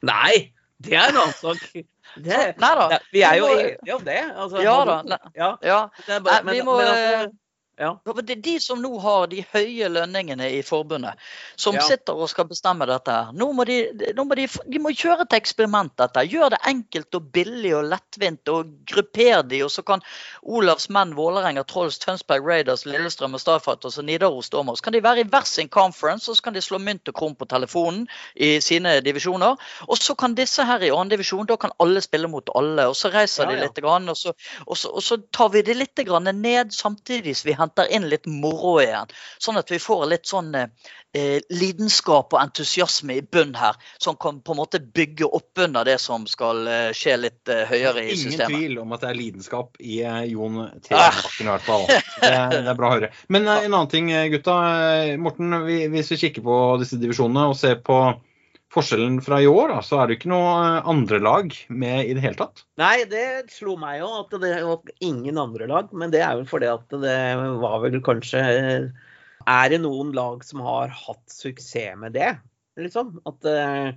Nei! 0.02 0.50
Det 0.82 0.96
er 0.98 1.10
en 1.12 1.20
annen 1.22 1.36
sak. 1.38 1.68
Det, 2.14 2.36
Nei 2.60 2.68
da. 2.78 2.98
vi 3.10 3.22
er 3.26 3.38
jo 3.40 3.46
enige 3.50 3.94
om 3.96 4.02
det. 4.06 4.20
Altså, 4.36 4.60
Ja 4.62 4.74
da. 4.86 5.16
Ja, 5.34 5.48
ja. 5.66 5.78
det 6.06 6.12
er 6.14 6.20
bare, 6.22 6.44
men, 6.44 6.54
vi 6.54 6.62
må 6.62 6.76
men 6.78 6.86
altså, 6.86 7.30
ja. 7.78 7.98
Det 8.22 8.30
er 8.36 8.40
de 8.44 8.54
som 8.62 8.80
nå 8.82 8.92
har 9.02 9.26
de 9.32 9.44
høye 9.52 9.88
lønningene 9.90 10.46
i 10.58 10.62
forbundet, 10.62 11.18
som 11.56 11.74
Ja. 11.74 11.80
sitter 11.82 12.14
og 12.14 12.28
skal 12.30 12.46
bestemme 12.46 12.86
dette. 12.86 13.14
Nå 13.34 13.52
må 13.52 13.64
de, 13.66 13.78
nå 14.14 14.24
må 14.24 14.34
de, 14.38 14.46
de 14.46 14.78
må 14.78 14.92
kjøre 14.94 15.22
et 15.26 15.32
eksperiment. 15.40 15.90
dette. 15.96 16.22
Gjør 16.30 16.50
det 16.54 16.58
enkelt 16.66 17.14
og 17.14 17.32
billig 17.32 17.74
og 17.76 17.84
lettvint, 17.90 18.48
og 18.48 18.70
grupper 18.86 19.42
de. 19.42 19.62
Og 19.64 19.70
så 19.70 19.82
kan 19.84 20.02
Olavs 20.42 20.88
menn, 20.88 21.14
Vålerenga, 21.16 21.64
Trolls, 21.66 21.98
Tønsberg 21.98 22.46
Raiders, 22.46 22.84
Lillestrøm 22.86 23.34
og 23.34 23.40
Starfighters 23.40 23.98
og 23.98 24.04
Nidaros 24.04 24.46
Stormers 24.46 24.80
kan 24.80 24.92
de 24.92 25.02
være 25.02 25.20
i 25.20 25.28
hver 25.28 25.44
sin 25.44 25.68
conference, 25.68 26.30
og 26.30 26.36
så 26.36 26.42
kan 26.42 26.54
de 26.54 26.60
slå 26.62 26.78
mynt 26.78 27.08
og 27.08 27.14
kron 27.14 27.34
på 27.34 27.44
telefonen 27.50 28.06
i 28.36 28.60
sine 28.60 29.00
divisjoner. 29.00 29.56
Og 29.88 29.98
så 29.98 30.14
kan 30.14 30.34
disse 30.34 30.64
her 30.64 30.78
i 30.82 30.90
annen 30.90 31.10
divisjon, 31.10 31.46
da 31.46 31.56
kan 31.56 31.72
alle 31.80 32.00
spille 32.00 32.28
mot 32.28 32.50
alle. 32.54 32.86
Og 32.88 32.96
så 32.96 33.10
reiser 33.10 33.44
Ja, 33.44 33.50
de 33.50 33.60
litt, 33.66 33.74
grann, 33.82 34.08
og, 34.08 34.16
så, 34.16 34.32
og, 34.66 34.76
så, 34.76 34.88
og 34.94 35.02
så 35.02 35.18
tar 35.32 35.48
vi 35.50 35.62
det 35.62 35.76
litt 35.76 35.94
grann 36.06 36.24
ned 36.40 36.72
samtidig 36.72 37.34
som 37.36 37.48
vi 37.48 37.52
henter 37.52 37.63
inn 37.90 38.08
litt 38.08 38.26
moro 38.26 38.80
igjen. 38.82 39.10
Sånn 39.38 39.58
at 39.60 39.70
vi 39.70 39.78
får 39.82 40.06
litt 40.10 40.26
sånn 40.26 40.54
eh, 40.54 41.38
lidenskap 41.50 42.34
og 42.34 42.40
entusiasme 42.40 43.18
i 43.20 43.22
bunn 43.22 43.54
her, 43.58 43.78
som 43.98 44.16
kan 44.20 44.40
på 44.44 44.54
en 44.54 44.60
måte 44.62 44.80
bygge 44.80 45.28
opp 45.28 45.62
under 45.64 45.84
det 45.84 45.98
som 46.02 46.26
skal 46.30 46.66
eh, 46.66 46.90
skje 46.96 47.16
litt 47.20 47.48
eh, 47.52 47.64
høyere 47.70 48.04
i 48.04 48.12
Ingen 48.12 48.32
systemet. 48.32 48.56
tvil 48.56 48.78
om 48.82 48.94
at 48.96 49.04
det 49.04 49.10
er 49.12 49.20
lidenskap 49.20 49.80
i 49.80 50.00
eh, 50.02 50.20
Jon 50.32 50.60
T. 50.82 50.92
Ah. 50.94 51.14
Bakken 51.22 51.46
i 51.46 51.52
hvert 51.54 51.66
fall. 51.68 51.88
Det, 51.88 52.34
det 52.54 52.68
er 52.70 52.78
bra 52.78 52.90
å 52.92 52.98
høre. 52.98 53.10
Men 53.28 53.48
eh, 53.48 53.64
en 53.66 53.72
annen 53.72 53.90
ting, 53.92 54.12
eh, 54.12 54.28
gutta. 54.32 54.58
Morten, 55.20 55.54
vi, 55.66 55.84
hvis 55.92 56.12
vi 56.14 56.20
kikker 56.26 56.44
på 56.44 56.60
disse 56.82 56.98
divisjonene 57.00 57.48
og 57.50 57.58
ser 57.58 57.80
på 57.84 57.98
forskjellen 58.74 59.20
fra 59.24 59.40
i 59.42 59.48
år, 59.50 59.70
da, 59.72 59.80
så 59.84 60.00
er 60.00 60.08
det 60.10 60.18
ikke 60.18 60.30
noe 60.32 60.52
eh, 60.60 60.88
andre 60.90 61.20
lag 61.22 61.52
med 61.70 62.08
i 62.08 62.14
det 62.16 62.24
hele 62.24 62.38
tatt. 62.38 62.64
Nei, 62.80 63.06
det 63.10 63.52
slo 63.54 63.76
meg 63.80 64.00
jo 64.02 64.10
at 64.20 64.34
det 64.42 64.54
var 64.66 64.94
ingen 65.04 65.40
andre 65.40 65.68
lag, 65.70 65.92
men 65.94 66.14
det 66.14 66.24
er 66.24 66.38
vel 66.40 66.48
fordi 66.50 66.70
at 66.72 66.96
det 67.04 67.18
var 67.62 67.78
vel 67.84 68.00
kanskje 68.04 68.42
Er 69.44 69.68
det 69.70 69.82
noen 69.84 70.14
lag 70.16 70.44
som 70.46 70.62
har 70.64 70.92
hatt 70.94 71.24
suksess 71.30 71.98
med 72.00 72.16
det, 72.16 72.34
liksom? 72.80 73.18
At, 73.28 73.44
eh, 73.48 73.94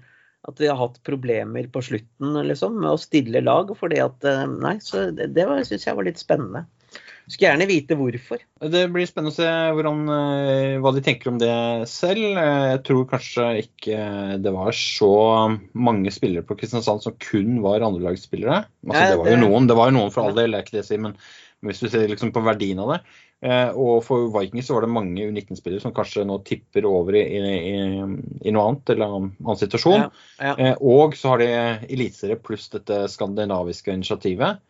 at 0.48 0.60
de 0.60 0.70
har 0.70 0.80
hatt 0.80 1.02
problemer 1.08 1.70
på 1.72 1.84
slutten 1.84 2.38
liksom, 2.48 2.82
med 2.82 2.94
å 2.94 3.02
stille 3.02 3.42
lag. 3.44 3.72
Fordi 3.80 4.02
at 4.04 4.28
eh, 4.28 4.44
Nei, 4.48 4.78
så 4.84 5.10
det, 5.16 5.32
det 5.38 5.48
syns 5.70 5.88
jeg 5.88 5.98
var 5.98 6.08
litt 6.08 6.22
spennende. 6.22 6.68
Skulle 7.28 7.50
gjerne 7.50 7.67
vite 7.67 7.95
hvorfor. 8.00 8.39
Det 8.71 8.86
blir 8.93 9.08
spennende 9.10 9.34
å 9.34 9.36
se 9.36 9.47
hvordan, 9.76 10.04
eh, 10.13 10.78
hva 10.80 10.93
de 10.95 11.02
tenker 11.04 11.28
om 11.34 11.39
det 11.41 11.52
selv. 11.91 12.23
Eh, 12.39 12.67
Jeg 12.78 12.84
tror 12.88 13.04
kanskje 13.12 13.47
ikke 13.65 13.97
det 14.41 14.54
var 14.56 14.71
så 14.71 15.12
mange 15.76 16.13
spillere 16.15 16.45
på 16.47 16.56
Kristiansand 16.56 17.04
som 17.04 17.17
kun 17.19 17.60
var 17.65 17.84
andrelagsspillere. 17.84 18.62
Altså, 18.88 19.04
det 19.12 19.19
var 19.19 19.32
jo 19.34 19.41
noen, 19.43 19.67
det 19.67 19.76
var 19.76 19.91
jo 19.91 19.97
noen 20.00 20.12
for 20.15 20.23
all 20.23 20.38
del, 20.39 20.52
det 20.56 20.62
er 20.62 20.63
ikke 20.63 20.78
det 20.78 20.84
jeg 20.86 20.91
sier, 20.93 21.04
men 21.04 21.17
hvis 21.65 21.80
du 21.82 21.89
ser 21.89 22.08
liksom 22.08 22.32
på 22.32 22.43
verdien 22.45 22.80
av 22.80 22.93
det. 22.93 23.00
eh, 23.43 23.69
Og 23.76 24.04
for 24.06 24.30
Vikings 24.32 24.67
så 24.69 24.78
var 24.78 24.82
det 24.88 24.93
mange 24.93 25.28
U19-spillere 25.28 25.82
som 25.82 25.91
kanskje 25.91 26.23
nå 26.26 26.39
tipper 26.45 26.86
over 26.88 27.17
i, 27.17 27.26
i, 27.28 27.76
i, 28.45 28.52
noe 28.56 28.69
annet, 28.71 28.89
eller 28.95 29.06
annen 29.17 29.60
situasjon. 29.60 30.08
Ja, 30.39 30.56
ja. 30.56 30.76
Og 30.80 31.17
så 31.17 31.34
har 31.34 31.43
de 31.43 31.52
Eliteserie 31.91 32.39
pluss 32.39 32.69
dette 32.69 33.04
skandinaviske 33.12 33.91
initiativet. 33.93 34.62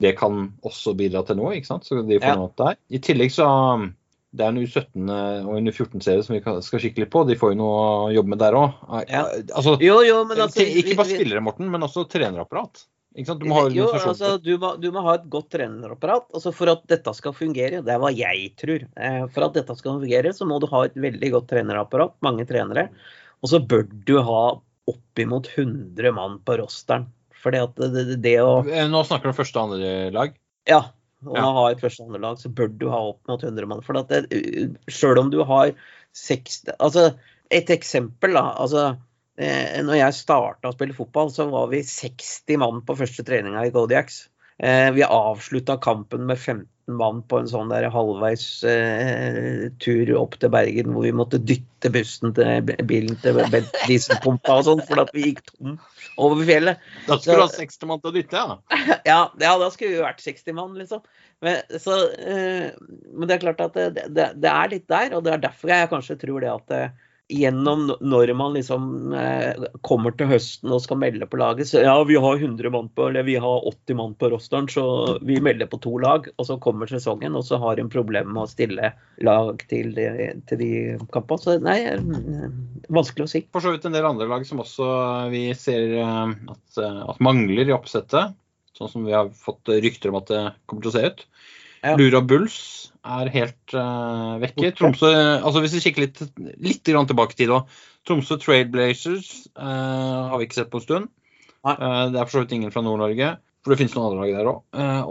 Det 0.00 0.14
kan 0.18 0.46
også 0.64 0.94
bidra 0.96 1.22
til 1.28 1.36
noe, 1.40 1.54
ikke 1.58 1.68
sant? 1.68 1.84
Så 1.88 2.00
de 2.06 2.18
får 2.20 2.32
Ja. 2.32 2.36
noe 2.40 2.52
der. 2.56 2.76
I 2.90 3.00
tillegg 3.04 3.34
så 3.34 3.46
um, 3.46 3.90
det 4.32 4.46
er 4.46 4.52
en 4.52 4.60
U17 4.62 5.10
og 5.10 5.56
en 5.58 5.68
U14-serie 5.68 6.22
som 6.22 6.36
vi 6.36 6.40
skal 6.62 6.80
kikke 6.84 7.02
litt 7.02 7.10
på. 7.10 7.24
De 7.26 7.36
får 7.36 7.52
jo 7.52 7.58
noe 7.58 7.82
å 8.06 8.14
jobbe 8.14 8.30
med 8.32 8.38
der 8.38 8.54
òg. 8.54 8.78
Ja. 9.10 9.24
Altså, 9.50 9.74
Jo, 9.82 9.98
jo, 10.06 10.22
altså 10.30 10.62
ikke 10.64 10.96
bare 10.96 11.10
spillere, 11.10 11.42
Morten, 11.44 11.68
men 11.72 11.82
også 11.82 12.06
trenerapparat. 12.08 12.84
Du 13.10 13.44
må 13.50 13.56
ha 13.56 13.62
Jo, 13.74 13.88
altså, 13.90 14.36
du, 14.38 14.52
må, 14.62 14.76
du 14.78 14.86
må 14.94 15.02
ha 15.02 15.16
et 15.18 15.24
godt 15.32 15.48
trenerapparat. 15.50 16.28
Altså, 16.30 16.52
for 16.54 16.70
at 16.70 16.84
dette 16.86 17.10
skal 17.18 17.34
fungere, 17.34 17.82
det 17.82 17.90
er 17.90 17.98
hva 17.98 18.12
jeg 18.14 18.52
tror. 18.60 18.84
Eh, 18.94 19.24
For 19.34 19.48
at 19.48 19.56
dette 19.58 19.74
skal 19.76 19.98
fungere, 19.98 20.30
så 20.36 20.46
må 20.46 20.60
du 20.62 20.68
ha 20.70 20.84
et 20.86 20.94
veldig 20.94 21.32
godt 21.34 21.48
trenerapparat, 21.50 22.14
mange 22.22 22.46
trenere. 22.46 22.86
Og 23.42 23.50
så 23.50 23.58
bør 23.66 23.88
du 23.90 24.14
ha 24.22 24.42
oppimot 24.90 25.50
100 25.56 26.14
mann 26.14 26.38
på 26.46 26.54
rosteren. 26.62 27.08
Fordi 27.40 27.60
at 27.64 27.76
det, 27.80 27.90
det, 27.96 28.16
det 28.24 28.36
å 28.44 28.60
Eh, 28.68 28.86
Nå 28.90 29.02
snakker 29.08 29.30
du 29.30 29.32
om 29.34 29.38
første 29.38 29.60
og 29.60 29.70
andre 29.70 29.92
lag. 30.14 30.34
Ja. 30.68 30.82
Og 31.26 31.36
Ja. 31.36 31.44
å 31.44 31.52
ha 31.58 31.64
et 31.70 31.82
første 31.82 32.02
og 32.04 32.08
andre 32.10 32.22
lag, 32.24 32.38
så 32.40 32.48
bør 32.52 32.70
du 32.80 32.86
ha 32.92 33.00
opp 33.10 33.28
mot 33.28 33.42
100 33.44 33.68
mann. 33.68 33.82
For 33.84 33.98
at 34.00 34.08
det, 34.08 34.22
selv 34.88 35.20
om 35.20 35.30
du 35.32 35.42
har 35.44 35.74
60 36.16 36.72
Altså, 36.80 37.10
et 37.50 37.70
eksempel, 37.70 38.32
da. 38.38 38.46
Altså, 38.64 38.96
eh, 39.36 39.80
når 39.84 39.98
jeg 40.00 40.16
starta 40.22 40.70
å 40.70 40.76
spille 40.76 40.96
fotball, 40.96 41.28
så 41.34 41.48
var 41.52 41.68
vi 41.72 41.82
60 41.84 42.56
mann 42.62 42.80
på 42.86 42.96
første 42.96 43.24
treninga 43.26 43.66
i 43.66 43.74
Godiacs. 43.74 44.29
Eh, 44.60 44.90
vi 44.92 45.02
avslutta 45.02 45.76
kampen 45.80 46.26
med 46.28 46.38
15 46.38 46.68
mann 46.90 47.22
på 47.22 47.38
en 47.40 47.48
sånn 47.48 47.70
der 47.70 47.86
halvveis 47.92 48.44
eh, 48.66 49.70
tur 49.80 50.10
opp 50.18 50.34
til 50.42 50.52
Bergen 50.52 50.90
hvor 50.92 51.06
vi 51.06 51.12
måtte 51.16 51.40
dytte 51.40 51.90
bussen 51.94 52.34
til 52.36 52.66
bilen 52.88 53.16
til 53.22 53.40
dieselpumpa 53.86 54.58
og 54.58 54.66
sånn, 54.66 54.82
fordi 54.88 55.04
at 55.06 55.12
vi 55.16 55.26
gikk 55.28 55.42
tom 55.46 55.78
over 56.20 56.44
fjellet. 56.44 56.82
Da 57.06 57.16
skulle 57.16 57.38
du 57.38 57.44
ha 57.46 57.52
60 57.54 57.88
mann 57.88 58.02
til 58.02 58.10
å 58.10 58.16
dytte, 58.18 58.42
ja. 58.42 58.58
Ja, 59.10 59.20
ja, 59.40 59.54
da 59.62 59.70
skulle 59.72 59.94
vi 59.94 60.02
vært 60.02 60.24
60 60.24 60.56
mann, 60.58 60.74
liksom. 60.76 61.04
Men, 61.40 61.62
så, 61.80 62.00
eh, 62.20 62.74
men 63.14 63.30
det 63.30 63.38
er 63.38 63.44
klart 63.46 63.64
at 63.64 63.78
det, 63.78 64.08
det, 64.12 64.32
det 64.42 64.52
er 64.52 64.74
litt 64.74 64.88
der, 64.92 65.14
og 65.16 65.24
det 65.24 65.36
er 65.36 65.46
derfor 65.46 65.72
jeg 65.72 65.92
kanskje 65.94 66.20
tror 66.20 66.44
det 66.44 66.52
at 66.52 66.76
eh, 66.76 67.08
gjennom 67.30 67.86
når 68.02 68.32
man 68.36 68.54
liksom 68.56 69.12
eh, 69.16 69.62
kommer 69.86 70.12
til 70.18 70.28
høsten 70.30 70.72
og 70.74 70.82
skal 70.84 70.98
melde 71.00 71.28
på 71.30 71.38
laget, 71.40 71.68
så 71.70 71.82
ja, 71.84 71.94
vi 72.08 72.16
har 72.20 72.40
100 72.42 72.72
mann 72.74 72.88
på, 72.96 73.06
eller 73.08 73.26
vi 73.28 73.36
har 73.40 73.66
80 73.70 73.98
mann 74.00 74.16
på 74.18 74.30
rosteren, 74.32 74.66
så 74.70 74.84
vi 75.26 75.38
melder 75.42 75.70
på 75.70 75.78
to 75.84 75.94
lag. 76.02 76.26
Og 76.36 76.48
så 76.48 76.58
kommer 76.62 76.90
sesongen, 76.90 77.36
og 77.38 77.46
så 77.46 77.60
har 77.62 77.78
en 77.80 77.90
problemer 77.92 78.30
med 78.34 78.44
å 78.44 78.50
stille 78.50 78.92
lag 79.24 79.62
til, 79.70 79.94
de- 79.96 80.32
til 80.50 80.60
de 80.60 80.70
kampene. 81.14 81.40
Så 81.44 81.56
nei, 81.62 81.78
eh, 81.86 82.50
vanskelig 82.90 83.28
å 83.28 83.32
si. 83.36 83.44
For 83.54 83.62
så 83.64 83.74
vidt 83.76 83.86
en 83.88 83.94
del 83.96 84.08
andre 84.10 84.28
lag 84.30 84.44
som 84.48 84.62
også 84.64 84.90
vi 85.32 85.46
ser 85.58 85.96
eh, 86.02 86.34
at, 86.50 86.82
eh, 86.82 87.00
at 87.14 87.22
mangler 87.24 87.70
i 87.70 87.76
oppsettet. 87.76 88.34
Sånn 88.76 88.88
som 88.92 89.04
vi 89.04 89.12
har 89.12 89.28
fått 89.36 89.68
rykter 89.82 90.08
om 90.12 90.20
at 90.22 90.30
det 90.32 90.44
kommer 90.66 90.86
til 90.86 90.92
å 90.92 90.98
se 90.98 91.06
ut. 91.12 91.24
Ja. 91.80 91.94
Lura 91.96 92.20
Bulls 92.20 92.58
er 93.00 93.30
helt 93.32 93.74
uh, 93.76 94.36
vekke. 94.42 94.72
Tromsø 94.76 95.08
altså 95.10 95.62
Hvis 95.64 95.78
vi 95.78 95.84
kikker 95.86 96.04
litt, 96.04 96.20
litt 96.60 96.82
tilbake 96.84 97.36
i 97.36 97.38
tid 97.38 97.54
òg. 97.56 97.70
Tromsø 98.08 98.36
Trailblazers 98.40 99.30
uh, 99.56 100.28
har 100.32 100.36
vi 100.40 100.48
ikke 100.48 100.60
sett 100.60 100.72
på 100.72 100.80
en 100.80 100.86
stund. 100.86 101.08
Eh, 101.60 102.04
det 102.08 102.16
er 102.16 102.24
for 102.24 102.38
så 102.38 102.42
vidt 102.44 102.54
ingen 102.56 102.72
fra 102.72 102.80
Nord-Norge. 102.84 103.34
For 103.60 103.72
det 103.72 103.82
finnes 103.82 103.92
noen 103.92 104.14
andre 104.14 104.22
lag 104.24 104.38
der 104.38 104.48
òg. 104.48 104.60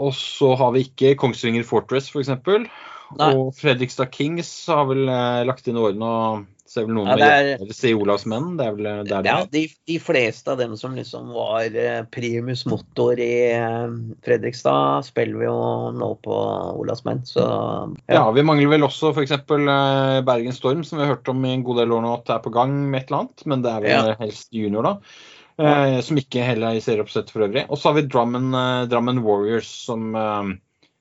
og 0.02 0.14
så 0.18 0.48
har 0.58 0.72
vi 0.74 0.82
ikke 0.88 1.12
Kongsvinger 1.18 1.62
Fortress, 1.66 2.08
f.eks. 2.10 2.32
Nei. 2.34 3.28
Og 3.30 3.52
Fredrikstad 3.54 4.10
Kings 4.14 4.50
har 4.70 4.88
vel 4.88 5.04
lagt 5.46 5.70
inn 5.70 5.78
årene 5.78 6.08
og 6.10 6.48
ser 6.70 6.84
vel 6.86 6.94
noen 6.94 7.08
Ja, 7.10 7.16
det 7.18 7.26
er- 7.34 7.48
hjertet 7.58 7.74
si 7.80 7.90
Olavs 7.98 8.24
menn. 8.30 8.52
Det 8.56 8.66
er 8.68 8.74
vel 8.76 8.84
det 8.84 8.92
er 8.92 9.22
det 9.24 9.26
Ja, 9.26 9.38
er. 9.42 9.46
de, 9.50 9.62
de 9.90 9.96
fleste 9.98 10.52
av 10.52 10.58
dem 10.60 10.76
som 10.78 10.94
liksom 10.94 11.32
var 11.34 11.64
eh, 11.74 12.04
primus 12.14 12.62
motor 12.70 13.18
i 13.18 13.32
eh, 13.50 13.88
Fredrikstad, 14.22 15.04
spiller 15.08 15.40
vi 15.42 15.48
jo 15.48 15.56
nå 15.98 16.10
på 16.22 16.36
Olavsmenn, 16.78 17.24
så 17.26 17.44
Ja, 18.08 18.22
vi 18.30 18.42
mangler 18.46 18.70
vel 18.76 18.86
også 18.86 19.10
f.eks. 19.14 19.34
Bergen 20.30 20.52
Storm, 20.54 20.84
som 20.86 20.98
vi 21.00 21.04
har 21.06 21.16
hørt 21.16 21.28
om 21.28 21.42
i 21.44 21.52
en 21.56 21.64
god 21.66 21.82
del 21.82 21.92
år 21.98 22.02
nå 22.06 22.14
at 22.20 22.24
det 22.30 22.36
er 22.38 22.44
på 22.46 22.52
gang 22.54 22.72
med 22.90 23.02
et 23.02 23.10
eller 23.10 23.24
annet. 23.24 23.46
Men 23.46 23.62
det 23.66 23.70
er 23.74 23.80
vel 23.80 23.90
Ja. 24.12 24.14
helst 24.22 24.48
junior, 24.52 24.82
da. 24.82 24.96
Eh, 25.60 26.00
som 26.00 26.16
ikke 26.16 26.40
heller 26.46 26.70
er 26.70 26.78
i 26.78 26.80
serieoppsett 26.80 27.28
for 27.30 27.42
øvrig. 27.44 27.66
Og 27.68 27.76
så 27.76 27.90
har 27.90 27.94
vi 28.00 28.06
Drammen, 28.08 28.54
eh, 28.54 28.86
Drammen 28.86 29.22
Warriors 29.22 29.66
som 29.66 30.14
eh, 30.14 30.54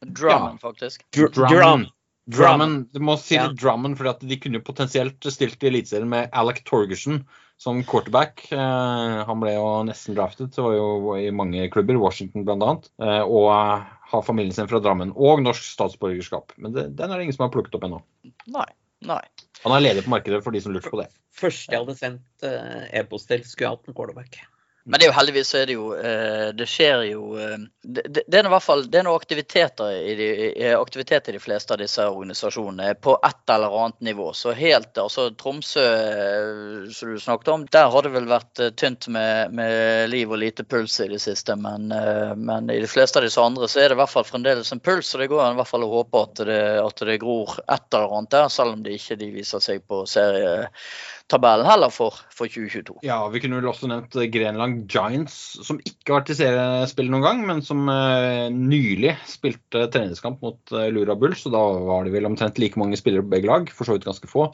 Drummond, 0.06 0.60
faktisk. 0.60 1.04
Dr 1.14 1.46
Drum. 2.30 2.38
Drum. 2.38 2.46
Drammen, 2.46 2.74
du 2.94 3.00
må 3.02 3.18
si 3.18 3.36
Ja. 3.36 3.48
Drammen, 3.50 3.96
for 3.98 4.14
de 4.22 4.38
kunne 4.38 4.60
jo 4.60 4.66
potensielt 4.66 5.26
stilt 5.34 5.64
i 5.64 5.72
Eliteserien 5.72 6.10
med 6.10 6.30
Alec 6.32 6.62
Torgersen 6.64 7.24
som 7.60 7.82
quarterback. 7.84 8.46
Eh, 8.52 9.16
han 9.26 9.42
ble 9.42 9.56
jo 9.56 9.66
nesten 9.88 10.16
draftet, 10.16 10.54
så 10.56 10.68
var 10.68 10.76
jo 10.78 11.16
i 11.18 11.32
mange 11.36 11.66
klubber, 11.74 11.98
Washington 12.00 12.46
bl.a. 12.48 12.76
Eh, 13.02 13.24
og 13.26 13.50
eh, 13.52 13.88
har 14.14 14.28
familien 14.28 14.56
sin 14.56 14.70
fra 14.70 14.80
Drammen. 14.84 15.12
Og 15.18 15.42
norsk 15.44 15.66
statsborgerskap. 15.74 16.54
Men 16.58 16.76
det, 16.76 16.86
den 17.00 17.10
er 17.10 17.18
det 17.18 17.28
ingen 17.28 17.36
som 17.36 17.48
har 17.48 17.54
plukket 17.56 17.76
opp 17.80 17.90
ennå. 17.90 18.04
Nei. 18.48 18.70
Nei. 19.08 19.22
Han 19.64 19.76
er 19.76 19.84
ledig 19.84 20.06
på 20.06 20.12
markedet 20.12 20.44
for 20.44 20.56
de 20.56 20.62
som 20.64 20.76
lurte 20.76 20.92
på 20.92 21.00
det. 21.02 21.10
Første 21.40 21.72
jeg 21.72 21.82
hadde 21.82 21.98
sendt 21.98 22.48
eh, 22.48 22.88
e-post 23.00 23.30
til, 23.32 23.44
skulle 23.48 23.74
hatt 23.74 23.90
en 23.90 23.96
quarterback. 23.96 24.42
Men 24.90 24.98
det 24.98 25.06
er 25.06 25.12
jo 25.12 25.18
heldigvis 25.20 25.50
så 25.52 25.58
er 25.60 25.68
det 25.70 25.76
jo 25.76 25.90
eh, 25.94 26.48
Det 26.58 26.66
skjer 26.70 27.04
jo 27.12 27.26
eh, 27.38 27.58
det, 27.84 28.24
det 28.26 28.40
er 28.40 28.48
i 28.48 28.52
hvert 28.54 28.66
fall 28.66 28.82
det 28.90 29.00
er 29.00 29.06
noe 29.06 29.20
aktiviteter 29.20 29.92
i 29.94 30.16
de, 30.18 30.30
aktivitet 30.74 31.30
i 31.30 31.36
de 31.36 31.42
fleste 31.42 31.76
av 31.76 31.82
disse 31.82 32.06
organisasjonene 32.10 32.96
på 33.02 33.14
et 33.26 33.54
eller 33.54 33.76
annet 33.84 34.00
nivå. 34.10 34.32
Så 34.38 34.54
helt 34.58 34.98
altså 34.98 35.30
Tromsø, 35.38 35.86
eh, 35.86 36.90
som 36.94 37.14
du 37.14 37.22
snakket 37.22 37.54
om, 37.54 37.68
der 37.72 37.92
har 37.94 38.06
det 38.06 38.14
vel 38.16 38.30
vært 38.30 38.64
tynt 38.82 39.08
med, 39.14 39.54
med 39.58 40.10
liv 40.10 40.34
og 40.34 40.42
lite 40.42 40.66
puls 40.66 41.00
i 41.06 41.10
det 41.12 41.22
siste. 41.22 41.56
Men, 41.60 41.90
men 42.38 42.70
i 42.74 42.80
de 42.82 42.90
fleste 42.90 43.22
av 43.22 43.26
disse 43.26 43.42
andre 43.42 43.70
så 43.70 43.84
er 43.84 43.90
det 43.90 43.98
i 43.98 44.02
hvert 44.02 44.14
fall 44.14 44.28
fremdeles 44.28 44.74
en 44.74 44.84
puls, 44.84 45.14
og 45.14 45.24
det 45.24 45.30
går 45.32 45.46
i 45.46 45.60
hvert 45.62 45.72
fall 45.72 45.86
å 45.86 45.94
håpe 45.94 46.26
at 46.26 46.44
det, 46.50 46.62
at 46.82 47.06
det 47.10 47.22
gror 47.22 47.58
et 47.66 47.88
eller 47.94 48.18
annet 48.18 48.36
der, 48.36 48.52
selv 48.54 48.78
om 48.78 48.84
det 48.86 48.98
ikke 49.00 49.20
de 49.22 49.32
viser 49.38 49.64
seg 49.64 49.86
på 49.90 50.04
serie 50.10 50.70
tabellen 51.30 51.68
heller 51.68 51.92
for, 51.94 52.18
for 52.36 52.50
2022. 52.50 53.00
Ja, 53.06 53.20
vi 53.32 53.42
kunne 53.44 53.60
vel 53.60 53.70
også 53.70 53.90
nevnt 53.90 54.18
Grenland 54.34 54.86
Giants, 54.92 55.38
som 55.66 55.80
ikke 55.84 56.14
har 56.14 56.22
vært 56.22 56.34
i 56.34 56.38
seriespill 56.40 57.10
noen 57.14 57.26
gang, 57.26 57.42
men 57.48 57.64
som 57.66 57.90
eh, 57.94 58.48
nylig 58.54 59.16
spilte 59.30 59.88
treningskamp 59.94 60.44
mot 60.46 60.76
eh, 60.76 60.90
Lura 60.94 61.18
Bulls. 61.20 61.46
Og 61.48 61.56
da 61.56 61.64
var 61.90 62.08
det 62.08 62.16
vel 62.18 62.30
omtrent 62.30 62.62
like 62.62 62.80
mange 62.82 63.00
spillere 63.00 63.26
på 63.26 63.34
begge 63.36 63.52
lag, 63.52 63.74
for 63.74 63.88
så 63.88 63.98
vidt 63.98 64.08
ganske 64.10 64.32
få. 64.32 64.50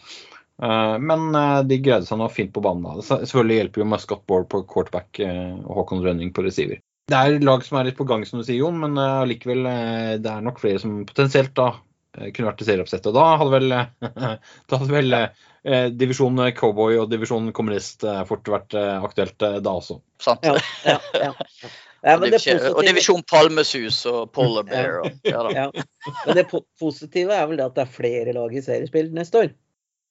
Eh, 0.64 0.98
men 1.00 1.30
eh, 1.36 1.62
de 1.68 1.80
greide 1.84 2.08
seg 2.08 2.20
nå 2.22 2.30
fint 2.34 2.54
på 2.56 2.64
banen. 2.66 2.86
da. 2.88 3.22
Selvfølgelig 3.24 3.62
hjelper 3.62 3.84
jo 3.84 3.90
Muscat 3.94 4.28
Board 4.28 4.50
på 4.52 4.66
quarterback 4.72 5.24
eh, 5.24 5.56
og 5.64 5.82
Håkon 5.82 6.04
Rønning 6.06 6.36
på 6.36 6.46
receiver. 6.46 6.84
Det 7.06 7.18
er 7.18 7.44
lag 7.46 7.62
som 7.62 7.78
er 7.78 7.90
litt 7.90 8.00
på 8.00 8.08
gang, 8.10 8.24
som 8.26 8.40
du 8.42 8.46
sier, 8.48 8.64
Jon, 8.64 8.80
men 8.82 8.98
eh, 8.98 9.18
allikevel 9.26 9.68
eh, 9.70 10.14
det 10.22 10.32
er 10.32 10.46
nok 10.46 10.62
flere 10.62 10.82
som 10.82 11.04
potensielt 11.06 11.54
da 11.58 11.68
eh, 11.70 11.82
kunne 12.16 12.49
vært 12.49 12.63
i 12.63 12.68
serieoppsettet. 12.68 13.09
Og 13.11 13.18
da 13.18 13.26
hadde 13.39 13.53
vel, 13.53 13.76
eh, 13.76 14.36
da 14.70 14.80
hadde 14.82 14.93
vel 14.93 15.18
eh, 15.20 15.88
divisjon 15.93 16.43
cowboy 16.57 16.99
og 17.01 17.09
divisjon 17.11 17.51
kommunist 17.55 18.05
eh, 18.07 18.22
fort 18.30 18.47
vært 18.51 18.78
eh, 18.78 18.93
aktuelt 19.09 19.47
eh, 19.47 19.59
da 19.66 19.76
også. 19.82 19.99
Sant? 20.24 20.45
Ja, 20.45 20.55
ja, 20.86 20.99
ja. 21.18 21.34
ja 22.03 22.16
og, 22.16 22.22
men 22.22 22.30
det 22.30 22.39
divisjon, 22.39 22.63
og 22.72 22.82
divisjon 22.86 23.28
palmesus 23.30 23.99
og 24.11 24.32
polar 24.36 24.68
bear. 24.70 25.01
Og, 25.03 25.20
ja, 25.26 25.43
da. 25.47 25.53
ja. 25.66 26.16
men 26.26 26.41
det 26.41 26.47
positive 26.53 27.36
er 27.36 27.47
vel 27.49 27.61
det 27.61 27.70
at 27.70 27.78
det 27.78 27.88
er 27.88 27.95
flere 27.99 28.36
lag 28.38 28.53
i 28.53 28.66
seriespill 28.66 29.13
neste 29.16 29.45
år. 29.45 29.53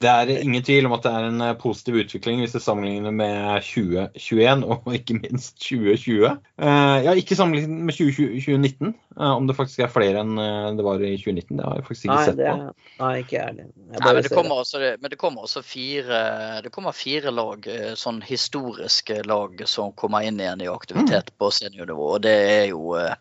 Det 0.02 0.10
er 0.10 0.42
ingen 0.42 0.62
tvil 0.62 0.88
om 0.88 0.92
at 0.96 1.04
det 1.06 1.12
er 1.16 1.26
en 1.28 1.40
eh, 1.40 1.54
positiv 1.56 1.96
utvikling 2.02 2.42
hvis 2.42 2.56
vi 2.56 2.60
sammenligner 2.60 3.14
med 3.14 3.62
2021 3.64 4.64
og 4.66 4.88
ikke 4.98 5.16
minst 5.20 5.56
2020. 5.62 6.26
Eh, 6.60 6.96
ja, 7.06 7.14
ikke 7.14 7.38
sammenlignet 7.38 7.86
med 7.88 7.94
2019, 7.96 8.88
eh, 8.88 8.94
om 9.16 9.46
det 9.46 9.54
faktisk 9.54 9.84
er 9.84 9.90
flere 9.92 10.22
enn 10.24 10.38
eh, 10.40 10.68
det 10.74 10.84
var 10.86 11.02
i 11.02 11.12
2019. 11.16 11.56
Det 11.58 11.66
har 11.66 11.78
jeg 11.78 11.86
faktisk 11.86 12.06
ikke 12.06 12.16
Nei, 12.16 12.24
sett 12.26 12.38
det 12.40 12.50
på. 12.50 12.88
nei 12.98 13.10
ikke 13.22 13.36
jeg 13.36 13.44
heller. 13.46 13.68
Jeg 13.68 14.00
Nei, 14.00 14.14
men 14.14 14.24
det 14.26 14.32
kommer 14.32 14.62
også, 14.64 14.80
men 15.02 15.12
det 15.12 15.18
kommer 15.20 15.46
også 15.46 15.62
fire, 15.62 16.22
det 16.64 16.72
kommer 16.74 16.96
fire 16.98 17.34
lag, 17.34 17.68
eh, 17.70 17.92
sånn 17.98 18.18
historiske 18.26 19.20
lag 19.30 19.62
som 19.70 19.92
kommer 19.94 20.26
inn 20.26 20.40
igjen 20.42 20.64
i 20.66 20.70
aktivitet 20.72 21.30
på 21.38 21.52
seniornivå. 21.54 22.08
Og 22.16 22.24
det 22.26 22.34
er 22.56 22.66
jo 22.72 22.96
eh, 22.98 23.14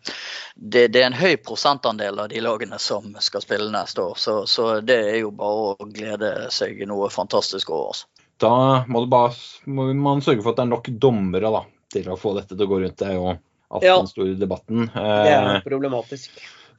det, 0.56 0.88
det 0.96 1.04
er 1.04 1.12
en 1.12 1.20
høy 1.20 1.36
prosentandel 1.46 2.18
av 2.24 2.32
de 2.34 2.42
lagene 2.42 2.80
som 2.82 3.14
skal 3.22 3.46
spille 3.46 3.70
neste 3.70 4.02
år. 4.02 4.18
Så, 4.18 4.40
så 4.50 4.68
det 4.82 4.98
er 5.12 5.22
jo 5.22 5.30
bare 5.36 5.74
å 5.78 5.88
glede 5.94 6.34
seg 6.54 6.82
noe 6.90 7.10
fantastisk 7.14 7.70
over. 7.70 7.94
Altså. 7.94 8.10
Da 8.42 8.54
må, 8.90 9.04
det 9.04 9.14
bare, 9.14 9.34
må 9.70 9.92
man 9.94 10.22
sørge 10.24 10.42
for 10.42 10.52
at 10.52 10.58
det 10.58 10.66
er 10.66 10.74
nok 10.74 10.90
dommere 11.00 11.54
da, 11.54 11.66
til 11.94 12.10
å 12.10 12.18
få 12.18 12.34
dette 12.34 12.56
til 12.56 12.66
å 12.66 12.72
gå 12.72 12.82
rundt. 12.82 12.98
Det 12.98 13.12
er 13.12 13.20
jo 13.20 13.36
alltid 13.70 13.88
Ja. 13.88 13.96
den 13.98 14.06
store 14.10 14.34
debatten. 14.40 14.86
Det 14.94 15.32
Eh, 15.32 15.56
er 15.56 15.60
problematisk. 15.64 16.30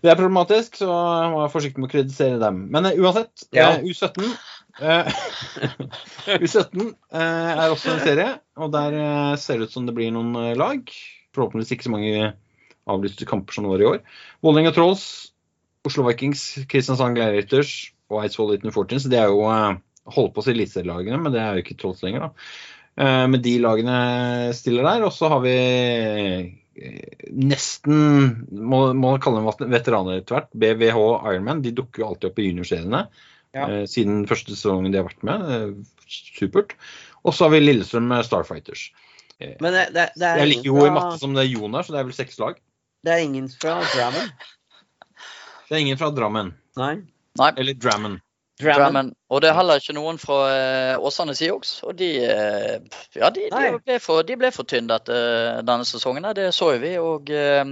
Det 0.03 0.11
er 0.11 0.19
problematisk, 0.19 0.75
så 0.77 0.86
jeg 0.89 1.31
må 1.33 1.39
være 1.41 1.53
forsiktig 1.53 1.79
med 1.81 1.89
å 1.89 1.93
kritisere 1.95 2.39
dem. 2.39 2.67
Men 2.71 2.86
eh, 2.86 2.99
uansett, 2.99 3.47
Ja. 3.55 3.71
eh, 3.71 3.81
U17 3.89 4.27
eh, 4.81 5.07
U17 6.43 6.93
eh, 7.11 7.51
er 7.55 7.69
også 7.73 7.93
en 7.95 8.03
serie, 8.03 8.27
og 8.57 8.71
der 8.75 8.93
eh, 8.99 9.36
ser 9.41 9.57
det 9.57 9.69
ut 9.69 9.75
som 9.75 9.86
det 9.88 9.95
blir 9.97 10.11
noen 10.13 10.36
eh, 10.41 10.55
lag. 10.59 10.83
Forhåpentligvis 11.36 11.71
ikke 11.75 11.88
så 11.88 11.93
mange 11.95 12.33
avlyste 12.86 13.25
kamper 13.25 13.53
som 13.55 13.65
det 13.65 13.71
var 13.73 13.81
i 13.81 13.89
år. 13.95 14.03
Vålerenga 14.45 14.73
Trolls, 14.75 15.31
Oslo 15.88 16.05
Vikings, 16.07 16.43
Kristiansand 16.69 17.17
Gleirytters 17.17 17.91
og 18.13 18.21
Eidsvoll 18.23 18.53
Uten 18.57 18.71
så 18.71 19.09
Det 19.09 19.19
er 19.19 19.31
jo 19.31 19.41
eh, 19.49 19.77
holdt 20.13 20.36
på 20.36 20.43
å 20.43 20.45
si 20.45 20.53
eliteserielagene, 20.53 21.17
men 21.21 21.33
det 21.33 21.41
er 21.41 21.55
jo 21.57 21.63
ikke 21.65 21.77
Trolls 21.81 22.03
lenger, 22.05 22.27
da. 22.27 22.29
Eh, 22.97 23.25
Men 23.27 23.41
de 23.41 23.55
lagene 23.59 24.53
stiller 24.53 24.83
der. 24.86 25.03
Og 25.07 25.11
så 25.13 25.29
har 25.33 25.41
vi 25.41 25.55
eh, 25.55 26.51
nesten 27.32 28.47
må, 28.51 28.80
må 28.97 29.15
kalle 29.23 29.41
dem 29.41 29.71
veteraner 29.71 30.19
etter 30.19 30.36
hvert. 30.39 30.49
BVH 30.51 30.99
Ironman. 31.32 31.61
De 31.63 31.71
dukker 31.76 32.03
jo 32.03 32.09
alltid 32.11 32.30
opp 32.32 32.41
i 32.43 32.49
juniorseriene 32.49 33.05
Ja. 33.55 33.67
eh, 33.69 33.86
siden 33.88 34.26
første 34.28 34.51
sesongen 34.55 34.91
de 34.91 34.99
har 34.99 35.07
vært 35.07 35.23
med. 35.23 35.45
Eh, 35.55 36.05
supert. 36.36 36.76
Og 37.23 37.34
så 37.34 37.47
har 37.47 37.55
vi 37.55 37.63
Lillestrøm 37.63 38.07
med 38.11 38.26
Starfighters. 38.28 38.89
Eh, 39.39 39.55
Men 39.61 39.73
det, 39.73 39.86
det, 39.95 40.09
det, 40.15 40.28
er 40.28 40.41
jeg 40.41 40.45
er 40.45 40.51
like 40.51 40.76
god 40.76 40.88
i 40.88 40.93
matte 40.99 41.19
som 41.23 41.34
det 41.36 41.45
er 41.45 41.51
Jon 41.53 41.73
her, 41.80 41.84
så 41.88 41.95
det 41.95 41.99
er 42.01 42.09
vel 42.09 42.17
seks 42.19 42.39
lag. 42.43 42.59
det 43.05 43.13
er 43.13 43.23
ingen 43.23 43.47
fra 43.49 43.80
Drammen. 43.93 44.30
Det 45.69 45.76
er 45.76 45.82
ingen 45.82 45.97
fra 45.97 46.11
Drammen. 46.13 46.53
Nei. 46.78 46.93
Eller 47.57 47.73
Drammen. 47.73 48.19
Drammen. 48.61 49.11
Og 49.27 49.41
det 49.43 49.49
er 49.49 49.57
heller 49.57 49.81
ikke 49.81 49.95
noen 49.97 50.19
fra 50.21 50.37
eh, 50.53 50.93
Åsane 51.03 51.33
Sioux. 51.35 51.71
Og 51.83 51.95
de, 51.99 52.09
eh, 52.23 53.01
ja, 53.17 53.29
de, 53.33 53.49
de, 53.51 53.71
ble 53.83 53.97
for, 53.99 54.23
de 54.23 54.37
ble 54.39 54.51
for 54.55 54.67
tynne 54.69 54.95
etter 54.95 55.59
denne 55.67 55.87
sesongen. 55.87 56.27
Det 56.37 56.47
så 56.55 56.71
jo 56.75 56.81
vi. 56.83 56.93
Og, 57.01 57.31
eh, 57.35 57.63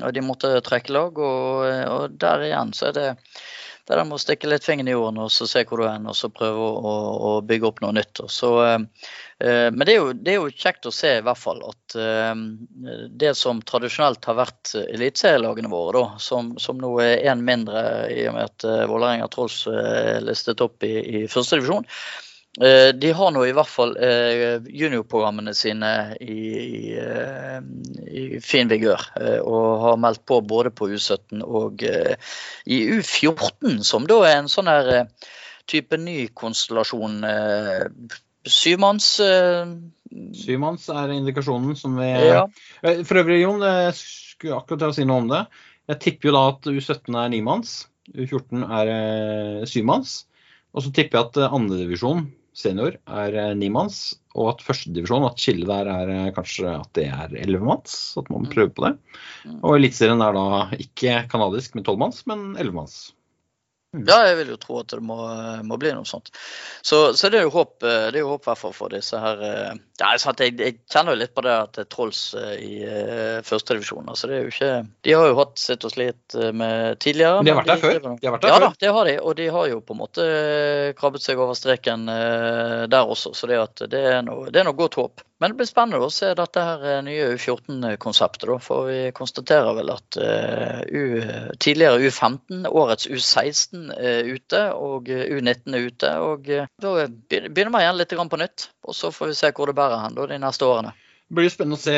og 0.00 0.14
de 0.16 0.24
måtte 0.24 0.54
trekke 0.64 0.94
lag. 0.96 1.20
Og, 1.20 1.66
og 1.92 2.16
der 2.20 2.46
igjen 2.48 2.72
så 2.76 2.88
er 2.88 2.96
det 2.96 3.08
det 3.90 3.96
der 3.98 4.06
med 4.06 4.20
å 4.20 4.22
stikke 4.22 4.46
litt 4.46 4.62
fingeren 4.62 4.88
i 4.88 4.92
jorden 4.94 5.18
og 5.24 5.32
så 5.34 5.48
se 5.50 5.64
hvor 5.66 5.80
du 5.80 5.84
er, 5.88 5.98
og 6.06 6.14
så 6.14 6.30
prøve 6.30 6.62
å, 6.62 6.92
å, 7.26 7.32
bygge 7.42 7.66
opp 7.66 7.80
noe 7.82 7.96
nytt. 7.96 8.20
Så, 8.30 8.50
eh, 8.62 9.08
eh, 9.42 9.66
men 9.74 9.82
det 9.82 9.96
er, 9.96 9.98
jo, 9.98 10.12
det 10.14 10.30
er 10.30 10.38
jo 10.38 10.52
kjekt 10.54 10.86
å 10.86 10.94
se 10.94 11.16
i 11.18 11.24
hvert 11.26 11.40
fall 11.40 11.58
at 11.66 11.96
eh, 11.98 12.44
det 13.24 13.34
som 13.38 13.58
tradisjonelt 13.66 14.30
har 14.30 14.38
vært 14.38 14.76
eliteserielagene 14.84 15.72
våre, 15.72 15.98
da, 15.98 16.22
som, 16.22 16.54
som 16.62 16.78
nå 16.78 16.92
er 17.02 17.26
én 17.32 17.42
mindre 17.42 17.82
i 18.14 18.28
og 18.30 18.38
med 18.38 18.46
at 18.46 18.68
Vålerenga 18.92 19.26
Trolls 19.32 19.64
er 19.72 20.22
listet 20.22 20.62
opp 20.62 20.86
i, 20.86 20.94
i 21.00 21.26
førstedivisjon, 21.30 21.88
uh, 21.90 22.29
de 22.60 23.10
har 23.16 23.30
nå 23.32 23.44
i 23.48 23.52
hvert 23.56 23.70
fall 23.72 23.94
eh, 23.96 24.58
juniorprogrammene 24.68 25.54
sine 25.56 25.90
i, 26.20 26.34
i, 26.60 26.80
eh, 27.00 27.60
i 28.10 28.24
fin 28.44 28.68
vigør. 28.68 29.06
eh, 29.16 29.38
og 29.40 29.84
har 29.86 30.00
meldt 30.02 30.26
på 30.28 30.42
både 30.44 30.72
på 30.76 30.90
U17 30.92 31.40
og 31.46 31.84
eh, 31.88 32.18
i 32.68 32.82
U14, 32.98 33.80
som 33.86 34.04
da 34.10 34.18
er 34.28 34.42
en 34.42 34.50
sånn 34.52 34.68
her 34.68 34.90
eh, 34.92 35.30
type 35.70 35.96
ny 35.96 36.26
konstellasjon. 36.36 37.22
eh, 37.24 38.18
Syvmanns 38.44 39.08
eh, 39.24 39.72
Syvmanns 40.36 40.88
er 40.92 41.12
indikasjonen 41.14 41.76
som 41.78 41.96
vi 41.96 42.08
Ja. 42.10 42.44
Eh, 42.82 43.04
For 43.08 43.22
øvrig, 43.22 43.40
Jon, 43.42 43.62
jeg 43.62 43.94
skulle 43.96 44.58
akkurat 44.58 44.82
til 44.82 44.92
å 44.92 44.96
si 44.96 45.06
noe 45.08 45.22
om 45.24 45.30
det. 45.30 45.46
Jeg 45.88 46.00
tipper 46.04 46.28
jo 46.28 46.34
da 46.36 46.42
at 46.50 46.68
U17 46.68 47.16
er 47.24 47.32
nimanns, 47.32 47.86
U14 48.12 48.66
er 48.68 48.92
eh, 48.92 49.64
syvmanns. 49.70 50.26
Og 50.74 50.84
så 50.84 50.92
tipper 50.94 51.18
jeg 51.18 51.28
at 51.30 51.40
eh, 51.40 51.56
andredivisjon 51.56 52.28
senior 52.56 52.96
er 53.06 53.36
eh, 53.38 53.52
nimanns, 53.58 54.00
og 54.38 54.54
at 54.54 54.64
førstedivisjon, 54.64 55.26
at 55.28 55.40
skillet 55.42 55.70
der 55.70 55.90
er 55.92 56.12
eh, 56.14 56.32
kanskje 56.36 56.74
at 56.74 56.90
det 56.98 57.06
er 57.10 57.36
ellevemanns. 57.44 57.96
At 58.20 58.30
man 58.32 58.48
prøver 58.50 58.74
på 58.74 58.86
det. 58.88 58.92
Mm. 59.44 59.56
Og 59.60 59.78
Eliteserien 59.78 60.24
er 60.24 60.36
da 60.36 60.46
ikke 60.78 61.24
kanadisk 61.30 61.78
med 61.78 61.86
tolvmanns, 61.88 62.24
men 62.30 62.52
ellevemanns. 62.56 63.00
Ja, 63.90 64.20
jeg 64.28 64.36
vil 64.38 64.52
jo 64.52 64.58
tro 64.62 64.76
at 64.84 64.92
det 64.92 65.00
må, 65.02 65.18
må 65.66 65.78
bli 65.80 65.90
noe 65.96 66.06
sånt. 66.06 66.30
Så, 66.86 67.08
så 67.18 67.30
det 67.30 67.40
er 67.40 67.48
jo 67.48 67.54
håp 67.56 67.82
eh, 67.82 68.10
det 68.14 68.20
er 68.20 68.24
jo 68.24 68.36
håp 68.36 68.46
for 68.60 68.92
disse 68.94 69.18
her 69.18 69.42
ja, 70.00 70.10
jeg, 70.16 70.54
jeg 70.56 70.76
kjenner 70.90 71.14
jo 71.14 71.20
litt 71.20 71.32
på 71.36 71.44
det 71.44 71.52
at 71.52 71.74
det 71.76 71.84
er 71.84 71.88
Trolls 71.92 72.20
eh, 72.38 72.52
i 72.64 72.72
uh, 72.88 73.40
førstedivisjon. 73.46 74.08
Altså, 74.08 74.30
det 74.30 74.36
er 74.36 74.46
jo 74.46 74.52
ikke 74.54 74.70
De 75.06 75.16
har 75.16 75.28
jo 75.28 75.38
hatt 75.40 75.60
sitt 75.60 75.84
og 75.84 75.92
slitt 75.92 76.36
eh, 76.38 76.52
med 76.56 77.00
tidligere. 77.04 77.40
Men 77.40 77.50
de 77.50 77.54
har 77.54 77.60
vært 77.60 77.72
der 77.72 77.82
før. 77.84 77.98
De 78.00 78.32
vært 78.34 78.46
der 78.46 78.54
ja 78.54 78.60
da, 78.64 78.70
det 78.80 78.92
har 78.96 79.10
de. 79.10 79.16
Og 79.20 79.36
de 79.40 79.48
har 79.56 79.70
jo 79.72 79.80
på 79.84 79.96
en 79.96 80.00
måte 80.00 80.26
eh, 80.26 80.92
krabbet 80.98 81.26
seg 81.26 81.42
over 81.42 81.58
streken 81.58 82.08
uh, 82.08 82.86
der 82.90 83.12
også. 83.16 83.34
Så 83.36 83.50
det, 83.50 83.60
det, 83.92 84.04
er 84.14 84.24
noe, 84.26 84.48
det 84.48 84.62
er 84.62 84.70
noe 84.70 84.78
godt 84.78 85.00
håp. 85.00 85.26
Men 85.40 85.54
det 85.54 85.56
blir 85.56 85.68
spennende 85.70 86.04
å 86.04 86.12
se 86.12 86.34
dette 86.36 86.60
her 86.60 86.82
eh, 86.84 86.98
nye 87.00 87.30
U14-konseptet. 87.32 88.44
da, 88.50 88.58
For 88.60 88.90
vi 88.90 88.98
konstaterer 89.16 89.72
vel 89.78 89.88
at 89.94 90.18
uh, 90.20 90.82
U, 90.84 91.22
tidligere 91.56 92.10
U15, 92.10 92.66
årets 92.68 93.08
U16 93.08 93.86
er 93.96 94.28
ute, 94.28 94.60
og 94.76 95.08
eh, 95.08 95.32
U19 95.32 95.78
er 95.78 95.86
ute. 95.88 96.10
og 96.20 96.50
eh, 96.52 96.68
Da 96.84 96.92
begynner 97.08 97.72
vi 97.72 97.80
igjen 97.86 97.96
litt 97.96 98.12
grann 98.12 98.28
på 98.28 98.40
nytt. 98.42 98.68
Og 98.84 98.96
så 98.96 99.08
får 99.16 99.32
vi 99.32 99.38
se 99.38 99.48
hvor 99.56 99.70
det 99.70 99.76
bærer 99.80 99.89
hen 99.98 100.16
da, 100.16 100.26
de 100.30 100.38
neste 100.42 100.68
årene. 100.68 100.92
Det 101.30 101.36
blir 101.38 101.50
spennende 101.52 101.78
å 101.78 101.82
se. 101.82 101.96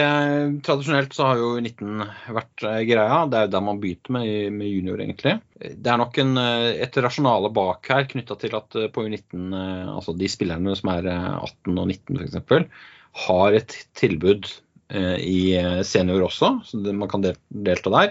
Tradisjonelt 0.66 1.14
så 1.16 1.30
har 1.30 1.38
jo 1.40 1.52
19 1.56 2.02
vært 2.36 2.64
eh, 2.68 2.82
greia. 2.88 3.22
Det 3.32 3.38
er 3.38 3.46
jo 3.46 3.52
der 3.54 3.64
man 3.64 3.78
begynte 3.80 4.12
med, 4.12 4.26
med 4.58 4.68
junior, 4.68 5.00
egentlig. 5.00 5.38
Det 5.56 5.88
er 5.88 6.00
nok 6.02 6.18
en, 6.20 6.34
eh, 6.40 6.66
et 6.84 6.98
rasjonale 7.00 7.48
bak 7.56 7.88
her 7.94 8.04
knytta 8.10 8.36
til 8.42 8.58
at 8.58 8.76
eh, 8.76 8.90
på 8.92 9.06
U19, 9.06 9.46
eh, 9.56 9.88
altså 9.94 10.12
de 10.20 10.28
spillerne 10.28 10.76
som 10.76 10.92
er 10.92 11.08
eh, 11.08 11.30
18 11.48 11.80
og 11.80 11.88
19 11.88 12.20
f.eks., 12.20 12.92
har 13.26 13.56
et 13.56 13.74
tilbud 13.98 14.46
i 14.92 15.54
senior 15.88 16.26
også, 16.26 16.48
så 16.68 16.78
man 16.92 17.08
kan 17.08 17.22
delta 17.24 17.92
der. 17.94 18.10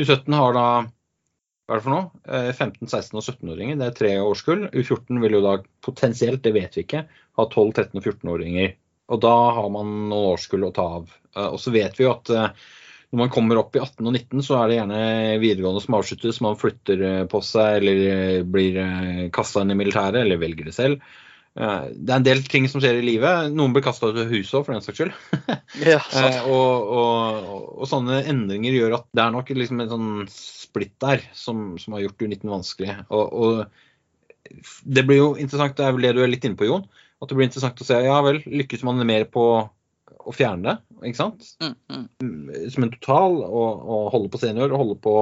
U17 0.00 0.32
har 0.32 0.54
da 0.56 0.66
hva 1.72 1.76
er 1.76 1.78
det 1.78 1.84
for 1.84 1.94
noe? 1.94 2.22
Eh, 2.26 2.50
15-, 2.50 2.88
16- 2.90 3.16
og 3.16 3.22
17-åringer. 3.22 3.78
Det 3.80 3.86
er 3.86 3.94
tre 3.96 4.10
årskull. 4.20 4.66
U14 4.74 5.20
vil 5.22 5.36
jo 5.38 5.42
da 5.44 5.54
potensielt, 5.84 6.42
det 6.44 6.52
vet 6.56 6.74
vi 6.76 6.82
ikke, 6.84 7.04
ha 7.38 7.46
12-, 7.46 7.70
13- 7.78 8.00
og 8.00 8.08
14-åringer. 8.10 8.74
Og 9.12 9.20
da 9.22 9.32
har 9.58 9.72
man 9.72 9.90
noen 10.10 10.32
årskull 10.34 10.68
å 10.68 10.72
ta 10.74 10.86
av. 11.00 11.10
Eh, 11.36 11.48
Og 11.52 11.58
så 11.60 11.72
vet 11.74 11.98
vi 11.98 12.06
jo 12.06 12.14
at 12.14 12.30
eh, 12.32 12.62
når 13.12 13.20
man 13.26 13.32
kommer 13.34 13.60
opp 13.60 13.76
i 13.76 13.82
18 13.82 14.06
og 14.08 14.14
19, 14.16 14.44
så 14.46 14.56
er 14.58 14.70
det 14.70 14.78
gjerne 14.78 15.00
videregående 15.42 15.82
som 15.84 15.98
avsluttes. 15.98 16.40
Man 16.44 16.56
flytter 16.60 17.02
eh, 17.08 17.24
på 17.28 17.42
seg 17.44 17.82
eller 17.82 18.46
blir 18.48 18.80
kasta 19.36 19.64
inn 19.66 19.74
i 19.74 19.78
militæret, 19.82 20.22
eller 20.22 20.40
velger 20.40 20.70
det 20.70 20.76
selv. 20.78 21.04
Det 21.52 22.08
er 22.08 22.16
en 22.16 22.24
del 22.24 22.38
ting 22.48 22.64
som 22.72 22.80
skjer 22.80 22.96
i 22.96 23.04
livet. 23.04 23.50
Noen 23.52 23.74
blir 23.76 23.84
kasta 23.84 24.08
ut 24.08 24.16
av 24.22 24.30
huset 24.32 24.54
òg, 24.56 24.62
for 24.64 24.72
den 24.72 24.84
saks 24.86 25.02
skyld. 25.02 25.18
Ja, 25.84 25.98
og, 26.48 26.88
og, 26.96 27.50
og 27.82 27.88
sånne 27.90 28.22
endringer 28.28 28.72
gjør 28.72 28.94
at 29.02 29.06
det 29.12 29.20
er 29.26 29.34
nok 29.34 29.52
liksom 29.52 29.82
en 29.84 29.90
sånn 29.92 30.08
splitt 30.32 30.94
der 31.04 31.26
som, 31.36 31.74
som 31.80 31.98
har 31.98 32.06
gjort 32.06 32.24
U19 32.24 32.48
vanskelig. 32.48 32.94
Og, 33.12 33.36
og 33.44 34.72
det 34.96 35.04
blir 35.08 35.20
jo 35.20 35.28
interessant, 35.36 35.76
det 35.76 35.84
er 35.84 35.92
vel 35.96 36.08
det 36.08 36.14
du 36.16 36.22
er 36.24 36.32
litt 36.32 36.48
inne 36.48 36.56
på, 36.56 36.70
Jon. 36.70 36.88
At 37.22 37.30
det 37.30 37.38
blir 37.38 37.46
interessant 37.46 37.80
å 37.80 37.86
se. 37.86 38.00
Ja 38.02 38.18
vel, 38.24 38.40
lykkes 38.42 38.82
man 38.86 38.98
mer 39.06 39.28
på 39.30 39.46
å 40.22 40.34
fjerne 40.34 40.74
det, 40.74 41.08
ikke 41.08 41.18
sant? 41.18 41.46
Mm, 41.62 41.76
mm. 42.22 42.50
Som 42.74 42.86
en 42.86 42.92
total, 42.94 43.38
og, 43.46 43.84
og 43.94 44.10
holde 44.14 44.30
på 44.32 44.40
senior 44.42 44.72
og 44.72 44.82
holde 44.82 44.98
på 45.02 45.14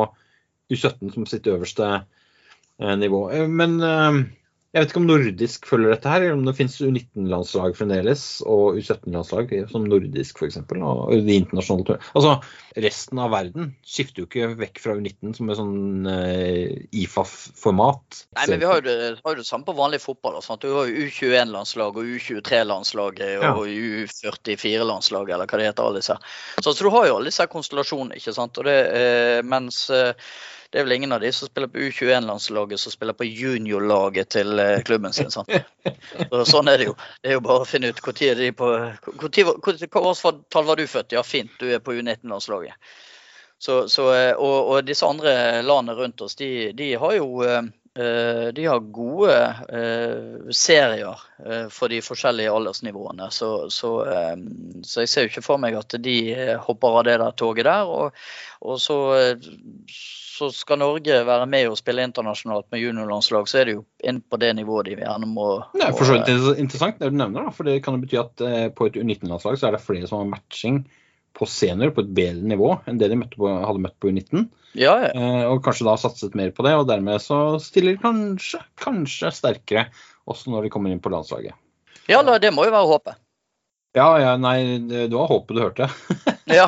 U17 0.73 1.13
som 1.15 1.27
sitt 1.29 1.49
øverste 1.51 1.89
eh, 2.01 2.97
nivå. 3.01 3.23
Eh, 3.35 3.47
Men 3.49 3.79
eh, 3.85 4.21
jeg 4.71 4.85
vet 4.85 4.93
ikke 4.93 5.01
om 5.01 5.07
nordisk 5.09 5.65
følger 5.67 5.91
dette 5.91 6.11
her, 6.13 6.23
eller 6.23 6.37
om 6.37 6.45
det 6.47 6.53
finnes 6.55 6.77
U19-landslag 6.79 7.73
fremdeles, 7.75 8.21
og 8.47 8.77
U17-landslag 8.79 9.51
som 9.73 9.89
nordisk 9.91 10.39
f.eks. 10.39 10.61
Og 10.63 11.25
de 11.27 11.39
internasjonale 11.41 11.87
turnene. 11.89 12.11
Altså, 12.15 12.37
resten 12.87 13.19
av 13.19 13.33
verden 13.35 13.73
skifter 13.83 14.23
jo 14.23 14.29
ikke 14.29 14.53
vekk 14.61 14.79
fra 14.85 14.95
U19 14.95 15.35
som 15.35 15.51
et 15.51 15.59
sånn 15.59 16.07
uh, 16.07 16.77
IFAF-format. 17.03 18.21
Nei, 18.39 18.45
men 18.53 18.63
vi 18.63 18.69
har 18.71 18.79
jo 18.79 18.85
det, 18.87 18.95
har 19.25 19.35
jo 19.35 19.41
det 19.43 19.49
samme 19.49 19.67
på 19.67 19.75
vanlig 19.81 20.01
fotball. 20.05 20.39
Sant? 20.47 20.63
Du 20.63 20.77
har 20.77 20.87
jo 20.87 21.09
U21-landslag 21.09 21.99
og 21.99 22.15
U23-landslaget 22.15 23.35
Ja. 23.41 23.57
og 23.57 23.67
U44-landslaget, 23.67 25.35
eller 25.35 25.51
hva 25.51 25.59
det 25.59 25.67
heter. 25.73 25.91
alle 25.91 26.05
disse. 26.05 26.21
Så, 26.63 26.71
så 26.71 26.87
du 26.87 26.93
har 26.95 27.11
jo 27.11 27.19
alle 27.19 27.33
disse 27.33 27.51
konstellasjonene. 27.51 28.23
ikke 28.23 28.39
sant? 28.39 28.63
Og 28.63 28.71
det, 28.71 28.79
uh, 28.95 29.43
mens 29.51 29.83
eh, 29.91 30.15
det 30.71 30.79
er 30.79 30.85
vel 30.87 30.93
ingen 30.95 31.13
av 31.13 31.21
de 31.21 31.33
som 31.35 31.49
spiller 31.51 31.67
på 31.73 31.79
U21-landslaget 31.83 32.81
som 32.81 32.93
spiller 32.95 33.17
på 33.19 33.27
juniorlaget 33.27 34.29
til 34.37 34.59
eh, 34.63 34.83
klubben 34.87 35.13
sin. 35.13 35.31
sant? 35.35 35.51
Så, 36.31 36.45
sånn 36.47 36.71
er 36.71 36.79
det 36.79 36.87
jo. 36.91 36.95
Det 37.23 37.33
er 37.33 37.39
jo 37.41 37.43
bare 37.43 37.65
å 37.65 37.69
finne 37.69 37.91
ut 37.91 37.99
når 38.07 38.39
de 38.39 38.51
på 38.55 38.69
var- 38.71 40.07
årstall 40.13 40.69
var 40.69 40.79
du 40.79 40.87
født? 40.87 41.13
Ja, 41.17 41.25
fint, 41.27 41.51
du 41.59 41.73
er 41.75 41.83
på 41.83 41.97
U19-landslaget. 41.99 42.79
Så, 43.59 43.89
så, 43.93 44.07
eh, 44.15 44.33
og, 44.39 44.71
og 44.73 44.87
disse 44.87 45.05
andre 45.07 45.61
landene 45.67 45.99
rundt 45.99 46.23
oss, 46.25 46.39
de, 46.39 46.71
de 46.73 46.95
har 47.03 47.17
jo 47.19 47.43
eh, 47.45 47.63
de 48.57 48.65
har 48.67 48.87
gode 48.95 49.35
eh, 49.73 50.53
serier 50.55 51.19
eh, 51.47 51.67
for 51.73 51.93
de 51.93 52.01
forskjellige 52.05 52.53
aldersnivåene. 52.53 53.31
Så, 53.35 53.51
så, 53.71 53.93
eh, 54.11 54.37
så 54.87 55.05
jeg 55.05 55.13
ser 55.13 55.27
jo 55.27 55.33
ikke 55.33 55.45
for 55.47 55.63
meg 55.63 55.79
at 55.79 55.99
de 56.03 56.17
eh, 56.35 56.57
hopper 56.61 57.01
av 57.01 57.05
det 57.09 57.19
der 57.23 57.37
toget 57.37 57.69
der. 57.69 57.91
Og, 57.91 58.17
og 58.61 58.81
så, 58.83 58.99
eh, 59.19 59.51
så 60.41 60.49
skal 60.55 60.81
Norge 60.81 61.19
være 61.27 61.47
med 61.51 61.69
og 61.69 61.77
spille 61.79 62.05
internasjonalt 62.07 62.71
med 62.73 62.81
juniorlandslag, 62.81 63.49
så 63.51 63.61
er 63.61 63.69
det 63.69 63.75
jo 63.77 63.85
inn 64.09 64.23
på 64.25 64.39
det 64.41 64.55
nivået 64.57 64.89
de 64.89 64.97
gjerne 65.03 65.29
må 65.29 65.51
Det 65.75 65.85
er 65.85 65.93
for 65.97 66.09
så 66.09 66.17
vidt 66.17 66.63
interessant 66.63 67.03
det 67.03 67.11
du 67.13 67.19
nevner, 67.21 67.45
da, 67.45 67.53
for 67.53 67.69
det 67.69 67.81
kan 67.85 67.99
jo 67.99 68.05
bety 68.07 68.21
at 68.23 68.47
eh, 68.47 68.67
på 68.73 68.89
et 68.89 68.97
U19-landslag 68.97 69.61
så 69.61 69.69
er 69.69 69.77
det 69.77 69.85
flere 69.85 70.09
som 70.09 70.23
har 70.23 70.33
matching 70.33 70.81
på 71.37 71.47
senior 71.49 71.93
på 71.95 72.05
et 72.05 72.13
bedre 72.17 72.51
nivå 72.53 72.75
enn 72.91 72.99
det 73.01 73.11
de 73.13 73.19
møtte 73.21 73.39
på, 73.41 73.49
hadde 73.49 73.83
møtt 73.85 73.97
på 74.03 74.11
U19. 74.11 74.49
Ja, 74.79 74.95
ja. 75.07 75.11
Eh, 75.15 75.47
og 75.51 75.63
kanskje 75.65 75.89
da 75.89 75.97
satset 75.99 76.37
mer 76.39 76.53
på 76.55 76.65
det, 76.67 76.77
og 76.79 76.87
dermed 76.91 77.23
så 77.23 77.59
stiller 77.63 77.97
de 77.97 78.03
kanskje, 78.05 78.61
kanskje 78.81 79.33
sterkere 79.35 79.89
også 80.31 80.53
når 80.53 80.67
de 80.67 80.73
kommer 80.75 80.93
inn 80.93 81.03
på 81.03 81.13
landslaget. 81.13 81.57
ja 82.11 82.23
det 82.39 82.55
må 82.55 82.67
jo 82.67 82.75
være 82.75 82.91
håpet. 82.93 83.21
Ja, 83.99 84.11
ja, 84.23 84.37
nei, 84.39 84.79
det 84.87 85.11
var 85.11 85.31
håpet 85.31 85.57
du 85.57 85.65
hørte. 85.65 85.91
Ja. 86.51 86.65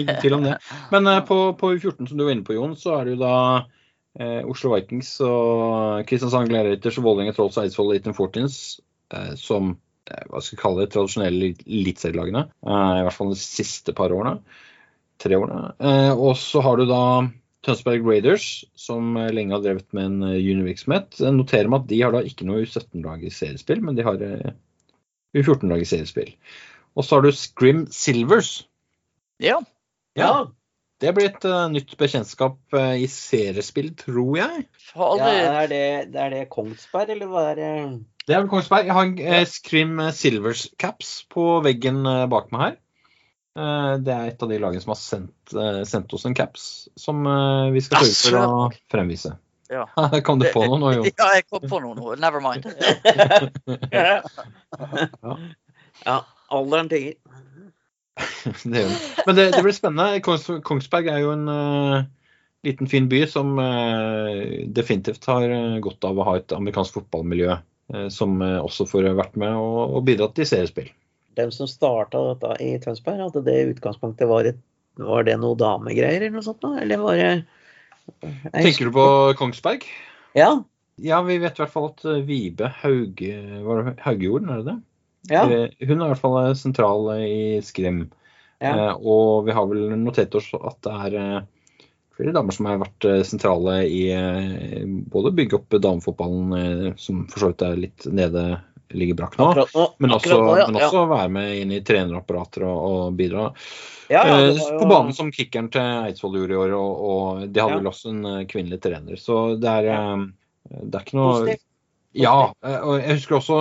Ingen 0.00 0.16
tvil 0.16 0.32
om 0.38 0.44
det. 0.46 0.54
Men 0.88 1.06
eh, 1.10 1.20
på, 1.28 1.36
på 1.60 1.74
U14 1.74 2.06
som 2.08 2.16
du 2.16 2.24
var 2.24 2.32
inne 2.32 2.46
på, 2.46 2.54
Jon, 2.56 2.72
så 2.72 2.94
er 2.96 3.04
det 3.04 3.18
jo 3.18 3.20
da 3.20 3.34
eh, 4.16 4.40
Oslo 4.48 4.70
Vikings 4.72 5.10
og 5.26 6.06
Kristiansand 6.08 6.48
Gladiators 6.48 6.96
og 7.00 7.04
Vålerenga 7.04 7.34
Trolls 7.36 7.58
og 7.58 7.66
Eidsvoll 7.66 7.92
Eaton 7.98 8.16
Fortins 8.16 8.56
eh, 9.12 9.34
som 9.36 9.74
hva 10.04 10.42
skal 10.42 10.56
vi 10.56 10.60
kalle 10.60 10.84
det, 10.84 10.92
tradisjonelle 10.92 11.52
eliteserielagene. 11.64 12.44
Eh, 12.66 12.92
I 13.00 13.06
hvert 13.06 13.16
fall 13.16 13.32
de 13.32 13.40
siste 13.40 13.94
par 13.96 14.12
årene. 14.14 14.36
Tre 15.22 15.38
årene. 15.38 15.72
Eh, 15.78 16.12
og 16.12 16.36
så 16.40 16.60
har 16.64 16.80
du 16.80 16.84
da 16.90 17.04
Tønsberg 17.64 18.04
Raiders, 18.04 18.64
som 18.76 19.16
eh, 19.16 19.32
lenge 19.32 19.56
har 19.56 19.62
drevet 19.64 19.86
med 19.96 20.10
en 20.10 20.26
eh, 20.28 20.40
juniorvirksomhet. 20.42 21.20
Noterer 21.34 21.70
meg 21.72 21.84
at 21.84 21.90
de 21.92 22.02
har 22.02 22.14
da 22.14 22.24
ikke 22.26 22.48
noe 22.48 22.64
U17-lag 22.66 23.24
i 23.24 23.32
seriespill, 23.32 23.80
men 23.84 23.96
de 23.98 24.04
har 24.06 24.20
eh, 24.24 24.52
U14-lag 25.36 25.84
i 25.84 25.88
seriespill. 25.88 26.34
Og 26.94 27.06
så 27.06 27.16
har 27.16 27.24
du 27.24 27.32
Scrim 27.34 27.86
Silvers. 27.92 28.58
ja. 29.42 29.62
Ja. 30.14 30.44
Det 31.02 31.10
blir 31.12 31.26
et 31.26 31.44
uh, 31.44 31.66
nytt 31.68 31.90
bekjentskap 31.98 32.54
uh, 32.72 32.94
i 32.96 33.08
seriespill, 33.10 33.90
tror 33.98 34.36
jeg. 34.38 34.60
Ja 34.94 35.08
er, 35.26 35.66
det, 35.68 35.80
er 36.14 36.30
det 36.32 36.44
Kongsberg, 36.52 37.10
eller 37.16 37.28
hva 37.28 37.42
er 37.50 37.58
det? 37.58 37.72
Det 38.24 38.32
er 38.34 38.40
vel 38.40 38.50
Kongsberg. 38.52 38.88
Jeg 38.88 38.96
har 38.96 39.08
en 39.08 39.18
eh, 39.20 39.44
Scrim 39.48 40.00
Silvers 40.16 40.66
caps 40.80 41.12
på 41.32 41.60
veggen 41.64 42.04
eh, 42.08 42.24
bak 42.32 42.50
meg 42.54 42.62
her. 42.64 42.76
Eh, 43.54 43.92
det 44.02 44.14
er 44.14 44.30
et 44.32 44.44
av 44.44 44.50
de 44.50 44.60
lagene 44.62 44.82
som 44.82 44.94
har 44.94 45.00
sendt, 45.00 45.54
eh, 45.54 45.82
sendt 45.88 46.14
oss 46.16 46.24
en 46.28 46.36
caps, 46.36 46.88
som 46.98 47.26
eh, 47.28 47.72
vi 47.74 47.84
skal 47.84 48.08
sørge 48.08 48.30
for 48.30 48.64
å 48.64 48.70
fremvise. 48.92 49.36
Ja. 49.72 49.84
Kom 50.26 50.40
du 50.40 50.48
på 50.52 50.64
noe 50.64 50.80
nå, 50.80 50.94
Jo? 50.98 51.04
Ja, 51.20 51.28
jeg 51.36 51.46
kom 51.48 51.68
på 51.68 51.80
noe 51.84 51.96
nå. 51.98 52.16
Never 52.20 52.40
mind. 52.44 52.68
Ja, 56.04 56.18
alderen 56.52 56.88
tiger. 56.90 57.14
Det 58.64 58.80
gjør 58.82 58.90
den. 58.90 58.98
Men 59.26 59.36
det, 59.38 59.44
det 59.54 59.62
blir 59.64 59.74
spennende. 59.76 60.20
Kongs, 60.26 60.48
Kongsberg 60.66 61.06
er 61.08 61.22
jo 61.22 61.30
en 61.32 61.46
uh, 61.48 62.02
liten, 62.66 62.90
fin 62.90 63.06
by 63.08 63.22
som 63.30 63.54
uh, 63.58 64.66
definitivt 64.74 65.24
har 65.30 65.46
eh, 65.48 65.78
godt 65.84 66.04
av 66.08 66.18
å 66.18 66.26
ha 66.28 66.36
et 66.40 66.52
amerikansk 66.56 66.98
fotballmiljø 66.98 67.50
eh, 67.54 67.62
som 68.08 68.36
eh, 68.42 68.58
også 68.64 68.86
får 68.88 69.10
vært 69.18 69.34
med 69.40 69.54
og, 69.60 69.96
og 69.98 70.04
bidratt 70.06 70.34
til 70.38 70.46
seriespill. 70.48 70.88
Dem 71.36 71.50
som 71.50 71.66
starta 71.68 72.20
dette 72.30 72.54
i 72.62 72.70
Tønsberg, 72.82 73.24
at 73.26 73.36
det 73.44 73.54
i 73.58 73.70
utgangspunktet 73.72 74.28
var, 74.30 74.46
et, 74.46 74.60
var 75.02 75.24
det 75.26 75.34
noe 75.42 75.58
damegreier 75.58 76.22
eller 76.22 76.36
noe 76.38 76.46
sånt? 76.46 76.60
da? 76.62 76.76
Eller 76.82 77.00
var 77.02 77.18
det 77.18 77.30
Jeg 78.52 78.62
Tenker 78.68 78.88
du 78.88 78.94
på 78.94 79.06
Kongsberg? 79.40 79.86
Ja. 80.38 80.52
Ja, 81.02 81.18
vi 81.26 81.40
vet 81.42 81.56
i 81.58 81.62
hvert 81.64 81.72
fall 81.74 81.88
at 81.90 82.04
eh, 82.06 82.20
Vibe 82.26 82.68
Hauge, 82.82 83.38
var 83.66 83.80
det 83.82 83.96
Haugejorden, 84.04 84.52
er 84.54 84.60
det 84.62 84.68
det? 84.72 84.76
ja. 85.32 85.42
Eh, 85.48 85.72
Hun 85.88 85.98
er 85.98 86.04
i 86.04 86.12
hvert 86.12 86.22
fall 86.22 86.54
sentral 86.60 87.08
i 87.24 87.60
Skrim. 87.66 88.04
ja. 88.62 88.70
Eh, 88.76 88.94
og 89.02 89.46
vi 89.48 89.56
har 89.56 89.66
vel 89.70 89.90
notert 89.98 90.34
oss 90.38 90.52
at 90.54 90.78
det 90.86 90.94
er 91.08 91.16
eh, 91.20 91.40
flere 92.16 92.34
damer 92.34 92.54
som 92.54 92.68
har 92.68 92.82
vært 92.82 93.06
eh, 93.08 93.22
sentrale 93.26 93.80
i 93.88 94.04
eh, 94.14 94.84
både 94.86 95.32
å 95.32 95.34
bygge 95.38 95.58
opp 95.58 95.76
damefotballen, 95.82 96.54
eh, 96.58 96.86
som 97.00 97.24
for 97.30 97.42
så 97.42 97.50
vidt 97.50 97.64
er 97.66 97.80
litt 97.80 98.06
nede, 98.10 98.44
ligger 98.94 99.18
brakk 99.18 99.38
nå, 99.40 99.48
nå. 99.74 99.86
men 99.98 100.14
også, 100.14 100.36
nå, 100.38 100.54
ja. 100.60 100.68
men 100.68 100.78
også 100.78 101.04
være 101.10 101.32
med 101.34 101.56
inn 101.58 101.74
i 101.74 101.82
trenerapparater 101.86 102.66
og, 102.68 102.84
og 102.84 103.18
bidra. 103.18 103.48
ja, 104.12 104.22
jo- 104.30 104.68
På 104.78 104.90
banen 104.90 105.16
som 105.16 105.32
kickeren 105.34 105.72
til 105.74 106.06
Eidsvoll 106.10 106.38
gjorde 106.42 106.54
i 106.54 106.60
år, 106.62 106.76
og, 106.78 107.04
og 107.10 107.48
de 107.48 107.64
hadde 107.64 107.80
vel 107.80 107.90
også 107.90 108.12
en 108.12 108.46
kvinnelig 108.50 108.82
trener. 108.84 109.18
Så 109.18 109.56
det 109.58 109.72
er, 109.80 110.28
det 110.70 110.94
er 110.94 111.02
ikke 111.02 111.18
noe 111.18 111.40
Positiv. 111.40 111.64
Ja. 112.14 112.36
Og 112.62 113.00
jeg 113.00 113.16
husker 113.18 113.40
også 113.40 113.56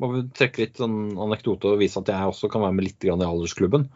må 0.00 0.08
vi 0.14 0.22
trekke 0.32 0.62
litt 0.62 0.80
sånn 0.80 1.18
anekdote 1.20 1.74
og 1.74 1.82
vise 1.82 2.00
at 2.00 2.08
jeg 2.08 2.32
også 2.32 2.48
kan 2.52 2.64
være 2.64 2.76
med 2.78 2.86
litt 2.88 3.02
grann 3.04 3.20
i 3.20 3.28
aldersklubben. 3.28 3.90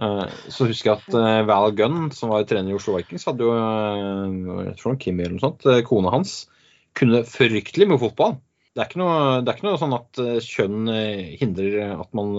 Eh, 0.00 0.28
Så 0.48 0.68
husker 0.70 0.92
jeg 0.92 1.02
at 1.02 1.18
eh, 1.18 1.42
Val 1.48 1.74
Gunn, 1.76 2.06
som 2.16 2.32
var 2.32 2.46
trener 2.48 2.72
i 2.72 2.78
Oslo 2.78 2.96
Vikings, 2.96 3.26
hadde 3.28 3.44
jo 3.44 3.52
eh, 3.52 4.62
jeg 4.70 4.78
tror 4.80 4.96
Kimmy 5.02 5.26
eller 5.26 5.36
noe 5.36 5.44
sånt, 5.44 5.68
kona 5.88 6.14
hans, 6.14 6.38
kunne 6.96 7.24
fryktelig 7.28 7.90
mye 7.90 8.00
fotball. 8.00 8.38
Det 8.72 8.80
er, 8.80 8.86
ikke 8.88 9.00
noe, 9.02 9.16
det 9.44 9.50
er 9.52 9.56
ikke 9.58 9.66
noe 9.66 9.76
sånn 9.76 9.92
at 9.92 10.20
kjønn 10.48 10.86
hindrer 11.36 11.90
at 11.92 12.08
man 12.16 12.30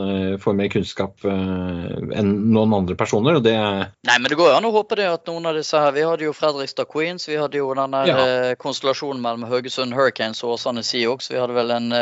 får 0.42 0.56
mer 0.58 0.72
kunnskap 0.74 1.22
enn 1.30 2.32
noen 2.56 2.74
andre 2.74 2.96
personer. 2.98 3.38
og 3.38 3.44
det 3.46 3.54
Nei, 3.54 4.16
men 4.18 4.26
det 4.32 4.40
går 4.40 4.50
jo 4.50 4.56
an 4.58 4.66
å 4.66 4.72
håpe 4.74 4.98
det 4.98 5.06
at 5.12 5.30
noen 5.30 5.46
av 5.52 5.60
disse 5.60 5.78
her 5.78 5.94
Vi 5.94 6.08
hadde 6.10 6.26
jo 6.26 6.34
Fredrikstad 6.34 6.90
Queens, 6.90 7.28
vi 7.30 7.38
hadde 7.38 7.62
jo 7.62 7.70
den 7.78 7.94
der 7.94 8.10
Ja. 8.10 8.56
konstellasjonen 8.58 9.22
mellom 9.22 9.46
Haugesund 9.46 9.94
Hurricanes 9.94 10.42
og 10.42 10.56
Åsane 10.56 10.82
Seahawks. 10.82 11.30
Vi 11.30 11.38
hadde 11.38 11.54
vel 11.54 11.70
en 11.70 11.94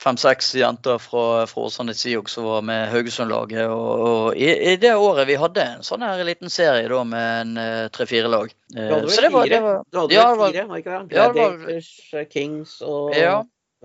fem-seks 0.00 0.54
jenter 0.56 0.98
fra, 0.98 1.44
fra 1.46 1.62
Åsane 1.68 1.92
Siok 1.94 2.28
som 2.32 2.44
var 2.48 2.62
med 2.64 2.88
Haugesund-laget. 2.92 3.66
Og, 3.68 4.00
og 4.06 4.36
i, 4.36 4.48
i 4.72 4.76
det 4.80 4.94
året 4.96 5.28
vi 5.28 5.36
hadde 5.36 5.66
en 5.76 5.82
sånn 5.84 6.02
her 6.06 6.22
liten 6.24 6.48
serie 6.52 6.88
da 6.88 7.02
med 7.04 7.40
en 7.42 7.56
eh, 7.60 7.88
tre-fire 7.92 8.30
lag. 8.32 8.52
Eh, 8.74 8.86
Du 8.88 8.94
hadde 8.94 9.10
så 9.12 9.20
vel 9.20 9.28
det 9.28 9.32
var, 9.34 9.44
fire? 9.44 9.54
det 9.54 9.62
var, 9.66 9.82
Du 9.92 9.98
hadde 10.00 10.14
Ja, 10.16 10.26
det 10.30 10.38
var- 10.40 10.52
fire, 10.54 10.66
var 10.72 10.82
ikke 10.84 10.90
det? 10.90 11.16
ja, 11.16 11.28
det 11.28 11.42
var- 11.44 11.56
Gladiators, 11.58 11.90
eh, 12.14 12.26
Kings 12.32 12.80
og 12.82 13.14
Ja. 13.16 13.36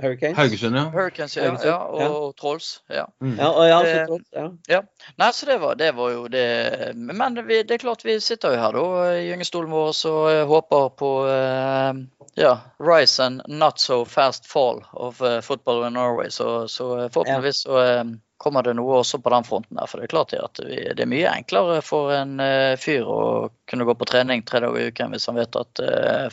Hurricanes. 0.01 0.37
Haugesund, 0.37 0.75
ja. 0.75 0.83
Hurricanes, 0.93 1.37
ja, 1.37 1.43
Haugesund, 1.43 1.69
ja, 1.69 1.77
og, 1.77 2.01
ja. 2.01 2.31
Trolls. 2.41 2.81
ja. 2.87 3.05
Mm. 3.21 3.37
Ja, 3.39 3.49
og 3.49 3.67
ja, 3.69 3.79
så 3.79 3.87
Eh, 3.87 4.05
flott, 4.05 4.57
ja. 4.67 4.81
Nei, 5.15 5.29
så 5.33 5.45
det 5.45 5.57
var, 5.57 5.75
det 5.75 5.91
var 5.95 6.09
jo 6.11 6.27
det. 6.27 6.91
Men 6.95 7.39
vi, 7.47 7.61
det 7.63 7.73
er 7.73 7.77
klart 7.77 8.03
vi 8.05 8.19
sitter 8.19 8.55
jo 8.55 8.59
her 8.59 8.75
da 8.75 9.13
i 9.15 9.29
gyngestolen 9.29 9.71
vår 9.71 9.93
og 10.11 10.47
håper 10.49 10.89
på 10.99 11.11
eh, 11.31 12.01
ja, 12.35 12.57
rise 12.79 13.23
and 13.23 13.41
not 13.47 13.79
so 13.79 14.03
fast 14.05 14.45
fall 14.51 14.83
of 14.91 15.21
eh, 15.21 15.39
football 15.41 15.87
in 15.87 15.93
Norway. 15.93 16.29
Så, 16.29 16.67
så 16.67 17.09
forhåpentligvis 17.09 17.63
så 17.63 18.03
kommer 18.37 18.67
det 18.67 18.75
noe 18.75 18.99
også 18.99 19.21
på 19.23 19.31
den 19.31 19.47
fronten 19.47 19.79
der. 19.79 19.87
For 19.87 20.03
det 20.03 20.09
er 20.09 20.13
klart 20.17 20.35
at 20.35 20.59
vi, 20.59 20.81
det 20.91 21.07
er 21.07 21.07
mye 21.07 21.31
enklere 21.31 21.79
for 21.79 22.11
en 22.11 22.35
fyr 22.83 23.07
å 23.07 23.47
kunne 23.71 23.87
gå 23.87 23.95
på 23.95 24.09
trening 24.11 24.43
tre 24.43 24.59
dager 24.59 24.81
i 24.81 24.91
uken 24.91 25.15
hvis 25.15 25.31
han 25.31 25.39
vet 25.39 25.55
at 25.55 25.83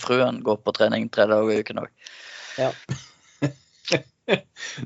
fruen 0.03 0.43
går 0.43 0.59
på 0.67 0.75
trening 0.75 1.07
tre 1.15 1.31
dager 1.31 1.55
i 1.55 1.63
uken 1.63 1.85
òg. 1.87 1.95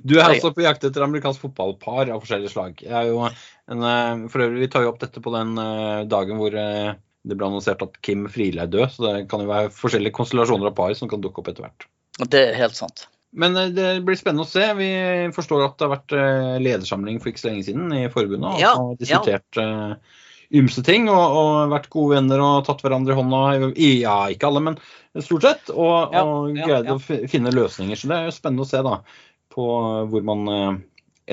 Du 0.09 0.17
er 0.17 0.27
altså 0.27 0.53
på 0.55 0.65
jakt 0.65 0.85
etter 0.87 1.05
amerikansk 1.05 1.43
fotballpar 1.45 2.11
av 2.13 2.23
forskjellige 2.23 2.53
slag. 2.55 2.85
En, 2.87 3.83
eh, 3.83 4.29
for 4.33 4.47
øvrig, 4.47 4.63
Vi 4.65 4.71
tar 4.73 4.87
jo 4.87 4.93
opp 4.95 5.03
dette 5.03 5.23
på 5.23 5.33
den 5.35 5.57
eh, 5.61 6.07
dagen 6.09 6.41
hvor 6.41 6.57
eh, 6.57 6.95
det 7.27 7.37
ble 7.37 7.51
annonsert 7.51 7.83
at 7.85 7.99
Kim 8.07 8.25
Friele 8.33 8.65
er 8.65 8.73
død. 8.73 8.89
Så 8.95 9.05
det 9.05 9.27
kan 9.31 9.45
jo 9.45 9.51
være 9.51 9.75
forskjellige 9.75 10.17
konstellasjoner 10.17 10.71
av 10.71 10.77
par 10.79 10.95
som 10.97 11.11
kan 11.11 11.23
dukke 11.25 11.43
opp 11.43 11.53
etter 11.53 11.67
hvert. 11.67 11.89
Det 12.25 12.43
er 12.49 12.59
helt 12.59 12.79
sant. 12.79 13.09
Men 13.37 13.53
det 13.77 13.89
blir 14.07 14.17
spennende 14.17 14.47
å 14.47 14.49
se. 14.49 14.65
Vi 14.79 14.89
forstår 15.37 15.67
at 15.67 15.75
det 15.77 15.85
har 15.85 15.97
vært 15.99 16.63
ledersamling 16.63 17.19
for 17.21 17.29
ikke 17.29 17.43
så 17.43 17.51
lenge 17.51 17.67
siden 17.67 17.91
i 17.93 18.07
forbundet. 18.09 18.55
Og 18.55 18.63
Ja, 18.63 18.71
har 18.79 18.95
diskutert 19.03 19.61
eh, 19.61 20.23
ymse 20.55 20.83
ting 20.87 21.09
og, 21.11 21.37
og 21.41 21.71
vært 21.73 21.89
gode 21.91 22.17
venner 22.17 22.43
og 22.45 22.65
tatt 22.67 22.83
hverandre 22.85 23.15
i 23.15 23.19
hånda. 23.19 23.73
i- 23.77 24.01
Ja, 24.03 24.27
ikke 24.31 24.47
alle, 24.47 24.61
men 24.61 24.79
stort 25.21 25.43
sett. 25.43 25.71
Og, 25.71 26.13
Ja, 26.15 26.23
og 26.25 26.57
ja, 26.57 26.67
greid 26.67 26.87
ja. 26.87 26.95
å 26.95 27.29
finne 27.31 27.51
løsninger. 27.55 27.97
Så 27.97 28.09
det 28.09 28.17
er 28.17 28.25
jo 28.29 28.37
spennende 28.37 28.63
å 28.67 28.69
se 28.71 28.83
da, 28.83 29.01
på 29.51 29.67
hvor 30.11 30.23
man 30.23 30.49
eh, 30.49 30.77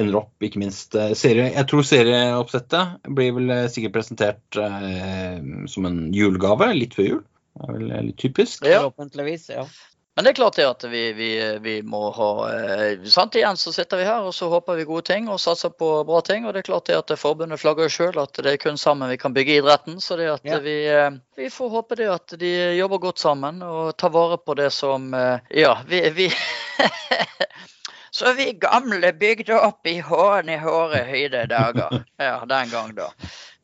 ender 0.01 0.15
opp. 0.23 0.31
Ikke 0.41 0.57
minst 0.63 0.95
eh, 0.95 1.13
serie. 1.13 1.51
Jeg 1.53 1.67
tror 1.69 1.83
serieoppsettet 1.85 3.03
blir 3.13 3.33
vel 3.37 3.49
eh, 3.51 3.67
sikkert 3.69 3.93
presentert 3.99 4.57
eh, 4.57 5.37
som 5.67 5.85
en 5.85 6.11
julegave 6.15 6.71
litt 6.73 6.95
før 6.97 7.09
jul. 7.09 7.23
Det 7.53 7.69
er 7.69 7.73
vel 7.77 8.07
litt 8.07 8.17
typisk. 8.17 8.65
Ja. 8.65 8.81
Forhåpentligvis. 8.87 9.49
Ja. 9.53 9.67
Men 10.15 10.25
det 10.25 10.29
er 10.29 10.37
klart 10.37 10.57
det 10.59 10.65
at 10.69 10.83
vi, 10.91 10.99
vi, 11.17 11.29
vi 11.65 11.71
må 11.81 12.11
ha 12.13 12.27
eh, 12.51 13.01
sant 13.09 13.33
Igjen 13.39 13.57
så 13.57 13.71
sitter 13.73 13.97
vi 13.97 14.05
her 14.05 14.27
og 14.27 14.35
så 14.37 14.45
håper 14.51 14.77
vi 14.77 14.85
gode 14.85 15.07
ting 15.09 15.25
og 15.31 15.39
satser 15.41 15.71
på 15.73 15.87
bra 16.05 16.19
ting. 16.21 16.45
Og 16.45 16.53
det 16.53 16.61
er 16.61 16.67
klart 16.67 16.85
det 16.91 16.99
at 16.99 17.13
forbundet 17.17 17.57
flagger 17.61 17.89
sjøl 17.89 18.19
at 18.21 18.37
det 18.37 18.51
er 18.53 18.61
kun 18.61 18.77
sammen 18.77 19.09
vi 19.09 19.17
kan 19.17 19.33
bygge 19.33 19.57
idretten. 19.57 19.97
Så 20.03 20.19
det 20.19 20.29
at 20.35 20.45
Ja. 20.45 20.59
vi, 20.61 20.75
eh, 20.85 21.09
vi 21.35 21.49
får 21.49 21.69
håpe 21.73 21.97
det 21.97 22.11
at 22.13 22.35
de 22.39 22.53
jobber 22.77 23.01
godt 23.09 23.19
sammen 23.25 23.63
og 23.65 23.97
tar 23.97 24.13
vare 24.13 24.37
på 24.37 24.53
det 24.61 24.69
som 24.73 25.09
eh, 25.17 25.39
Ja, 25.63 25.79
vi, 25.89 26.03
vi 26.13 26.29
Så 28.13 28.29
vi 28.37 28.51
gamle 28.61 29.09
bygde 29.17 29.55
opp 29.57 29.87
i 29.89 29.95
håne 30.05 30.59
håre 30.61 30.99
høyde 31.09 31.47
dager. 31.49 32.03
Ja, 32.21 32.35
den 32.47 32.69
gang 32.69 32.91
da. 32.95 33.07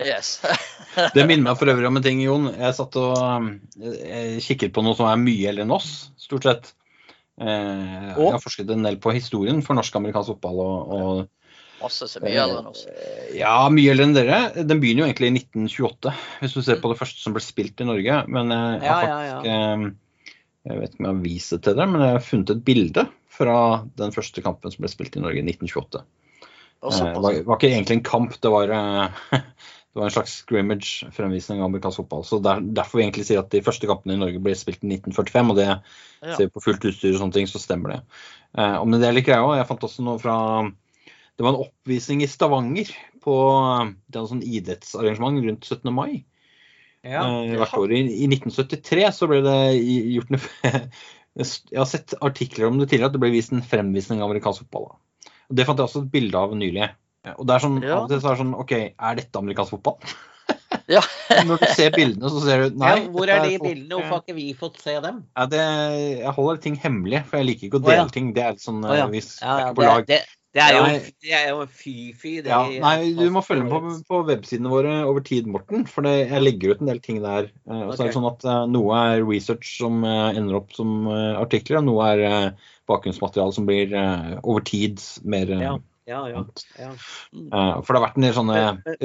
Yes. 0.01 0.39
Det 1.15 1.25
minner 1.29 1.51
meg 1.51 1.59
for 1.59 1.69
øvrig 1.69 1.85
om 1.87 1.99
en 1.99 2.03
ting, 2.05 2.21
Jon. 2.23 2.47
Jeg 2.57 2.75
satt 2.75 2.95
og 2.99 3.45
eh, 3.83 4.39
kikket 4.41 4.73
på 4.75 4.81
noe 4.83 4.97
som 4.97 5.07
er 5.11 5.19
mye 5.21 5.51
eldre 5.51 5.67
enn 5.67 5.75
oss, 5.75 5.91
stort 6.19 6.47
sett. 6.49 6.71
Eh, 7.39 8.09
jeg 8.17 8.31
har 8.33 8.41
forsket 8.43 8.71
en 8.73 8.83
del 8.87 8.97
på 9.03 9.13
historien 9.15 9.61
for 9.63 9.77
norsk-amerikansk 9.77 10.33
fotball. 10.33 10.63
Og, 10.65 10.95
og 10.97 11.83
Masse 11.83 12.09
så 12.11 12.19
mye 12.25 12.41
eldre 12.41 12.63
enn 12.63 12.71
oss. 12.73 12.81
eh, 12.89 13.29
ja, 13.39 13.53
mye 13.71 13.93
eldre 13.93 14.09
enn 14.09 14.17
dere. 14.17 14.39
Den 14.65 14.81
begynner 14.81 15.05
jo 15.05 15.11
egentlig 15.11 15.29
i 15.29 15.35
1928, 15.43 16.15
hvis 16.41 16.57
du 16.57 16.63
ser 16.65 16.81
på 16.81 16.91
det 16.91 16.99
første 16.99 17.21
som 17.21 17.37
ble 17.37 17.45
spilt 17.45 17.85
i 17.85 17.87
Norge. 17.87 18.23
Men 18.33 18.49
jeg 18.55 18.81
Ja, 18.89 18.97
har 18.97 19.07
ja, 19.13 19.21
ja. 19.29 19.37
faktisk 19.37 19.53
eh, 19.53 20.33
Jeg 20.73 20.81
vet 20.81 20.91
ikke 20.97 21.05
om 21.05 21.07
jeg 21.11 21.15
har 21.15 21.23
vist 21.29 21.53
det 21.55 21.61
til 21.69 21.77
dere, 21.77 21.91
men 21.93 22.07
jeg 22.07 22.17
har 22.17 22.27
funnet 22.33 22.57
et 22.57 22.65
bilde 22.67 23.07
fra 23.39 23.57
den 23.99 24.11
første 24.15 24.43
kampen 24.45 24.73
som 24.73 24.83
ble 24.83 24.91
spilt 24.91 25.15
i 25.17 25.23
Norge 25.23 25.39
i 25.41 25.45
1928. 25.47 26.03
Og 26.83 26.93
Eh, 26.93 26.99
Det 27.13 27.21
var, 27.23 27.41
var 27.47 27.57
ikke 27.59 27.71
egentlig 27.73 27.97
en 27.97 28.03
kamp, 28.07 28.35
det 28.39 28.51
var, 28.51 28.71
eh, 28.71 29.09
det 29.91 29.99
var 29.99 30.05
en 30.07 30.13
slags 30.15 30.37
scrimmage, 30.43 31.07
fremvisning 31.15 31.59
av 31.59 31.67
amerikansk 31.67 32.03
fotball. 32.03 32.23
Så 32.27 32.39
der, 32.43 32.61
Derfor 32.61 32.99
vi 32.99 33.07
egentlig 33.07 33.25
sier 33.27 33.41
at 33.41 33.49
de 33.51 33.63
første 33.65 33.87
kampene 33.89 34.15
i 34.15 34.21
Norge 34.21 34.39
ble 34.43 34.55
spilt 34.55 34.83
i 34.83 34.91
1945, 34.93 35.49
og 35.51 35.59
det 35.59 35.67
Ja. 35.69 36.35
ser 36.35 36.45
vi 36.47 36.53
på 36.55 36.63
fullt 36.63 36.83
utstyr 36.87 37.15
og 37.15 37.21
sånne 37.23 37.33
ting, 37.35 37.47
så 37.47 37.59
stemmer 37.59 37.95
det. 37.95 38.01
Eh, 38.57 38.77
om 38.79 38.91
det 38.91 39.03
er 39.07 39.13
litt 39.15 39.27
òg. 39.27 39.57
Jeg 39.57 39.67
fant 39.67 39.83
også 39.87 40.03
noe 40.03 40.19
fra 40.19 40.37
Det 41.39 41.45
var 41.45 41.53
en 41.53 41.63
oppvisning 41.63 42.21
i 42.23 42.27
Stavanger 42.27 42.89
på 43.23 43.35
det 44.11 44.23
sånn 44.27 44.43
idrettsarrangement 44.43 45.39
rundt 45.45 45.63
17. 45.63 45.93
mai. 45.95 46.25
Ja. 47.03 47.23
Eh, 47.23 47.55
hvert 47.55 47.77
år. 47.79 47.93
I, 47.95 48.01
I 48.23 48.27
1973 48.27 49.07
så 49.15 49.27
ble 49.31 49.39
det 49.45 49.59
gjort 50.11 50.33
noe 50.35 50.41
Jeg 51.37 51.77
har 51.77 51.85
sett 51.89 52.15
artikler 52.25 52.67
om 52.67 52.79
det 52.79 52.89
tidligere, 52.89 53.11
at 53.11 53.17
det 53.17 53.21
ble 53.21 53.31
vist 53.33 53.53
en 53.53 53.61
fremvisning 53.65 54.23
av 54.23 54.29
amerikansk 54.31 54.65
fotball. 54.65 54.95
Og 55.49 55.55
Det 55.55 55.65
fant 55.67 55.79
jeg 55.79 55.89
også 55.89 56.03
et 56.05 56.11
bilde 56.13 56.37
av 56.37 56.55
nylig. 56.57 56.89
Og 57.37 57.45
det 57.47 57.55
er 57.55 57.63
sånn, 57.65 57.81
Ja. 57.83 57.97
Av 57.99 58.03
og 58.07 58.09
til 58.09 58.21
så 58.23 58.31
er 58.31 58.35
det 58.35 58.41
sånn 58.43 58.55
OK, 58.57 58.73
er 58.73 59.15
dette 59.21 59.39
amerikansk 59.39 59.77
fotball? 59.77 59.99
Ja. 60.89 61.01
Når 61.45 61.61
du 61.61 61.65
ser 61.77 61.91
bildene, 61.93 62.29
så 62.33 62.41
ser 62.41 62.63
du 62.63 62.77
Nei. 62.81 62.95
ja, 62.97 63.09
hvor 63.13 63.29
er 63.29 63.43
de 63.45 63.57
folk- 63.57 63.67
bildene? 63.67 63.93
Hvorfor 63.99 64.15
har 64.15 64.21
ikke 64.23 64.35
vi 64.37 64.45
fått 64.57 64.79
se 64.81 64.95
dem? 65.03 65.19
Ja, 65.37 65.45
det, 65.49 65.61
jeg 66.23 66.33
holder 66.33 66.61
ting 66.63 66.77
hemmelig, 66.81 67.21
for 67.29 67.37
jeg 67.37 67.47
liker 67.49 67.67
ikke 67.67 67.81
å 67.81 67.85
dele 67.85 68.09
ting. 68.13 68.31
Det 68.33 68.43
er 68.45 68.55
litt 68.55 68.63
sånn 68.65 68.81
oh, 68.85 68.93
ja. 68.97 69.05
eh, 69.05 69.11
hvis 69.13 69.29
jeg 69.37 69.65
er 69.67 69.75
på 69.77 69.85
lag. 69.85 70.07
det, 70.09 70.19
det 70.25 70.38
er 70.57 70.73
jo 70.73 70.85
det 71.21 71.33
er 71.37 71.49
jo 71.51 71.65
fy-fy. 71.69 72.31
det 72.41 72.49
Ja, 72.49 72.63
nei, 72.81 73.11
du 73.13 73.27
må 73.33 73.43
følge 73.45 73.67
med 73.67 73.73
på, 73.75 73.91
på 74.09 74.21
websidene 74.25 74.71
våre 74.71 74.93
over 75.05 75.21
tid, 75.25 75.45
Morten. 75.45 75.83
For 75.89 76.05
det, 76.05 76.15
jeg 76.31 76.41
legger 76.41 76.73
ut 76.73 76.81
en 76.81 76.89
del 76.89 77.01
ting 77.05 77.19
der. 77.21 77.51
Eh, 77.69 77.83
Og 77.85 77.93
så 77.93 78.03
er 78.03 78.09
det 78.09 78.15
sånn 78.17 78.25
at 78.31 78.45
eh, 78.49 78.63
Noe 78.73 79.03
er 79.11 79.21
research 79.27 79.75
som 79.77 80.01
eh, 80.07 80.39
ender 80.39 80.57
opp 80.57 80.73
som 80.73 81.05
artikler, 81.11 81.83
og 81.83 81.85
noe 81.91 82.07
er 82.15 82.25
bakgrunnsmateriale 82.89 83.53
som 83.53 83.69
blir 83.69 83.93
over 84.41 84.65
tid 84.65 84.97
mer 85.21 85.51
Ja, 85.53 85.75
ja, 86.09 86.23
ja. 86.31 86.41
ja. 86.81 86.89
For 87.85 87.93
det 87.93 87.99
har 87.99 88.05
vært 88.07 88.17
en 88.17 88.25
del 88.25 88.33
sånne 88.33 88.63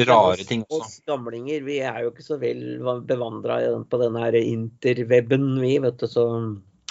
rare 0.09 0.49
ting 0.49 0.65
også. 0.65 0.81
Oss 0.81 0.95
gamlinger 1.05 1.67
vi 1.67 1.83
er 1.85 2.07
jo 2.07 2.15
ikke 2.15 2.25
så 2.25 2.41
vel 2.41 2.81
bevandra 3.05 3.61
på 3.85 4.01
den 4.01 4.17
her 4.17 4.39
interweben, 4.41 5.51
vi, 5.61 5.77
vet 5.85 6.01
du. 6.01 6.09
Så 6.09 6.25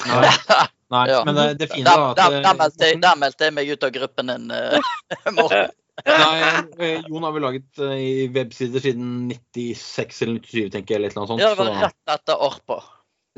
nei 0.93 1.05
Ja. 1.11 1.21
men 1.27 1.37
det, 1.37 1.45
det 1.61 1.69
fine 1.73 1.85
Der, 1.89 2.01
da 2.01 2.09
at 2.11 2.19
der, 2.21 2.41
der, 2.45 2.57
meldte 2.59 2.89
jeg, 2.89 2.99
der 3.03 3.21
meldte 3.21 3.47
jeg 3.49 3.55
meg 3.57 3.71
ut 3.73 3.87
av 3.87 3.95
gruppen 3.95 4.33
din, 4.33 4.51
eh, 4.53 4.91
Morten. 5.37 5.71
Nei, 6.07 6.37
eh, 6.81 7.03
Jon 7.05 7.25
har 7.27 7.33
vel 7.35 7.43
laget 7.45 7.81
eh, 7.85 7.97
i 8.01 8.13
websider 8.33 8.81
siden 8.81 9.29
96 9.29 10.23
eller 10.25 10.39
97, 10.41 10.71
tenker 10.73 10.95
jeg. 10.95 11.01
eller 11.03 11.17
noe 11.19 11.29
sånt. 11.29 11.43
Ja, 11.43 11.51
det 11.53 11.59
var 11.61 11.69
rett 11.83 12.13
etter 12.15 12.45
Arpa. 12.47 12.79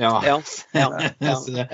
Ja. 0.01 0.11
ja. 0.25 0.35
ja, 0.75 0.87
ja, 1.19 1.35
Så 1.39 1.51
det-. 1.55 1.67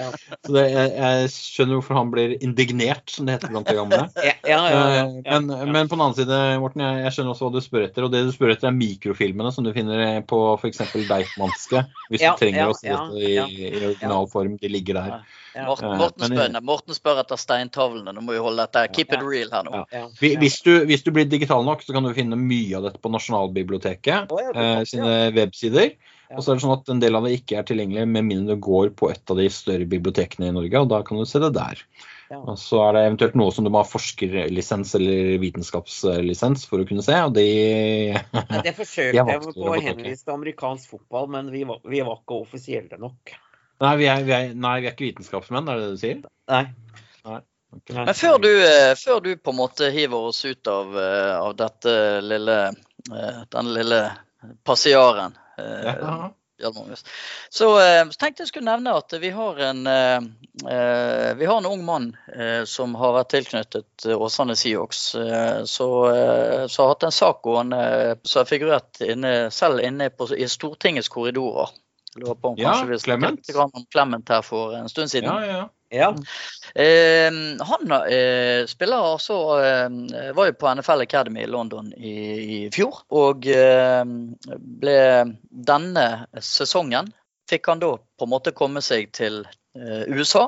Så 0.45 0.53
det, 0.53 0.63
jeg, 0.69 0.91
jeg 0.97 1.31
skjønner 1.33 1.77
hvorfor 1.79 1.97
han 1.97 2.11
blir 2.13 2.35
indignert, 2.45 3.09
som 3.09 3.25
det 3.25 3.37
heter 3.39 3.51
blant 3.53 3.69
de 3.69 3.75
gamle. 3.77 4.01
Ja, 4.21 4.35
ja, 4.45 4.59
ja, 4.69 4.83
ja, 4.95 5.01
Eh, 5.01 5.41
Men, 5.41 5.71
men 5.71 5.89
på 5.89 5.95
den 5.97 6.03
annen 6.05 6.17
side, 6.17 6.39
Morten, 6.61 6.83
jeg, 6.85 7.01
jeg 7.05 7.15
skjønner 7.15 7.33
også 7.33 7.47
hva 7.47 7.53
du 7.55 7.61
spør 7.65 7.85
etter. 7.87 8.05
Og 8.07 8.13
det 8.13 8.23
du 8.27 8.31
spør 8.35 8.53
etter, 8.53 8.69
er 8.69 8.77
mikrofilmene 8.77 9.51
som 9.55 9.65
du 9.65 9.71
finner 9.75 10.21
på 10.29 10.39
f.eks. 10.61 10.81
Deichmanske. 11.09 11.85
Hvis 12.11 12.21
Ja, 12.25 12.33
du 12.35 12.43
trenger 12.43 12.61
ja, 12.63 12.69
å 12.69 12.77
se 12.77 12.89
ja, 12.91 12.99
dette 13.09 13.21
i, 13.21 13.35
ja. 13.35 13.45
i 13.49 13.85
original 13.91 14.29
form. 14.31 14.57
De 14.61 14.69
ligger 14.69 14.99
der. 15.01 15.21
Morten, 15.65 15.89
Eh, 15.91 15.97
Morten, 15.99 16.29
men- 16.29 16.37
spør, 16.55 16.61
Morten 16.63 16.95
spør 16.95 17.17
etter 17.25 17.39
steintavlene. 17.41 18.13
Nå 18.15 18.21
må 18.23 18.37
vi 18.37 18.39
holde 18.43 18.63
dette 18.63 18.85
Keep 18.95 19.17
it 19.17 19.25
real 19.25 19.49
her 19.51 19.65
nå. 19.67 19.81
Hvis 20.21 20.61
du, 20.63 20.71
hvis 20.87 21.03
du 21.03 21.11
blir 21.11 21.25
digital 21.27 21.65
nok, 21.67 21.81
så 21.83 21.91
kan 21.97 22.05
du 22.07 22.13
finne 22.15 22.37
mye 22.39 22.77
av 22.77 22.85
dette 22.87 23.01
på 23.03 23.11
Nasjonalbiblioteket 23.11 24.31
oh, 24.31 24.39
ja, 24.45 24.53
eh, 24.55 24.83
sine 24.87 25.17
websider. 25.35 25.91
Og 26.35 26.43
så 26.43 26.51
er 26.51 26.57
det 26.57 26.63
sånn 26.63 26.73
at 26.77 26.89
en 26.93 27.01
del 27.01 27.17
av 27.17 27.27
det 27.27 27.35
ikke 27.37 27.59
er 27.59 27.67
tilgjengelig 27.67 28.07
med 28.07 28.27
mindre 28.27 28.55
du 28.55 28.63
går 28.63 28.93
på 28.97 29.09
et 29.11 29.33
av 29.33 29.39
de 29.39 29.47
større 29.51 29.87
bibliotekene 29.89 30.49
i 30.49 30.55
Norge, 30.55 30.81
og 30.83 30.89
da 30.91 31.01
kan 31.07 31.19
du 31.19 31.27
se 31.27 31.41
det 31.43 31.51
der. 31.57 31.83
Ja. 32.31 32.39
Og 32.39 32.55
så 32.61 32.79
er 32.85 32.95
det 32.95 33.03
eventuelt 33.09 33.35
noe 33.35 33.51
som 33.51 33.65
du 33.67 33.71
må 33.73 33.81
ha 33.81 33.87
forskerlisens 33.87 34.93
eller 34.95 35.35
vitenskapslisens 35.41 36.63
for 36.69 36.79
å 36.79 36.87
kunne 36.87 37.03
se, 37.03 37.17
og 37.27 37.35
de 37.35 37.47
Det 38.63 38.75
forsøkte 38.81 39.17
Jeg 39.17 39.27
jeg 39.27 39.43
på 39.43 39.67
å 39.67 39.75
henvise 39.75 40.23
til 40.23 40.35
amerikansk 40.37 40.95
fotball, 40.95 41.27
men 41.35 41.51
vi 41.51 41.65
var, 41.67 41.81
vi 41.83 42.03
var 42.07 42.21
ikke 42.21 42.39
offisielle 42.45 43.01
nok. 43.01 43.35
Nei, 43.81 43.95
vi 43.99 44.07
er, 44.13 44.23
vi 44.23 44.35
er, 44.37 44.51
nei, 44.55 44.77
vi 44.79 44.87
er 44.87 44.95
ikke 44.95 45.09
vitenskapsmenn, 45.09 45.67
er 45.67 45.79
det 45.79 45.89
det 45.89 45.97
du 45.97 46.03
sier? 46.05 46.23
Nei. 46.51 46.65
Nei. 47.27 47.41
Men 47.91 48.13
før 48.15 48.39
du, 48.43 48.49
eh, 48.67 48.93
før 48.99 49.21
du 49.23 49.31
på 49.39 49.53
en 49.53 49.59
måte 49.61 49.87
hiver 49.91 50.27
oss 50.31 50.43
ut 50.43 50.67
av, 50.67 50.91
eh, 50.99 51.35
av 51.39 51.55
dette 51.59 51.93
lille, 52.23 52.57
eh, 53.11 53.39
den 53.55 53.73
lille 53.75 54.01
passiaren 54.63 55.37
eh, 55.57 55.95
Ja. 55.95 56.31
Magnus. 56.75 57.05
Så, 57.49 57.79
eh, 57.79 58.05
så 58.05 58.19
tenkte 58.19 58.43
jeg 58.43 58.47
skulle 58.51 58.69
nevne 58.69 58.93
at 58.93 59.13
vi 59.21 59.29
har 59.33 59.57
en, 59.65 59.87
eh, 59.87 61.33
vi 61.35 61.45
har 61.45 61.57
en 61.57 61.65
ung 61.65 61.85
mann 61.85 62.11
som 62.65 62.95
har 62.95 63.15
vært 63.15 63.31
tilknyttet 63.33 64.05
Åsane. 64.05 64.53
Eh, 64.53 65.63
så, 65.65 65.89
så 66.67 66.83
har 66.83 66.87
hatt 66.87 67.03
en 67.03 67.11
sak 67.11 67.41
gående 67.41 67.81
som 68.23 68.39
har 68.39 68.45
figurert 68.45 69.01
inne, 69.01 69.49
selv 69.51 69.81
inne 69.81 70.09
på, 70.09 70.29
i 70.37 70.47
Stortingets 70.47 71.09
korridorer. 71.09 71.73
Lurer 72.15 72.35
på 72.35 72.53
om 72.53 72.57
Ja, 72.59 72.73
kanskje 72.75 72.91
vi 72.91 72.99
snakket 72.99 73.47
litt 73.47 73.57
om 73.57 73.85
Clement 73.91 74.29
her 74.29 74.41
for 74.41 74.75
en 74.75 74.89
stund 74.89 75.09
siden. 75.11 75.31
Ja, 75.31 75.45
ja, 75.45 75.57
ja. 75.63 75.69
Ja. 75.91 76.15
Eh, 76.75 77.31
han 77.59 77.91
eh, 77.91 78.65
spiller 78.65 79.03
altså 79.11 79.37
eh, 79.59 79.89
Var 80.31 80.45
jo 80.47 80.53
på 80.55 80.69
NFL 80.75 81.03
Academy 81.03 81.43
i 81.43 81.49
London 81.51 81.89
i, 81.93 82.13
i 82.41 82.59
fjor. 82.71 83.01
Og 83.11 83.47
eh, 83.51 84.03
ble 84.57 85.01
denne 85.49 86.05
sesongen 86.39 87.11
Fikk 87.51 87.67
han 87.67 87.81
da 87.81 87.97
på 87.97 88.23
en 88.23 88.31
måte 88.31 88.53
komme 88.55 88.79
seg 88.85 89.09
til 89.17 89.41
eh, 89.75 90.05
USA. 90.07 90.45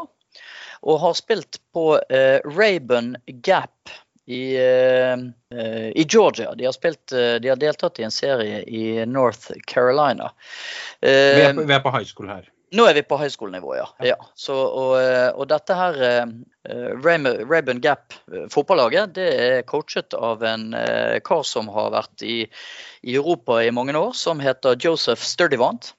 Og 0.88 1.02
har 1.02 1.18
spilt 1.20 1.60
på 1.76 1.98
eh, 2.08 2.40
Rayburn 2.48 3.18
Gap 3.44 3.92
i, 4.24 4.56
i 4.56 6.04
Georgia. 6.08 6.54
De 6.56 6.64
har, 6.64 6.72
spilt, 6.72 7.12
de 7.12 7.50
har 7.50 7.58
deltatt 7.60 8.00
i 8.00 8.06
en 8.08 8.14
serie 8.16 8.62
i 8.64 9.04
North 9.04 9.52
Carolina. 9.68 10.30
Vi 11.04 11.12
Eh, 11.12 11.50
er, 11.50 11.54
på, 11.58 11.66
vi 11.68 11.76
er 11.76 11.82
på 11.84 11.92
high 11.92 12.08
school 12.08 12.30
her. 12.32 12.48
Nå 12.74 12.86
er 12.90 12.98
vi 12.98 13.04
på 13.06 13.18
høyskolenivå, 13.22 13.76
ja. 13.78 13.88
ja. 14.06 14.18
Så, 14.36 14.56
og, 14.58 14.96
eh, 15.00 15.30
og 15.32 15.48
dette 15.52 15.78
her 15.78 16.00
eh, 16.08 16.36
Ray- 17.04 17.44
Rayburn 17.46 17.82
Gap 17.84 18.16
eh, 18.34 18.48
fotballaget, 18.54 19.14
det 19.18 19.28
er 19.48 19.66
coachet 19.70 20.16
av 20.18 20.44
en 20.48 20.72
eh, 20.78 21.20
kar 21.26 21.44
som 21.48 21.70
har 21.74 21.92
vært 21.94 22.26
i, 22.26 22.40
i 23.04 23.18
Europa 23.18 23.62
i 23.64 23.74
mange 23.76 23.96
år, 24.00 24.16
som 24.18 24.42
heter 24.44 24.80
Joseph 24.82 25.22
Sturdivant. 25.22 25.94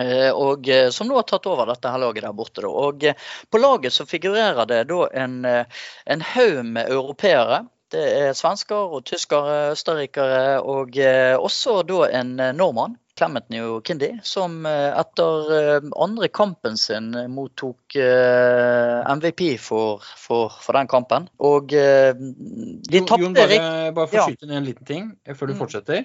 Eh, 0.00 0.28
og 0.28 0.68
eh, 0.68 0.90
som 0.92 1.08
nå 1.08 1.16
har 1.16 1.24
tatt 1.28 1.46
over 1.48 1.70
dette 1.70 1.88
her 1.88 2.02
laget 2.02 2.26
der 2.26 2.34
borte. 2.36 2.60
Da. 2.64 2.68
Og 2.68 3.06
eh, 3.06 3.16
på 3.48 3.60
laget 3.62 3.94
så 3.96 4.04
figurerer 4.08 4.68
det 4.68 4.82
da 4.90 5.06
en, 5.22 5.38
eh, 5.48 5.84
en 6.04 6.24
haug 6.34 6.60
med 6.66 6.90
europeere. 6.92 7.62
Det 7.92 8.02
er 8.02 8.36
svensker 8.36 8.94
og 8.96 9.04
tyskere, 9.06 9.72
østerrikere 9.76 10.60
og 10.60 10.96
også 11.38 11.82
da 11.86 12.06
en 12.20 12.36
nordmann. 12.58 12.96
Clement 13.16 13.46
New 13.48 13.78
Kindi, 13.80 14.10
som 14.28 14.66
etter 14.68 15.78
andre 15.96 16.28
kampen 16.28 16.74
sin 16.76 17.14
mottok 17.32 17.96
MVP 17.96 19.54
for, 19.56 20.04
for, 20.20 20.52
for 20.60 20.76
den 20.76 20.90
kampen. 20.92 21.30
Og 21.40 21.72
de 21.72 23.00
tapte 23.08 23.22
Jon, 23.24 23.38
bare, 23.38 23.62
bare 23.96 24.10
for 24.10 24.20
å 24.20 24.26
skyte 24.28 24.44
inn 24.44 24.52
en 24.58 24.68
liten 24.68 24.84
ting 24.90 25.08
før 25.32 25.48
du 25.48 25.54
mm. 25.54 25.60
fortsetter. 25.62 26.04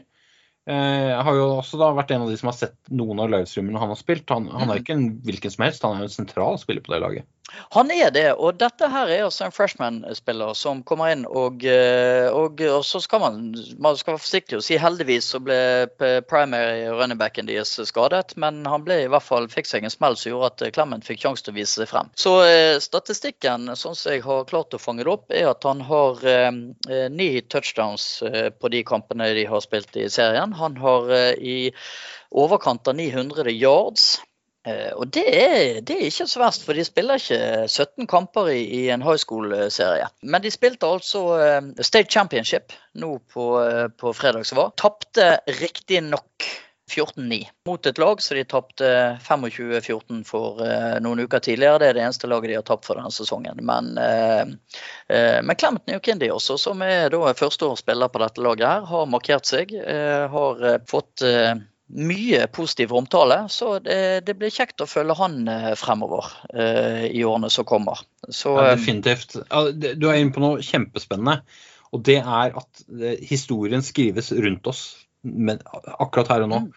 Jeg 0.72 1.22
har 1.26 1.36
jo 1.36 1.46
også 1.58 1.80
da 1.82 1.90
vært 1.98 2.14
en 2.14 2.24
av 2.24 2.32
de 2.32 2.38
som 2.40 2.52
har 2.52 2.58
sett 2.62 2.78
noen 2.94 3.20
av 3.20 3.32
livestreamene 3.34 3.82
han 3.82 3.92
har 3.92 4.00
spilt. 4.00 4.30
Han, 4.32 4.48
han 4.54 4.70
er 4.70 4.78
mm. 4.78 4.82
ikke 4.84 4.96
en 4.96 5.08
hvilken 5.26 5.54
som 5.54 5.66
helst, 5.66 5.84
han 5.84 6.00
er 6.00 6.08
en 6.08 6.14
sentral 6.14 6.60
spiller 6.62 6.86
på 6.86 6.94
det 6.94 7.02
laget. 7.04 7.28
Han 7.76 7.92
er 7.92 8.12
det, 8.16 8.28
og 8.40 8.60
dette 8.62 8.88
her 8.92 9.10
er 9.12 9.26
altså 9.26 9.46
en 9.48 9.54
freshman-spiller 9.54 10.54
som 10.56 10.84
kommer 10.88 11.12
inn 11.12 11.24
og, 11.28 11.66
eh, 11.68 12.28
og, 12.32 12.62
og, 12.64 12.84
så 12.88 13.02
skal 13.04 13.22
man, 13.24 13.40
man 13.82 13.98
skal 14.00 14.16
være 14.16 14.24
forsiktig 14.24 14.60
og 14.60 14.64
si 14.66 14.78
heldigvis 14.80 15.32
så 15.34 15.42
ble 15.44 15.58
primary 16.30 16.86
running 16.92 17.20
backen 17.20 17.50
deres 17.50 17.74
skadet, 17.90 18.36
men 18.40 18.62
han 18.70 18.86
ble 18.86 19.02
i 19.04 19.10
hvert 19.12 19.26
fall 19.26 19.50
fikk 19.52 19.68
seg 19.68 19.88
en 19.88 19.94
smell 19.94 20.16
som 20.20 20.32
gjorde 20.32 20.52
at 20.54 20.76
Clement 20.78 21.08
fikk 21.08 21.24
sjanse 21.26 21.46
til 21.46 21.56
å 21.56 21.60
vise 21.60 21.82
seg 21.82 21.92
frem. 21.92 22.12
Så 22.16 22.38
eh, 22.46 22.78
statistikken, 22.84 23.72
sånn 23.76 24.00
som 24.00 24.16
jeg 24.16 24.26
har 24.26 24.48
klart 24.50 24.78
å 24.78 24.82
fange 24.82 25.06
det 25.06 25.14
opp, 25.14 25.28
er 25.36 25.52
at 25.52 25.68
han 25.68 25.84
har 25.88 26.24
eh, 26.28 26.52
ni 27.12 27.32
touchdowns 27.52 28.10
eh, 28.28 28.50
på 28.52 28.72
de 28.72 28.84
kampene 28.88 29.32
de 29.36 29.48
har 29.50 29.64
spilt 29.64 29.96
i 30.00 30.08
serien. 30.12 30.56
Han 30.60 30.80
har 30.82 31.12
eh, 31.16 31.32
i 31.36 31.60
overkant 32.32 32.88
av 32.88 32.96
900 32.96 33.52
yards. 33.52 34.22
Eh, 34.68 34.92
og 34.94 35.10
det 35.10 35.24
er, 35.26 35.80
det 35.82 35.96
er, 35.96 36.08
ikke 36.12 36.28
så 36.30 36.42
verst, 36.44 36.66
for 36.68 36.78
de 36.78 36.86
spiller 36.86 37.18
ikke 37.18 37.66
17 37.66 38.08
kamper 38.10 38.52
i, 38.54 38.62
i 38.62 38.82
en 38.94 39.02
high 39.02 39.18
school-serie. 39.18 40.10
Men 40.22 40.44
de 40.44 40.54
spilte 40.54 40.90
altså 40.90 41.24
uh, 41.34 41.72
State 41.82 42.12
Championship 42.14 42.76
nå 43.02 43.16
på, 43.34 43.54
uh, 43.58 43.88
på 43.90 44.14
fredag 44.14 44.46
som 44.46 44.62
var. 44.62 44.76
Tapte 44.78 45.34
riktignok 45.62 46.46
14-9 46.92 47.40
mot 47.66 47.88
et 47.88 48.00
lag 48.04 48.20
så 48.20 48.36
de 48.36 48.44
tapte 48.52 48.88
25-14 49.24 50.22
for 50.28 50.62
uh, 50.62 51.00
noen 51.02 51.24
uker 51.26 51.42
tidligere. 51.42 51.82
Det 51.82 51.90
er 51.90 51.98
det 51.98 52.06
eneste 52.06 52.30
laget 52.30 52.52
de 52.52 52.60
har 52.60 52.68
tapt 52.68 52.86
for 52.86 53.02
denne 53.02 53.14
sesongen. 53.16 53.64
Men, 53.66 53.96
men 53.96 55.58
Clement 55.58 55.88
Newkindi 55.90 56.30
også, 56.30 56.60
som 56.62 56.84
er 56.86 57.10
da 57.10 57.34
førsteårsspiller 57.34 58.14
på 58.14 58.22
dette 58.22 58.46
laget, 58.46 58.68
her, 58.68 58.86
har 58.92 59.10
markert 59.10 59.50
seg. 59.50 59.74
har 60.36 60.66
fått 60.92 61.24
mye 61.92 62.46
positiv 62.54 62.94
omtale. 62.96 63.44
Så 63.50 63.76
det, 63.84 64.24
det, 64.28 64.36
blir 64.40 64.54
kjekt 64.54 64.84
å 64.84 64.90
følge 64.90 65.18
han 65.20 65.42
eh, 65.52 65.74
fremover 65.80 66.30
uh, 66.54 67.04
i 67.08 67.24
årene 67.28 67.52
som 67.52 67.68
kommer. 67.68 68.04
Så, 68.30 68.56
ja, 68.58 68.72
definitivt. 68.76 69.38
Du 69.76 70.08
er 70.10 70.22
inne 70.22 70.34
på 70.36 70.44
noe 70.44 70.64
kjempespennende. 70.66 71.42
Og 71.92 72.04
det 72.08 72.22
er 72.22 72.54
at 72.56 72.84
historien 73.28 73.84
skrives 73.84 74.32
rundt 74.32 74.68
oss 74.72 74.84
men 75.22 75.60
akkurat 76.00 76.32
her 76.34 76.46
og 76.46 76.50
nå. 76.50 76.60
Mm. 76.66 76.70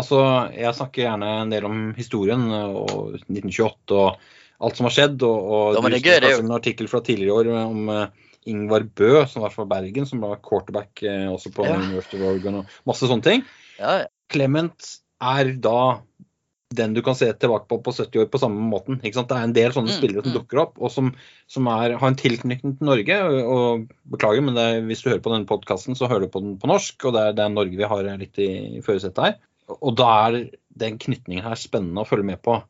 Altså, 0.00 0.20
Jeg 0.54 0.76
snakker 0.78 1.02
gjerne 1.04 1.30
en 1.42 1.50
del 1.52 1.66
om 1.68 1.80
historien 1.96 2.46
og 2.54 3.18
1928 3.26 3.98
og 3.98 4.20
alt 4.60 4.78
som 4.78 4.86
har 4.88 4.94
skjedd. 4.94 5.26
Og, 5.26 5.50
og 5.50 5.76
ja, 5.76 5.82
det 5.92 6.02
gøy, 6.04 6.28
en 6.30 6.54
artikkel 6.56 6.88
fra 6.88 7.02
tidligere 7.04 7.42
år 7.42 7.50
om 7.66 7.90
Ingvar 8.48 8.86
Bø, 8.96 9.26
som 9.28 9.44
var 9.44 9.52
fra 9.52 9.66
Bergen, 9.68 10.06
som 10.08 10.22
var 10.24 10.40
quarterback 10.44 11.02
også 11.04 11.52
på 11.52 11.66
ja. 11.66 11.76
University 11.76 12.16
of 12.20 12.30
Oregon 12.30 12.62
og 12.62 12.78
masse 12.88 13.10
sånne 13.10 13.26
ting. 13.26 13.44
Ja, 13.80 13.98
Clement 14.30 14.94
er 15.20 15.52
da 15.60 16.00
den 16.76 16.92
du 16.94 17.00
kan 17.02 17.16
se 17.18 17.26
tilbake 17.34 17.66
på 17.66 17.80
på 17.82 17.92
70 17.96 18.22
år 18.22 18.28
på 18.30 18.38
samme 18.38 18.62
måten. 18.70 19.00
Det 19.02 19.10
er 19.10 19.42
en 19.42 19.54
del 19.56 19.72
sånne 19.74 19.90
mm, 19.90 19.96
spillere 19.96 20.22
som 20.22 20.30
mm. 20.30 20.36
dukker 20.38 20.60
opp, 20.62 20.76
og 20.78 20.92
som, 20.94 21.10
som 21.50 21.66
er, 21.72 21.96
har 21.98 22.12
en 22.12 22.18
tilknytning 22.18 22.76
til 22.78 22.86
Norge. 22.86 23.16
og 23.42 23.88
Beklager, 24.12 24.44
men 24.46 24.58
er, 24.60 24.78
hvis 24.86 25.02
du 25.02 25.10
hører 25.10 25.24
på 25.24 25.32
denne 25.34 25.50
podkasten, 25.50 25.98
så 25.98 26.06
hører 26.10 26.28
du 26.28 26.34
på 26.34 26.44
den 26.44 26.54
på 26.62 26.70
norsk. 26.70 27.08
Og 27.08 27.16
det 27.16 27.24
er, 27.24 27.36
det 27.38 27.44
er 27.44 27.56
Norge 27.56 27.80
vi 27.80 27.90
har 27.90 28.10
litt 28.22 28.38
i, 28.38 28.50
i 28.78 28.84
førersetet 28.86 29.24
her. 29.26 29.38
Og 29.80 29.98
da 29.98 30.10
er 30.28 30.38
den 30.80 30.98
knytningen 31.02 31.46
her 31.46 31.58
spennende 31.58 32.04
å 32.04 32.08
følge 32.08 32.30
med 32.30 32.42
på. 32.46 32.60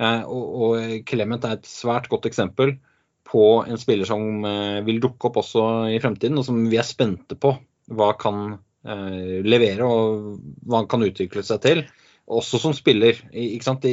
Eh, 0.00 0.22
og, 0.24 0.44
og, 0.56 0.96
Clement 1.08 1.44
er 1.44 1.58
et 1.58 1.68
svært 1.68 2.08
godt 2.12 2.28
eksempel 2.28 2.78
på 3.26 3.44
en 3.66 3.80
spiller 3.80 4.08
som 4.08 4.44
eh, 4.48 4.80
vil 4.86 5.00
dukke 5.02 5.28
opp 5.28 5.42
også 5.42 5.66
i 5.92 6.00
fremtiden, 6.00 6.40
og 6.40 6.48
som 6.48 6.64
vi 6.72 6.80
er 6.80 6.88
spente 6.88 7.36
på 7.36 7.52
hva 7.96 8.14
kan 8.18 8.56
levere 8.86 9.86
og 9.86 10.36
hva 10.62 10.82
han 10.82 10.90
kan 10.90 11.04
utvikle 11.06 11.42
seg 11.46 11.62
til. 11.64 11.84
Også 12.26 12.58
som 12.58 12.74
spiller. 12.74 13.18
ikke 13.30 13.66
sant? 13.66 13.86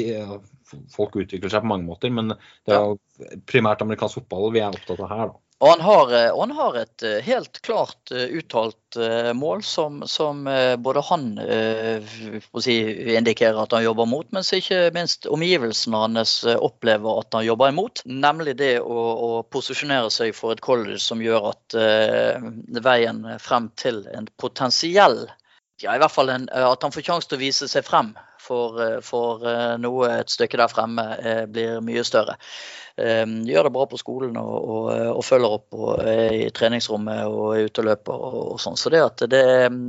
folk 0.90 1.14
utvikler 1.22 1.52
seg 1.54 1.62
på 1.62 1.70
mange 1.70 1.86
måter, 1.86 2.10
men 2.10 2.32
det 2.34 2.74
er 2.74 2.82
jo 2.82 2.96
primært 3.50 3.84
amerikansk 3.86 4.22
fotball 4.22 4.54
vi 4.56 4.64
er 4.64 4.74
opptatt 4.74 5.04
av 5.06 5.12
her. 5.12 5.34
da. 5.34 5.53
Og 5.64 5.70
han 5.70 5.84
har, 5.86 6.10
eh, 6.12 6.30
og 6.34 6.42
han 6.44 6.56
har, 6.58 6.78
et 6.82 7.06
eh, 7.08 7.22
helt 7.24 7.62
klart 7.64 8.12
uttalt 8.12 8.80
mål 9.34 9.64
som, 9.66 10.04
som 10.06 10.44
både 10.86 11.02
han 11.08 11.24
si, 12.62 12.76
indikerer 13.16 13.58
at 13.64 13.72
han 13.74 13.82
jobber 13.82 14.06
mot, 14.06 14.28
men 14.30 14.46
ikke 14.46 14.92
minst 14.94 15.26
omgivelsene 15.26 15.98
hans 16.04 16.36
opplever 16.54 17.24
at 17.24 17.34
han 17.34 17.48
jobber 17.48 17.72
imot. 17.74 18.04
Nemlig 18.06 18.54
det 18.60 18.76
å, 18.86 19.06
å 19.10 19.32
posisjonere 19.50 20.14
seg 20.14 20.36
for 20.38 20.54
et 20.54 20.62
college 20.62 21.00
som 21.02 21.26
gjør 21.26 21.50
at 21.56 21.78
veien 22.86 23.26
frem 23.42 23.72
til 23.82 24.04
en 24.14 24.30
potensiell 24.38 25.24
ja, 25.84 25.96
i 25.96 26.02
hvert 26.02 26.14
fall 26.14 26.32
en, 26.34 26.48
at 26.50 26.86
han 26.86 26.94
får 26.96 27.06
sjanse 27.06 27.30
til 27.30 27.40
å 27.40 27.44
vise 27.44 27.68
seg 27.72 27.86
frem 27.88 28.14
for, 28.42 28.80
for 29.04 29.44
noe 29.80 30.10
et 30.20 30.32
stykke 30.32 30.60
der 30.60 30.72
fremme 30.72 31.06
blir 31.52 31.84
mye 31.86 32.04
større. 32.08 32.38
Ehm, 32.98 33.40
gjør 33.50 33.64
det 33.66 33.72
bra 33.74 33.86
på 33.90 33.98
skolen 33.98 34.36
og, 34.38 34.66
og, 34.70 34.90
og 35.18 35.24
følger 35.26 35.54
opp 35.56 35.74
og 35.74 36.02
i 36.06 36.44
treningsrommet 36.54 37.24
og 37.26 37.64
ute 37.66 37.82
og 37.82 37.88
løper 37.88 38.26
og, 38.28 38.36
og 38.54 38.60
sånn. 38.62 38.78
Så 38.78 38.92
det 38.94 39.02
at 39.02 39.24
det, 39.32 39.42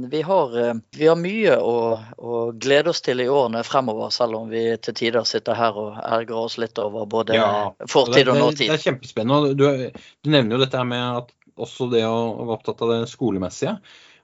vi, 0.09 0.23
har, 0.25 0.55
vi 0.97 1.11
har 1.11 1.19
mye 1.21 1.59
å, 1.61 1.75
å, 2.17 2.39
glede 2.57 2.95
oss 2.95 3.05
til 3.05 3.21
i 3.21 3.29
årene 3.29 3.61
fremover, 3.69 4.09
selv 4.15 4.39
om 4.39 4.49
vi 4.49 4.65
til 4.81 4.97
tider 4.97 5.29
sitter 5.29 5.59
her 5.59 5.77
og 5.77 6.01
ergrer 6.01 6.47
oss 6.47 6.57
litt 6.63 6.81
over 6.81 7.05
både 7.11 7.37
ja, 7.37 7.51
fortid 7.85 8.33
og 8.33 8.41
nåtid. 8.41 8.65
Det, 8.65 8.73
det, 8.73 8.79
er 8.79 8.87
kjempespennende. 8.89 9.53
Du, 9.53 9.67
du, 9.69 10.33
nevner 10.33 10.57
jo 10.57 10.65
dette 10.65 10.89
med 10.89 11.05
at 11.21 11.37
også 11.61 11.91
det 11.93 12.07
å 12.09 12.17
være 12.41 12.57
opptatt 12.57 12.81
av 12.87 12.95
det 12.95 13.03
skolemessige. 13.13 13.77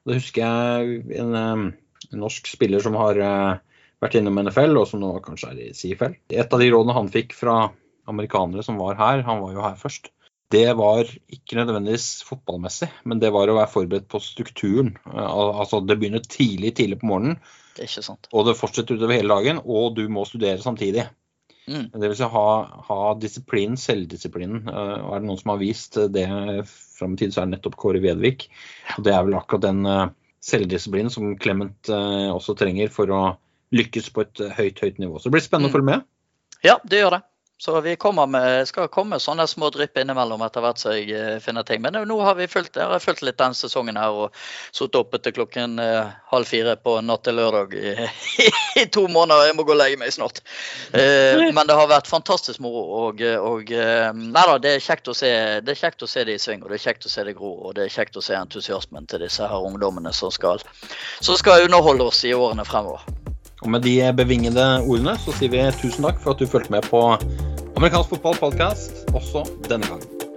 Det 0.09 0.17
husker 0.21 0.45
jeg 0.45 1.19
en, 1.21 1.35
en 1.37 2.23
norsk 2.23 2.49
spiller 2.49 2.83
som 2.85 2.97
har 2.99 3.21
eh, 3.21 3.59
vært 4.01 4.17
innom 4.21 4.41
NFL, 4.43 4.79
og 4.81 4.89
som 4.89 5.03
nå 5.03 5.13
kanskje 5.25 5.53
er 5.53 5.61
i 5.67 5.75
CFL. 5.77 6.17
Et 6.33 6.57
av 6.57 6.63
de 6.63 6.71
rådene 6.73 6.97
han 6.97 7.13
fikk 7.13 7.37
fra 7.37 7.59
amerikanere 8.11 8.65
som 8.67 8.81
var 8.81 8.99
her, 8.99 9.25
han 9.27 9.43
var 9.45 9.55
jo 9.55 9.65
her 9.65 9.77
først, 9.79 10.11
det 10.51 10.67
var 10.75 11.07
ikke 11.31 11.61
nødvendigvis 11.61 12.25
fotballmessig, 12.27 12.89
men 13.07 13.21
det 13.23 13.31
var 13.31 13.51
å 13.51 13.55
være 13.61 13.71
forberedt 13.71 14.09
på 14.11 14.19
strukturen. 14.25 14.97
Altså 15.07 15.79
Det 15.87 15.95
begynner 16.01 16.25
tidlig 16.27 16.73
tidlig 16.81 16.99
på 17.03 17.11
morgenen, 17.13 17.37
det 17.77 17.85
er 17.85 17.91
ikke 17.93 18.03
sant. 18.03 18.27
og 18.35 18.49
det 18.49 18.57
fortsetter 18.59 18.99
utover 18.99 19.21
hele 19.21 19.31
dagen, 19.37 19.61
og 19.63 19.95
du 19.95 20.03
må 20.11 20.25
studere 20.27 20.59
samtidig. 20.65 21.07
Mm. 21.71 21.87
Det 21.95 22.09
vil 22.11 22.17
si 22.19 22.29
ha, 22.33 22.47
ha 22.89 23.01
disiplin, 23.23 23.77
selvdisiplinen. 23.79 24.65
Eh, 24.67 24.97
og 25.05 25.15
er 25.15 25.23
det 25.23 25.29
noen 25.29 25.41
som 25.41 25.55
har 25.55 25.61
vist 25.63 25.99
det 26.15 26.27
fram 26.67 27.15
i 27.15 27.23
tid, 27.23 27.35
så 27.35 27.43
er 27.43 27.51
det 27.51 27.57
nettopp 27.57 27.79
Kåre 27.81 28.03
Vedvik. 28.03 28.49
Og 28.97 29.07
det 29.07 29.15
er 29.15 29.23
vel 29.27 29.39
akkurat 29.39 29.69
den 29.69 29.87
eh, 29.87 30.09
selvdisiplinen 30.45 31.13
som 31.15 31.37
Clement 31.41 31.93
eh, 31.93 32.29
også 32.33 32.57
trenger 32.59 32.91
for 32.93 33.15
å 33.15 33.23
lykkes 33.77 34.11
på 34.11 34.27
et 34.27 34.43
høyt, 34.59 34.83
høyt 34.83 34.99
nivå. 34.99 35.19
Så 35.19 35.31
det 35.31 35.37
blir 35.37 35.47
spennende 35.47 35.71
mm. 35.71 35.73
å 35.73 35.79
følge 35.79 35.91
med. 35.93 36.09
Ja, 36.67 36.81
det 36.85 37.05
gjør 37.05 37.17
det. 37.17 37.23
Så 37.61 37.81
vi 37.81 37.97
med, 38.27 38.69
skal 38.69 38.89
komme 38.89 39.19
sånne 39.21 39.45
små 39.47 39.69
drypp 39.69 39.99
innimellom 40.01 40.41
etter 40.47 40.63
hvert 40.65 40.79
som 40.81 40.95
jeg 40.97 41.11
eh, 41.13 41.35
finner 41.45 41.61
ting. 41.69 41.83
Men 41.85 41.99
nå 42.09 42.17
har 42.25 42.39
vi 42.39 42.47
fulgt, 42.49 42.79
jeg 42.81 42.89
har 42.89 43.03
fulgt 43.05 43.21
litt 43.21 43.37
denne 43.37 43.53
sesongen 43.53 43.99
her 44.01 44.17
og 44.17 44.39
sittet 44.73 44.97
oppe 44.97 45.21
til 45.21 45.35
klokken 45.37 45.77
eh, 45.77 46.09
halv 46.33 46.49
fire 46.49 46.79
på 46.81 46.95
natt 47.05 47.27
til 47.29 47.37
lørdag 47.37 47.77
i, 47.77 47.93
i, 48.41 48.47
i, 48.81 48.87
to 48.89 49.05
måneder. 49.13 49.51
Jeg 49.51 49.59
må 49.59 49.67
gå 49.69 49.75
og 49.75 49.81
legge 49.83 50.01
meg 50.01 50.15
snart. 50.17 50.41
Eh, 50.97 51.37
men 51.53 51.69
det 51.69 51.77
har 51.77 51.93
vært 51.93 52.09
fantastisk 52.09 52.65
moro. 52.65 52.87
Og, 53.03 53.21
og 53.21 53.75
eh, 53.77 54.09
nei 54.17 54.47
da, 54.55 54.57
det 54.57 54.75
er, 54.79 54.87
kjekt 54.89 55.13
å 55.13 55.19
se, 55.21 55.35
det 55.61 55.77
er 55.77 55.83
kjekt 55.83 56.09
å 56.09 56.09
se 56.09 56.25
det 56.25 56.39
i 56.39 56.41
sving, 56.41 56.65
og 56.65 56.73
det 56.73 56.81
er 56.81 56.87
kjekt 56.87 57.05
å 57.05 57.13
se 57.13 57.29
det 57.29 57.37
gro. 57.37 57.53
Og 57.61 57.77
det 57.77 57.91
er 57.91 57.93
kjekt 57.93 58.17
å 58.17 58.25
se 58.25 58.41
entusiasmen 58.41 59.05
til 59.13 59.21
disse 59.27 59.53
her 59.53 59.69
ungdommene 59.69 60.17
som 60.17 60.33
skal, 60.33 60.65
som 61.21 61.37
skal 61.37 61.69
underholde 61.69 62.09
oss 62.09 62.25
i 62.25 62.33
årene 62.33 62.65
fremover. 62.65 63.05
Og 63.61 63.69
med 63.69 63.85
de 63.85 63.99
bevingede 64.17 64.67
ordene 64.89 65.19
så 65.21 65.37
sier 65.37 65.53
vi 65.53 65.61
tusen 65.83 66.09
takk 66.09 66.25
for 66.25 66.33
at 66.33 66.41
du 66.41 66.49
fulgte 66.49 66.73
med 66.73 66.89
på 66.89 67.05
amerikansk 67.81 68.11
fotballpodkast 68.11 69.07
også 69.15 69.41
denne 69.69 69.87
gangen. 69.87 70.30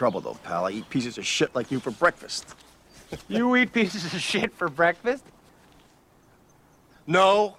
Trouble, 0.00 0.22
though, 0.22 0.38
pal. 0.44 0.64
I 0.64 0.70
eat 0.70 0.88
pieces 0.88 1.18
of 1.18 1.26
shit 1.26 1.54
like 1.54 1.70
you 1.70 1.78
for 1.78 1.90
breakfast. 1.90 2.54
You 3.28 3.54
eat 3.56 3.70
pieces 3.74 4.02
of 4.06 4.18
shit 4.18 4.50
for 4.50 4.70
breakfast? 4.70 5.22
No, 7.06 7.58